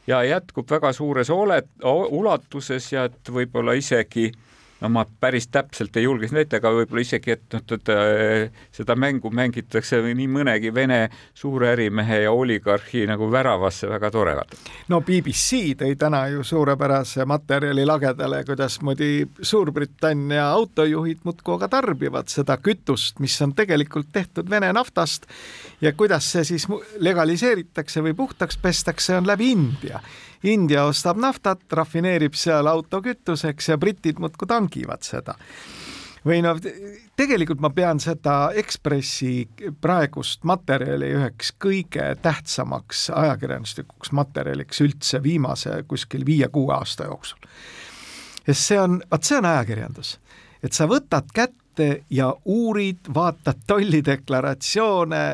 ja 0.06 0.22
jätkub 0.24 0.70
väga 0.70 0.92
suures 0.92 1.30
ole, 1.30 1.62
ulatuses 1.84 2.92
ja 2.92 3.08
et 3.08 3.32
võib-olla 3.32 3.74
isegi 3.76 4.28
äh, 4.32 4.47
no 4.80 4.88
ma 4.92 5.04
päris 5.20 5.48
täpselt 5.48 5.96
ei 5.96 6.04
julge 6.04 6.28
siin 6.28 6.40
ette, 6.42 6.58
aga 6.60 6.70
võib-olla 6.74 7.02
isegi, 7.02 7.34
et 7.34 7.54
noh, 7.54 7.64
et 7.74 7.90
äh, 7.92 8.60
seda 8.74 8.96
mängu 8.98 9.30
mängitakse 9.34 10.00
nii 10.06 10.28
mõnegi 10.30 10.72
Vene 10.74 11.00
suure 11.36 11.72
ärimehe 11.72 12.22
ja 12.24 12.32
oligarhi 12.32 13.04
nagu 13.08 13.30
väravasse 13.32 13.88
väga 13.90 14.10
toredalt. 14.14 14.54
no 14.88 15.00
BBC 15.00 15.74
tõi 15.80 15.96
täna 15.98 16.26
ju 16.32 16.44
suurepärase 16.44 17.26
materjali 17.28 17.86
lagedale, 17.86 18.44
kuidasmoodi 18.46 19.10
Suurbritannia 19.42 20.48
autojuhid 20.50 21.24
muudkui 21.24 21.54
aga 21.58 21.68
tarbivad 21.78 22.30
seda 22.30 22.58
kütust, 22.62 23.18
mis 23.20 23.40
on 23.42 23.54
tegelikult 23.58 24.12
tehtud 24.12 24.50
Vene 24.50 24.72
naftast 24.72 25.26
ja 25.80 25.92
kuidas 25.92 26.32
see 26.32 26.44
siis 26.44 26.68
legaliseeritakse 26.98 28.02
või 28.04 28.14
puhtaks 28.14 28.58
pestakse, 28.62 29.16
on 29.18 29.26
läbi 29.26 29.50
India 29.52 30.00
India 30.46 30.84
ostab 30.86 31.18
naftat, 31.18 31.64
rafineerib 31.74 32.36
seal 32.38 32.68
autokütuseks 32.70 33.72
ja 33.72 33.78
britid 33.78 34.20
muudkui 34.22 34.46
tangivad 34.68 35.02
seda 35.02 35.34
või 36.26 36.42
noh, 36.42 36.58
tegelikult 37.16 37.60
ma 37.62 37.70
pean 37.70 38.00
seda 38.02 38.50
Ekspressi 38.58 39.48
praegust 39.80 40.44
materjali 40.48 41.12
üheks 41.16 41.52
kõige 41.62 42.10
tähtsamaks 42.22 43.08
ajakirjanduslikuks 43.14 44.12
materjaliks 44.12 44.82
üldse 44.84 45.22
viimase 45.22 45.82
kuskil 45.88 46.26
viie-kuue 46.26 46.74
aasta 46.74 47.08
jooksul. 47.08 47.38
sest 48.46 48.66
see 48.66 48.80
on, 48.80 49.00
vot 49.10 49.24
see 49.24 49.38
on 49.38 49.46
ajakirjandus, 49.46 50.18
et 50.62 50.72
sa 50.72 50.88
võtad 50.90 51.30
kätte 51.34 52.02
ja 52.10 52.32
uurid, 52.44 53.08
vaatad 53.14 53.62
tollideklaratsioone 53.66 55.24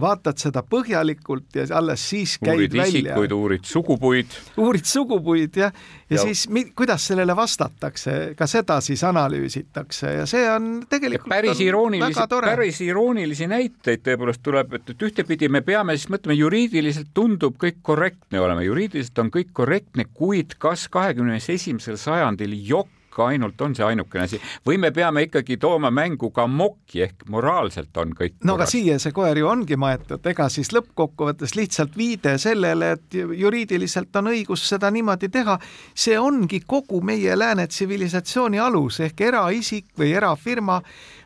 vaatad 0.00 0.38
seda 0.40 0.62
põhjalikult 0.66 1.56
ja 1.56 1.66
alles 1.76 2.02
siis 2.10 2.36
käid 2.38 2.54
uurid 2.54 2.76
välja. 2.76 3.00
isikuid, 3.00 3.32
uurid 3.32 3.64
sugupuid. 3.64 4.34
uurid 4.60 4.88
sugupuid 4.88 5.56
jah, 5.56 5.72
ja, 6.10 6.16
ja 6.16 6.24
siis 6.24 6.46
mi, 6.52 6.66
kuidas 6.76 7.06
sellele 7.10 7.36
vastatakse, 7.36 8.16
ka 8.38 8.48
seda 8.50 8.78
siis 8.84 9.04
analüüsitakse 9.08 10.12
ja 10.18 10.26
see 10.28 10.44
on 10.52 10.68
tegelikult 10.90 11.30
ja 11.30 11.36
päris 11.36 11.62
iroonilisi, 11.64 12.26
päris 12.44 12.80
iroonilisi 12.84 13.48
näiteid 13.50 14.04
tõepoolest 14.06 14.44
tuleb, 14.44 14.76
et, 14.80 14.92
et 14.92 15.06
ühtepidi 15.08 15.48
me 15.52 15.62
peame 15.66 15.96
siis 15.96 16.10
mõtlema, 16.12 16.36
juriidiliselt 16.36 17.14
tundub 17.16 17.56
kõik 17.62 17.80
korrektne 17.86 18.40
olema, 18.40 18.64
juriidiliselt 18.66 19.24
on 19.24 19.32
kõik 19.32 19.54
korrektne, 19.56 20.08
kuid 20.14 20.58
kas 20.60 20.88
kahekümne 20.92 21.40
esimesel 21.40 21.96
sajandil 22.00 22.52
jokk 22.66 22.95
ikka 23.16 23.26
ainult 23.32 23.60
on 23.60 23.74
see 23.74 23.84
ainukene 23.84 24.24
asi. 24.24 24.40
Või 24.66 24.78
me 24.78 24.90
peame 24.92 25.24
ikkagi 25.26 25.56
tooma 25.60 25.90
mängu 25.90 26.30
ka 26.34 26.46
mokki 26.46 27.02
ehk 27.06 27.24
moraalselt 27.32 27.96
on 27.96 28.12
kõik 28.16 28.36
no 28.44 28.56
aga 28.56 28.66
siia 28.68 28.98
see 29.00 29.14
koer 29.16 29.38
ju 29.38 29.48
ongi 29.48 29.76
maetud, 29.76 30.24
ega 30.26 30.48
siis 30.52 30.72
lõppkokkuvõttes 30.76 31.56
lihtsalt 31.56 31.96
viide 31.96 32.36
sellele, 32.38 32.92
et 32.96 33.16
juriidiliselt 33.16 34.14
on 34.20 34.32
õigus 34.34 34.66
seda 34.68 34.90
niimoodi 34.90 35.30
teha, 35.32 35.58
see 35.94 36.18
ongi 36.18 36.60
kogu 36.66 37.00
meie 37.00 37.36
lääne 37.38 37.66
tsivilisatsiooni 37.66 38.60
alus 38.60 39.00
ehk 39.00 39.20
eraisik 39.30 39.92
või 39.98 40.12
erafirma 40.16 40.82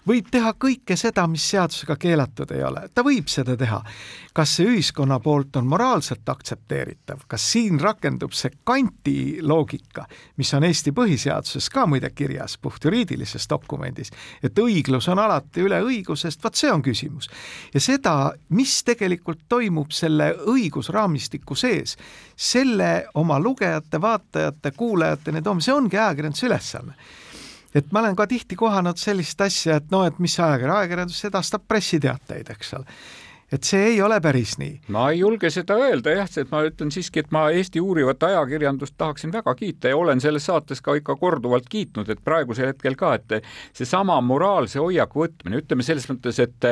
võib 0.09 0.31
teha 0.31 0.53
kõike 0.59 0.97
seda, 0.99 1.27
mis 1.31 1.45
seadusega 1.51 1.97
keelatud 2.01 2.51
ei 2.55 2.63
ole, 2.65 2.87
ta 2.95 3.05
võib 3.07 3.29
seda 3.31 3.57
teha. 3.59 3.83
kas 4.33 4.53
see 4.57 4.69
ühiskonna 4.71 5.19
poolt 5.21 5.57
on 5.59 5.67
moraalselt 5.67 6.29
aktsepteeritav, 6.29 7.25
kas 7.29 7.43
siin 7.53 7.81
rakendub 7.83 8.33
see 8.33 8.53
kanti 8.65 9.41
loogika, 9.43 10.05
mis 10.39 10.53
on 10.55 10.65
Eesti 10.65 10.93
põhiseaduses 10.95 11.67
ka 11.73 11.87
muide 11.91 12.11
kirjas, 12.15 12.55
puhtjuriidilises 12.63 13.49
dokumendis, 13.51 14.13
et 14.43 14.59
õiglus 14.59 15.09
on 15.11 15.19
alati 15.19 15.65
üle 15.67 15.81
õigusest, 15.83 16.43
vot 16.45 16.55
see 16.55 16.71
on 16.71 16.83
küsimus. 16.83 17.29
ja 17.75 17.81
seda, 17.81 18.33
mis 18.49 18.83
tegelikult 18.85 19.49
toimub 19.49 19.91
selle 19.91 20.33
õigusraamistiku 20.47 21.57
sees, 21.59 21.97
selle 22.37 23.07
oma 23.15 23.41
lugejate, 23.41 24.01
vaatajate, 24.01 24.71
kuulajateni 24.77 25.43
toomine, 25.43 25.65
see 25.65 25.75
ongi 25.75 25.99
ajakirjanduse 25.99 26.47
ülesanne 26.47 26.95
et 27.75 27.91
ma 27.93 28.05
olen 28.05 28.19
ka 28.19 28.27
tihti 28.31 28.59
kohanud 28.59 29.01
sellist 29.01 29.41
asja, 29.41 29.81
et 29.81 29.91
noh, 29.91 30.07
et 30.07 30.19
mis 30.19 30.39
ajakirja, 30.39 30.79
ajakirjandus 30.83 31.25
edastab 31.31 31.67
pressiteateid, 31.69 32.55
eks 32.57 32.79
ole 32.79 33.01
et 33.53 33.67
see 33.67 33.81
ei 33.95 34.03
ole 34.03 34.21
päris 34.23 34.55
nii. 34.61 34.77
ma 34.95 35.09
ei 35.11 35.21
julge 35.21 35.51
seda 35.51 35.77
öelda 35.83 36.15
jah, 36.15 36.29
et 36.43 36.51
ma 36.53 36.63
ütlen 36.67 36.93
siiski, 36.95 37.25
et 37.25 37.33
ma 37.35 37.49
Eesti 37.55 37.83
uurivat 37.83 38.23
ajakirjandust 38.29 38.95
tahaksin 38.99 39.33
väga 39.35 39.55
kiita 39.59 39.91
ja 39.91 39.99
olen 39.99 40.23
selles 40.23 40.47
saates 40.47 40.83
ka 40.85 40.95
ikka 40.99 41.17
korduvalt 41.19 41.67
kiitnud, 41.71 42.09
et 42.11 42.23
praegusel 42.25 42.71
hetkel 42.71 42.97
ka, 43.01 43.15
et 43.19 43.51
seesama 43.77 44.21
moraalse 44.23 44.79
hoiaku 44.79 45.25
võtmine, 45.25 45.65
ütleme 45.65 45.87
selles 45.87 46.07
mõttes, 46.11 46.39
et 46.43 46.71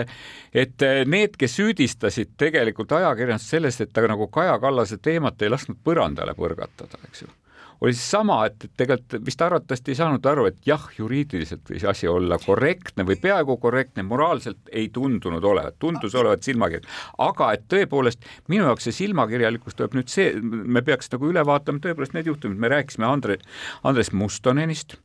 et 0.54 0.86
need, 1.06 1.34
kes 1.38 1.58
süüdistasid 1.58 2.36
tegelikult 2.38 2.92
ajakirjandust 3.00 3.56
selles, 3.56 3.80
et 3.82 3.92
ta 3.92 4.06
nagu 4.06 4.30
Kaja 4.32 4.58
Kallase 4.62 5.00
teemat 5.02 5.42
ei 5.42 5.50
lasknud 5.50 5.82
põrandale 5.84 6.34
põrgatada, 6.38 7.02
eks 7.10 7.26
ju 7.26 7.34
oli 7.80 7.94
sama, 7.94 8.40
et, 8.46 8.64
et 8.64 8.72
tegelikult 8.82 9.26
vist 9.26 9.42
arvatavasti 9.42 9.92
ei 9.92 9.98
saanud 9.98 10.26
aru, 10.26 10.48
et 10.50 10.58
jah, 10.66 10.88
juriidiliselt 10.98 11.70
võis 11.70 11.84
asi 11.88 12.08
olla 12.10 12.38
korrektne 12.42 13.06
või 13.06 13.18
peaaegu 13.22 13.56
korrektne, 13.62 14.02
moraalselt 14.06 14.72
ei 14.72 14.88
tundunud 14.94 15.44
olevat, 15.44 15.78
tundus 15.78 16.16
olevat 16.18 16.42
silmakirjalik. 16.46 16.90
aga 17.18 17.52
et 17.54 17.66
tõepoolest 17.70 18.26
minu 18.48 18.66
jaoks 18.66 18.88
see 18.88 18.98
silmakirjalikkus 19.04 19.78
tuleb 19.78 19.94
nüüd 19.98 20.10
see, 20.10 20.32
me 20.42 20.82
peaks 20.82 21.12
nagu 21.14 21.30
üle 21.30 21.44
vaatama 21.46 21.82
tõepoolest 21.84 22.16
need 22.18 22.30
juhtumid, 22.30 22.58
me 22.58 22.72
rääkisime 22.74 23.06
Andre, 23.06 23.38
Andres 23.86 24.12
Mustonenist 24.12 24.98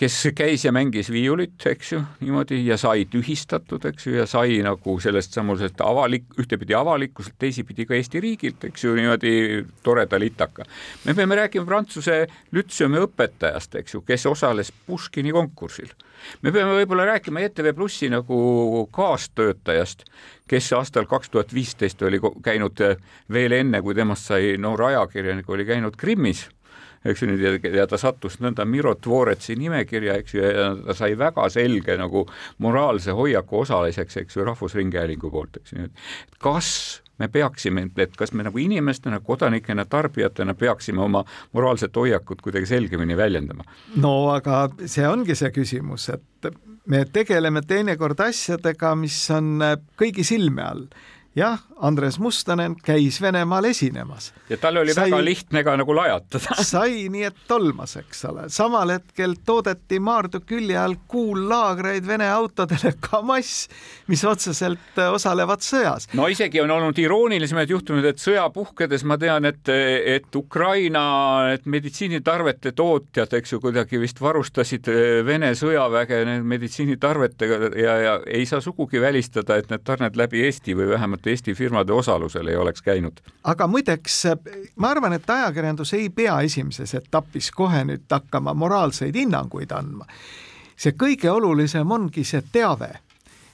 kes 0.00 0.14
käis 0.32 0.64
ja 0.64 0.72
mängis 0.72 1.10
viiulit, 1.12 1.60
eks 1.66 1.92
ju, 1.92 1.98
niimoodi 2.24 2.62
ja 2.64 2.78
sai 2.80 3.04
tühistatud, 3.10 3.84
eks 3.90 4.06
ju, 4.06 4.14
ja 4.16 4.24
sai 4.28 4.56
nagu 4.64 4.94
sellest 5.02 5.34
samusest 5.36 5.80
avalik, 5.84 6.24
ühtepidi 6.40 6.72
avalikkuselt, 6.76 7.34
teisipidi 7.40 7.84
ka 7.88 7.98
Eesti 7.98 8.22
riigilt, 8.24 8.64
eks 8.70 8.86
ju, 8.86 8.94
niimoodi 8.96 9.32
toreda 9.84 10.18
litaka. 10.20 10.64
me 11.04 11.14
peame 11.14 11.36
rääkima 11.42 11.68
Prantsuse 11.68 12.22
lütseumi 12.56 13.02
õpetajast, 13.04 13.76
eks 13.82 13.94
ju, 13.94 14.00
kes 14.06 14.24
osales 14.26 14.72
Puškini 14.86 15.34
konkursil. 15.36 15.92
me 16.42 16.52
peame 16.52 16.78
võib-olla 16.78 17.04
rääkima 17.12 17.40
ETV 17.44 17.74
Plussi 17.76 18.08
nagu 18.08 18.88
kaastöötajast, 18.92 20.06
kes 20.48 20.72
aastal 20.72 21.04
kaks 21.06 21.30
tuhat 21.30 21.52
viisteist 21.54 22.02
oli 22.02 22.22
käinud 22.42 22.80
veel 23.32 23.52
enne, 23.52 23.82
kui 23.82 23.94
temast 23.94 24.32
sai 24.32 24.56
noor 24.56 24.82
ajakirjanik, 24.88 25.50
oli 25.50 25.68
käinud 25.68 25.96
Krimmis 26.00 26.48
eks 27.04 27.22
ju 27.22 27.36
ja, 27.74 27.86
ta 27.88 27.98
sattus 28.00 28.38
nõnda 28.44 28.66
Miro 28.68 28.94
Dvoretsi 28.94 29.56
nimekirja, 29.58 30.18
eks 30.20 30.34
ju, 30.34 30.42
ja 30.44 30.70
ta 30.86 30.96
sai 30.96 31.14
väga 31.18 31.48
selge 31.52 31.96
nagu 32.00 32.26
moraalse 32.58 33.14
hoiaku 33.16 33.62
osaliseks, 33.64 34.20
eks 34.24 34.36
ju, 34.36 34.44
Rahvusringhäälingu 34.48 35.30
poolt, 35.32 35.60
eks 35.62 35.72
ju, 35.72 35.86
et 35.88 36.40
kas 36.42 36.72
me 37.20 37.28
peaksime, 37.28 37.86
et 38.00 38.16
kas 38.16 38.32
me 38.32 38.44
nagu 38.46 38.60
inimestena, 38.60 39.20
kodanikena, 39.24 39.84
tarbijatena 39.84 40.54
peaksime 40.54 41.02
oma 41.04 41.24
moraalset 41.52 41.96
hoiakut 41.96 42.40
kuidagi 42.44 42.68
selgemini 42.68 43.16
väljendama? 43.16 43.64
no 44.00 44.14
aga 44.34 44.66
see 44.86 45.06
ongi 45.08 45.36
see 45.36 45.52
küsimus, 45.56 46.08
et 46.12 46.52
me 46.90 47.04
tegeleme 47.12 47.62
teinekord 47.62 48.20
asjadega, 48.24 48.94
mis 48.98 49.16
on 49.36 49.56
kõigi 50.00 50.24
silme 50.26 50.64
all 50.64 50.84
jah, 51.36 51.60
Andres 51.80 52.18
Mustonen 52.18 52.74
käis 52.84 53.20
Venemaal 53.22 53.64
esinemas. 53.64 54.32
ja 54.48 54.56
tal 54.56 54.76
oli 54.76 54.94
sai, 54.94 55.10
väga 55.10 55.24
lihtne 55.24 55.62
ka 55.64 55.76
nagu 55.78 55.94
lajatada 55.94 56.56
sai 56.66 57.06
nii, 57.12 57.22
et 57.28 57.36
tolmas, 57.48 57.94
eks 58.00 58.24
ole. 58.28 58.48
samal 58.50 58.90
hetkel 58.96 59.36
toodeti 59.46 60.00
Maardu 60.02 60.40
külje 60.46 60.78
all 60.78 60.96
kuullaagreid 61.08 62.06
Vene 62.06 62.26
autodele 62.30 62.92
Kamaz, 63.06 63.68
mis 64.10 64.24
otseselt 64.26 64.98
äh, 64.98 65.12
osalevad 65.14 65.62
sõjas. 65.62 66.08
no 66.18 66.26
isegi 66.28 66.60
on 66.64 66.74
olnud 66.74 66.98
iroonilisemaid 66.98 67.70
juhtumeid, 67.70 68.10
et 68.10 68.22
sõja 68.22 68.48
puhkedes 68.50 69.06
ma 69.06 69.18
tean, 69.18 69.46
et, 69.46 69.70
et 69.70 70.36
Ukraina 70.36 71.04
et 71.54 71.66
meditsiinitarvete 71.70 72.74
tootjad, 72.74 73.38
eks 73.38 73.54
ju, 73.54 73.62
kuidagi 73.62 74.02
vist 74.02 74.20
varustasid 74.20 74.90
äh, 74.90 75.22
Vene 75.26 75.54
sõjaväge 75.54 76.24
meditsiinitarvetega 76.42 77.62
ja, 77.78 77.96
ja 78.02 78.18
ei 78.26 78.44
saa 78.50 78.60
sugugi 78.64 79.00
välistada, 79.00 79.60
et 79.60 79.70
need 79.70 79.86
tarned 79.86 80.18
läbi 80.18 80.42
Eesti 80.48 80.74
või 80.74 80.90
vähemalt 80.90 81.19
ainult 81.20 81.26
Eesti 81.26 81.54
firmade 81.54 81.92
osalusel 81.92 82.48
ei 82.48 82.56
oleks 82.56 82.82
käinud. 82.82 83.20
aga 83.44 83.66
muideks, 83.66 84.24
ma 84.76 84.90
arvan, 84.90 85.12
et 85.12 85.30
ajakirjandus 85.30 85.92
ei 85.94 86.08
pea 86.08 86.40
esimeses 86.40 86.94
etapis 86.94 87.50
kohe 87.50 87.84
nüüd 87.84 88.08
hakkama 88.10 88.54
moraalseid 88.54 89.14
hinnanguid 89.14 89.70
andma. 89.70 90.06
see 90.76 90.92
kõige 90.92 91.30
olulisem 91.30 91.90
ongi 91.90 92.24
see 92.24 92.42
teave, 92.52 92.90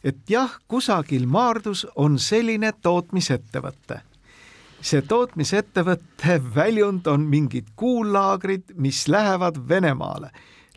et 0.04 0.30
jah, 0.30 0.50
kusagil 0.68 1.26
Maardus 1.26 1.86
on 1.96 2.18
selline 2.18 2.72
tootmisettevõte 2.82 4.00
see 4.80 5.02
tootmisettevõtte 5.02 6.40
väljund 6.54 7.06
on 7.06 7.26
mingid 7.26 7.66
kuullaagrid, 7.76 8.76
mis 8.76 9.08
lähevad 9.08 9.56
Venemaale, 9.68 10.30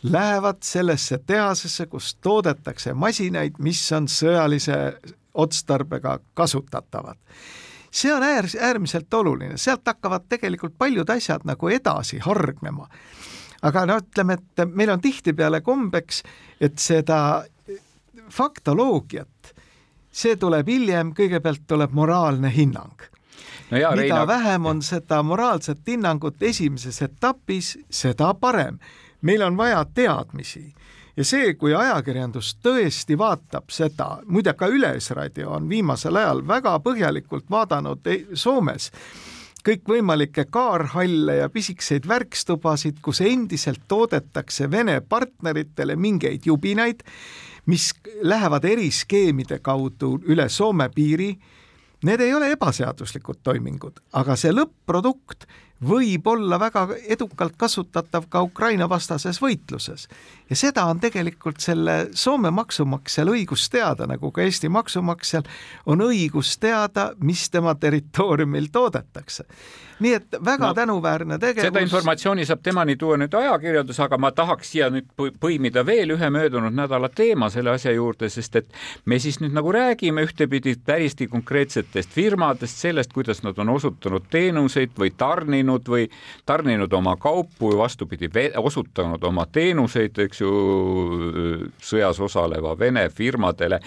lähevad 0.03 0.63
sellesse 0.63 1.19
tehasesse, 1.27 1.85
kus 1.85 2.15
toodetakse 2.15 2.93
masinaid, 2.93 3.59
mis 3.59 3.91
on 3.91 4.07
sõjalise 4.07 4.97
otstarbega 5.33 6.19
kasutatavad. 6.33 7.17
see 7.91 8.13
on 8.13 8.23
äär, 8.23 8.45
äärmiselt 8.59 9.13
oluline, 9.13 9.57
sealt 9.57 9.81
hakkavad 9.85 10.27
tegelikult 10.29 10.77
paljud 10.77 11.09
asjad 11.09 11.41
nagu 11.43 11.69
edasi 11.69 12.19
hargnema. 12.19 12.87
aga 13.61 13.85
no 13.85 13.97
ütleme, 13.97 14.33
et 14.33 14.65
meil 14.73 14.89
on 14.89 15.01
tihtipeale 15.01 15.61
kombeks, 15.61 16.23
et 16.61 16.77
seda 16.79 17.43
faktoloogiat, 18.29 19.55
see 20.11 20.35
tuleb 20.35 20.67
hiljem, 20.67 21.13
kõigepealt 21.13 21.65
tuleb 21.67 21.91
moraalne 21.91 22.51
hinnang 22.55 23.09
no 23.71 23.77
jaa, 23.77 23.91
mida 23.95 24.01
Reina... 24.01 24.27
vähem 24.27 24.65
on 24.65 24.81
seda 24.81 25.23
moraalset 25.23 25.79
hinnangut 25.87 26.43
esimeses 26.43 27.01
etapis, 27.01 27.77
seda 27.89 28.33
parem. 28.33 28.79
meil 29.21 29.41
on 29.41 29.57
vaja 29.57 29.85
teadmisi 29.93 30.73
ja 31.19 31.25
see, 31.27 31.53
kui 31.59 31.73
ajakirjandus 31.75 32.53
tõesti 32.63 33.17
vaatab 33.19 33.67
seda, 33.75 34.21
muide 34.31 34.53
ka 34.55 34.69
Ülesradio 34.71 35.51
on 35.57 35.67
viimasel 35.69 36.15
ajal 36.15 36.45
väga 36.47 36.77
põhjalikult 36.85 37.49
vaadanud 37.51 38.07
Soomes 38.39 38.87
kõikvõimalikke 39.67 40.45
kaarhalle 40.47 41.41
ja 41.41 41.49
pisikseid 41.51 42.07
värkstubasid, 42.07 43.01
kus 43.03 43.19
endiselt 43.27 43.83
toodetakse 43.91 44.69
Vene 44.71 45.01
partneritele 45.01 45.97
mingeid 45.99 46.47
jubinaid, 46.47 47.03
mis 47.67 47.91
lähevad 48.23 48.63
eriskeemide 48.65 49.59
kaudu 49.59 50.15
üle 50.31 50.47
Soome 50.49 50.87
piiri. 50.95 51.33
Need 52.07 52.21
ei 52.23 52.31
ole 52.33 52.53
ebaseaduslikud 52.55 53.43
toimingud, 53.43 53.99
aga 54.15 54.39
see 54.39 54.55
lõpp-produkt 54.55 55.43
võib 55.83 56.27
olla 56.27 56.59
väga 56.59 56.87
edukalt 57.07 57.55
kasutatav 57.57 58.27
ka 58.29 58.41
Ukraina 58.43 58.89
vastases 58.89 59.41
võitluses. 59.41 60.07
ja 60.49 60.55
seda 60.55 60.85
on 60.85 60.99
tegelikult 60.99 61.59
selle 61.59 62.09
Soome 62.13 62.51
maksumaksjal 62.51 63.27
õigus 63.27 63.69
teada, 63.69 64.07
nagu 64.07 64.31
ka 64.31 64.41
Eesti 64.41 64.69
maksumaksjal 64.69 65.43
on 65.85 66.01
õigus 66.01 66.57
teada, 66.59 67.13
mis 67.19 67.49
tema 67.49 67.75
territooriumil 67.75 68.67
toodetakse 68.71 69.45
nii 69.99 70.13
et 70.15 70.37
väga 70.45 70.69
no, 70.69 70.73
tänuväärne 70.73 71.39
tegevus. 71.39 71.67
seda 71.67 71.83
informatsiooni 71.83 72.45
saab 72.47 72.61
temani 72.63 72.95
tuua 72.99 73.17
nüüd 73.19 73.33
ajakirjandus, 73.35 73.99
aga 74.05 74.17
ma 74.21 74.31
tahaks 74.35 74.71
siia 74.73 74.89
nüüd 74.93 75.09
põimida 75.41 75.83
veel 75.85 76.15
ühe 76.15 76.29
möödunud 76.33 76.75
nädala 76.75 77.09
teema 77.09 77.49
selle 77.53 77.73
asja 77.75 77.91
juurde, 77.95 78.29
sest 78.29 78.55
et 78.61 78.79
me 79.05 79.19
siis 79.19 79.39
nüüd 79.43 79.55
nagu 79.55 79.71
räägime 79.75 80.23
ühtepidi 80.27 80.75
täiesti 80.85 81.27
konkreetsetest 81.31 82.13
firmadest, 82.15 82.77
sellest, 82.79 83.13
kuidas 83.13 83.43
nad 83.43 83.57
on 83.59 83.73
osutanud 83.75 84.27
teenuseid 84.31 84.95
või 84.99 85.11
tarninud 85.17 85.89
või 85.89 86.07
tarninud 86.45 86.93
oma 86.93 87.15
kaupu 87.19 87.73
või 87.73 87.79
vastupidi, 87.83 88.29
osutanud 88.57 89.23
oma 89.23 89.45
teenuseid, 89.51 90.17
eks 90.25 90.41
ju, 90.41 90.53
sõjas 91.83 92.19
osaleva 92.23 92.75
Vene 92.79 93.09
firmadele, 93.09 93.79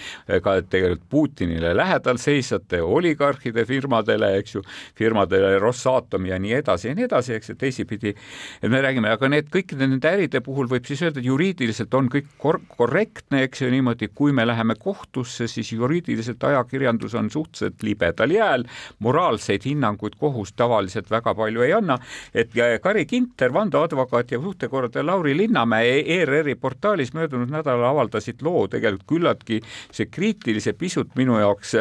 ka 0.43 0.55
tegelikult 0.61 1.09
Putinile 1.09 1.73
lähedal 1.75 2.17
seisjate 2.21 2.81
oligarhide 2.81 3.65
firmadele, 3.65 4.33
eks 4.39 4.55
ju, 4.55 4.63
firmadele 4.97 5.55
Rosatom 6.03 6.25
ja 6.25 6.39
nii 6.39 6.53
edasi 6.53 6.89
ja 6.89 6.95
nii 6.95 7.05
edasi, 7.07 7.33
eks 7.37 7.49
ju, 7.49 7.55
teisipidi, 7.55 8.13
et 8.61 8.71
me 8.71 8.81
räägime, 8.81 9.09
aga 9.11 9.29
need 9.29 9.49
kõikide 9.51 9.87
nende 9.87 10.09
äride 10.09 10.41
puhul 10.43 10.67
võib 10.67 10.85
siis 10.85 11.01
öelda, 11.01 11.19
et 11.19 11.25
juriidiliselt 11.25 11.93
on 11.93 12.09
kõik 12.09 12.27
kor 12.37 12.59
korrektne, 12.77 13.43
eks 13.47 13.61
ju, 13.63 13.69
niimoodi, 13.71 14.09
kui 14.13 14.33
me 14.33 14.45
läheme 14.45 14.75
kohtusse, 14.79 15.47
siis 15.47 15.71
juriidiliselt 15.71 16.43
ajakirjandus 16.43 17.15
on 17.15 17.29
suhteliselt 17.31 17.83
libedal 17.83 18.31
jääl, 18.31 18.65
moraalseid 18.99 19.63
hinnanguid 19.65 20.17
kohus 20.19 20.53
tavaliselt 20.53 21.09
väga 21.11 21.33
palju 21.35 21.63
ei 21.63 21.73
anna, 21.73 21.97
et 22.33 22.51
Kari 22.83 23.05
Kinter, 23.05 23.53
vandeadvokaat 23.53 24.31
ja 24.31 24.41
suhtekorraldaja 24.41 25.05
Lauri 25.05 25.37
Linnamäe 25.37 26.01
ERR-i 26.19 26.55
portaalis 26.55 27.13
möödunud 27.13 27.51
nädalal 27.51 27.91
avaldasid 27.93 28.41
loo 28.41 28.67
tegelikult 28.67 29.07
küllaltki 29.07 29.59
see 29.91 30.07
kriitilise, 30.11 30.73
pisut 30.77 31.15
minu 31.15 31.37
jaoks 31.39 31.75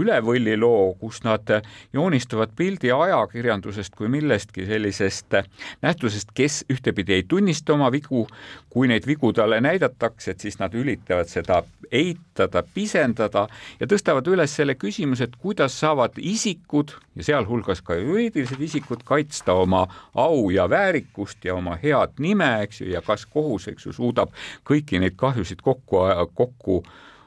üle 0.00 0.20
võlli 0.24 0.56
loo, 0.58 0.94
kus 1.00 1.22
nad 1.24 1.48
joonistavad 1.94 2.54
pildi 2.56 2.92
ajakirjandusest 2.94 3.53
kui 3.96 4.08
millestki 4.08 4.66
sellisest 4.66 5.36
nähtusest, 5.82 6.32
kes 6.34 6.64
ühtepidi 6.72 7.12
ei 7.12 7.22
tunnista 7.28 7.74
oma 7.74 7.90
vigu, 7.92 8.26
kui 8.70 8.88
neid 8.88 9.06
vigu 9.06 9.32
talle 9.32 9.60
näidatakse, 9.60 10.30
et 10.30 10.40
siis 10.40 10.58
nad 10.58 10.74
üritavad 10.74 11.30
seda 11.30 11.62
eitada, 11.92 12.64
pisendada 12.74 13.46
ja 13.80 13.86
tõstavad 13.86 14.26
üles 14.32 14.54
selle 14.56 14.74
küsimuse, 14.74 15.28
et 15.28 15.36
kuidas 15.40 15.76
saavad 15.80 16.18
isikud 16.18 16.94
ja 17.14 17.28
sealhulgas 17.30 17.82
ka 17.84 17.98
juriidilised 18.00 18.60
isikud 18.60 19.04
kaitsta 19.06 19.54
oma 19.54 19.86
au 20.14 20.50
ja 20.50 20.68
väärikust 20.70 21.44
ja 21.44 21.54
oma 21.54 21.78
head 21.82 22.18
nime, 22.18 22.50
eks 22.66 22.80
ju, 22.80 22.90
ja 22.94 23.02
kas 23.02 23.26
kohus, 23.26 23.68
eks 23.68 23.86
ju, 23.86 23.94
suudab 23.94 24.34
kõiki 24.66 25.00
neid 25.02 25.18
kahjusid 25.20 25.62
kokku, 25.62 26.06
kokku 26.34 26.82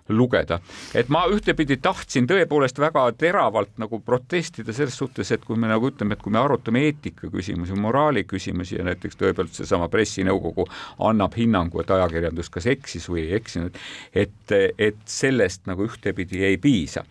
lugeda. 0.10 0.60
et 0.96 1.10
ma 1.10 1.26
ühtepidi 1.32 1.78
tahtsin 1.82 2.28
tõepoolest 2.28 2.80
väga 2.80 3.06
teravalt 3.18 3.78
nagu 3.78 4.00
protestida 4.00 4.74
selles 4.74 4.98
suhtes, 4.98 5.32
et 5.32 5.46
kui 5.46 5.58
me 5.58 5.68
nagu 5.68 5.90
ütleme, 5.90 6.14
et 6.14 6.22
kui 6.24 6.32
me 6.32 6.40
arutame 6.40 6.84
eetika 6.88 7.30
küsimusi, 7.32 7.76
moraali 7.76 8.24
küsimusi 8.24 8.78
ja 8.78 8.86
näiteks 8.88 9.20
tõepoolest 9.20 9.62
seesama 9.62 9.90
pressinõukogu 9.92 10.68
annab 11.10 11.36
hinnangu, 11.38 11.82
et 11.82 11.92
ajakirjandus 11.92 12.50
kas 12.54 12.70
eksis 12.72 13.10
või 13.10 13.26
ei 13.26 13.36
eksinud, 13.42 13.78
et, 14.14 14.56
et 14.78 15.04
sellest 15.06 15.68
nagu 15.68 15.86
ühtepidi 15.88 16.44
ei 16.46 16.58
piisa. 16.58 17.04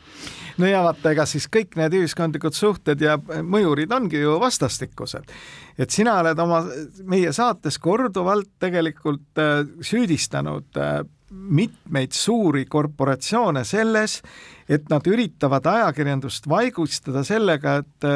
no 0.59 0.67
ja 0.67 0.83
vaata, 0.87 1.13
ega 1.13 1.27
siis 1.27 1.49
kõik 1.53 1.77
need 1.77 1.95
ühiskondlikud 2.01 2.57
suhted 2.57 3.01
ja 3.01 3.19
mõjurid 3.43 3.93
ongi 3.93 4.21
ju 4.21 4.41
vastastikused 4.41 5.33
et 5.79 5.93
sina 5.93 6.17
oled 6.23 6.41
oma, 6.41 6.63
meie 7.09 7.33
saates 7.37 7.79
korduvalt 7.83 8.49
tegelikult 8.63 9.43
äh, 9.43 9.61
süüdistanud 9.85 10.81
äh, 10.81 11.03
mitmeid 11.37 12.12
suuri 12.12 12.64
korporatsioone 12.68 13.64
selles, 13.64 14.20
et 14.68 14.89
nad 14.91 15.07
üritavad 15.07 15.66
ajakirjandust 15.66 16.49
vaigustada 16.49 17.22
sellega, 17.26 17.76
et 17.82 18.09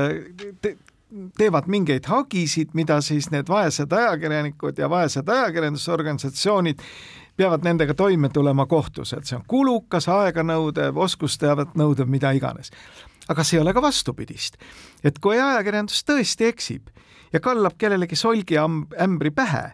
te, 0.62 0.76
teevad 1.38 1.66
mingeid 1.70 2.06
hagisid, 2.06 2.74
mida 2.74 3.00
siis 3.02 3.30
need 3.34 3.48
vaesed 3.50 3.92
ajakirjanikud 3.92 4.78
ja 4.78 4.90
vaesed 4.90 5.28
ajakirjandusorganisatsioonid 5.28 6.82
peavad 7.36 7.64
nendega 7.64 7.94
toime 7.94 8.28
tulema 8.28 8.66
kohtus, 8.66 9.14
et 9.16 9.26
see 9.26 9.38
on 9.38 9.44
kulukas, 9.48 10.08
aeganõudev, 10.12 10.98
oskusteavet 11.00 11.76
nõudev, 11.78 12.10
mida 12.10 12.32
iganes. 12.36 12.70
aga 13.30 13.44
see 13.46 13.58
ei 13.58 13.62
ole 13.62 13.72
ka 13.72 13.82
vastupidist. 13.82 14.56
et 15.04 15.18
kui 15.18 15.40
ajakirjandus 15.40 16.04
tõesti 16.04 16.46
eksib 16.46 16.90
ja 17.32 17.40
kallab 17.40 17.78
kellelegi 17.78 18.16
solgiämbri 18.16 19.30
pähe 19.30 19.72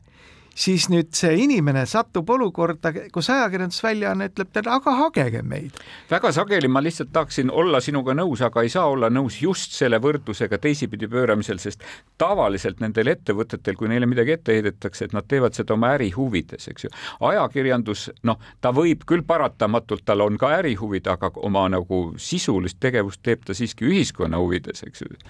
siis 0.57 0.89
nüüd 0.89 1.13
see 1.17 1.35
inimene 1.45 1.85
satub 1.89 2.31
olukorda, 2.33 2.93
kus 3.13 3.29
ajakirjandusväljaanne 3.35 4.31
ütleb 4.31 4.53
talle, 4.55 4.73
aga 4.79 4.95
hagege 5.03 5.43
meid. 5.45 5.77
väga 6.11 6.33
sageli 6.33 6.69
ma 6.69 6.81
lihtsalt 6.83 7.13
tahaksin 7.13 7.51
olla 7.53 7.81
sinuga 7.85 8.15
nõus, 8.17 8.43
aga 8.45 8.65
ei 8.65 8.73
saa 8.73 8.87
olla 8.89 9.11
nõus 9.13 9.37
just 9.43 9.77
selle 9.77 10.01
võrdlusega 10.03 10.59
teisipidi 10.63 11.09
pööramisel, 11.13 11.61
sest 11.61 11.85
tavaliselt 12.19 12.81
nendel 12.81 13.13
ettevõtetel, 13.13 13.77
kui 13.77 13.91
neile 13.93 14.09
midagi 14.09 14.37
ette 14.37 14.57
heidetakse, 14.57 15.11
et 15.11 15.17
nad 15.17 15.29
teevad 15.29 15.57
seda 15.57 15.77
oma 15.77 15.93
äri 15.99 16.11
huvides, 16.17 16.69
eks 16.73 16.89
ju. 16.89 16.93
ajakirjandus, 17.29 18.09
noh, 18.25 18.41
ta 18.61 18.73
võib 18.73 19.05
küll 19.07 19.27
paratamatult, 19.27 20.07
tal 20.09 20.25
on 20.25 20.41
ka 20.41 20.55
ärihuvid, 20.57 21.11
aga 21.13 21.31
oma 21.45 21.67
nagu 21.73 22.01
sisulist 22.17 22.81
tegevust 22.81 23.21
teeb 23.23 23.45
ta 23.45 23.55
siiski 23.55 23.85
ühiskonna 23.91 24.41
huvides, 24.41 24.83
eks 24.89 25.05
ju. 25.05 25.21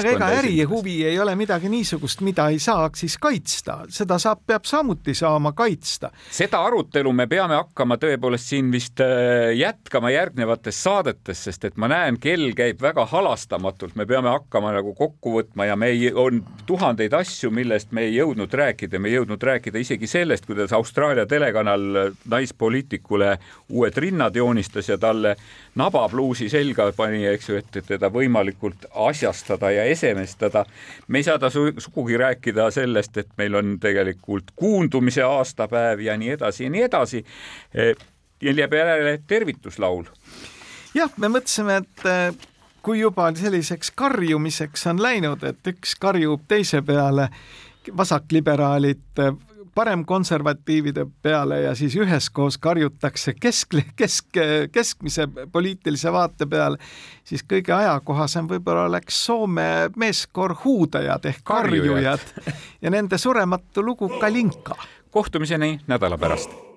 ega 0.00 0.32
ärihuvi 0.40 1.02
ei 1.04 1.20
ole 1.20 1.36
midagi 1.36 1.68
niisugust, 1.68 2.24
mida 2.24 2.48
ei 2.48 2.58
saaks 2.62 3.04
siis 3.04 3.18
kaitsta, 3.20 3.82
seda 3.92 4.18
saab, 4.22 4.40
peab 4.46 4.64
samuti 4.70 5.14
saama 5.14 5.52
kaitsta. 5.52 6.10
seda 6.30 6.62
arutelu 6.64 7.12
me 7.12 7.26
peame 7.26 7.56
hakkama 7.58 7.96
tõepoolest 8.00 8.52
siin 8.52 8.70
vist 8.72 9.00
äh, 9.02 9.50
jätkama 9.58 10.10
järgnevates 10.14 10.82
saadetes, 10.82 11.44
sest 11.44 11.64
et 11.68 11.76
ma 11.76 11.88
näen, 11.90 12.18
kell 12.22 12.52
käib 12.56 12.82
väga 12.82 13.06
halastamatult, 13.10 13.96
me 13.98 14.06
peame 14.06 14.30
hakkama 14.30 14.72
nagu 14.76 14.94
kokku 14.98 15.34
võtma 15.38 15.66
ja 15.70 15.76
me 15.76 15.90
ei, 15.94 16.12
on 16.14 16.42
tuhandeid 16.66 17.14
asju, 17.18 17.50
millest 17.54 17.94
me 17.96 18.06
ei 18.08 18.14
jõudnud 18.16 18.54
rääkida, 18.62 19.00
me 19.02 19.10
ei 19.10 19.18
jõudnud 19.18 19.42
rääkida 19.50 19.82
isegi 19.82 20.06
sellest, 20.10 20.46
kuidas 20.46 20.72
Austraalia 20.76 21.26
telekanal 21.26 22.14
naispoliitikule 22.30 23.36
uued 23.68 23.96
rinnad 23.96 24.36
joonistas 24.36 24.88
ja 24.88 24.98
talle 24.98 25.36
nabapluusi 25.78 26.48
selga 26.50 26.90
pani, 26.96 27.24
eks 27.30 27.50
ju, 27.50 27.58
et 27.60 27.80
teda 27.86 28.10
võimalikult 28.12 28.86
asjastada 29.08 29.70
ja 29.74 29.84
esemestada. 29.90 30.64
me 31.08 31.18
ei 31.18 31.26
saa 31.26 31.38
ta 31.38 31.50
su 31.50 31.70
sugugi 31.78 32.16
rääkida 32.20 32.70
sellest, 32.74 33.16
et 33.16 33.30
meil 33.38 33.54
on 33.54 33.76
tegelikult 33.80 34.52
kuundumise 34.60 35.24
aastapäev 35.24 36.04
ja 36.04 36.16
nii 36.20 36.34
edasi 36.36 36.64
ja 36.64 36.70
nii 36.70 36.82
edasi. 36.82 37.24
jääb 38.40 38.72
järele 38.72 39.18
tervituslaul. 39.26 40.04
jah, 40.94 41.12
me 41.16 41.28
mõtlesime, 41.32 41.80
et 41.80 42.06
eh, 42.08 42.48
kui 42.82 43.00
juba 43.00 43.30
selliseks 43.36 43.92
karjumiseks 43.96 44.86
on 44.92 45.02
läinud, 45.02 45.44
et 45.44 45.72
üks 45.72 45.96
karjub 46.00 46.44
teise 46.48 46.82
peale, 46.82 47.28
vasakliberaalid 47.96 49.24
eh, 49.24 49.32
paremkonservatiivide 49.74 51.06
peale 51.22 51.60
ja 51.62 51.74
siis 51.74 51.96
üheskoos 51.96 52.58
karjutakse 52.58 53.34
kesk, 53.40 53.76
kesk, 53.96 54.40
keskmise 54.72 55.28
poliitilise 55.52 56.12
vaate 56.12 56.46
peale, 56.46 56.78
siis 57.24 57.44
kõige 57.44 57.74
ajakohasem 57.76 58.48
võib-olla 58.50 58.88
oleks 58.90 59.24
Soome 59.26 59.90
meeskoor 59.96 60.54
Huudajad 60.64 61.28
ehk 61.30 61.44
karjujad 61.44 62.26
ja 62.82 62.90
nende 62.90 63.18
surematu 63.18 63.84
lugu 63.84 64.08
Kalinka. 64.20 64.74
kohtumiseni 65.10 65.80
nädala 65.86 66.18
pärast. 66.18 66.69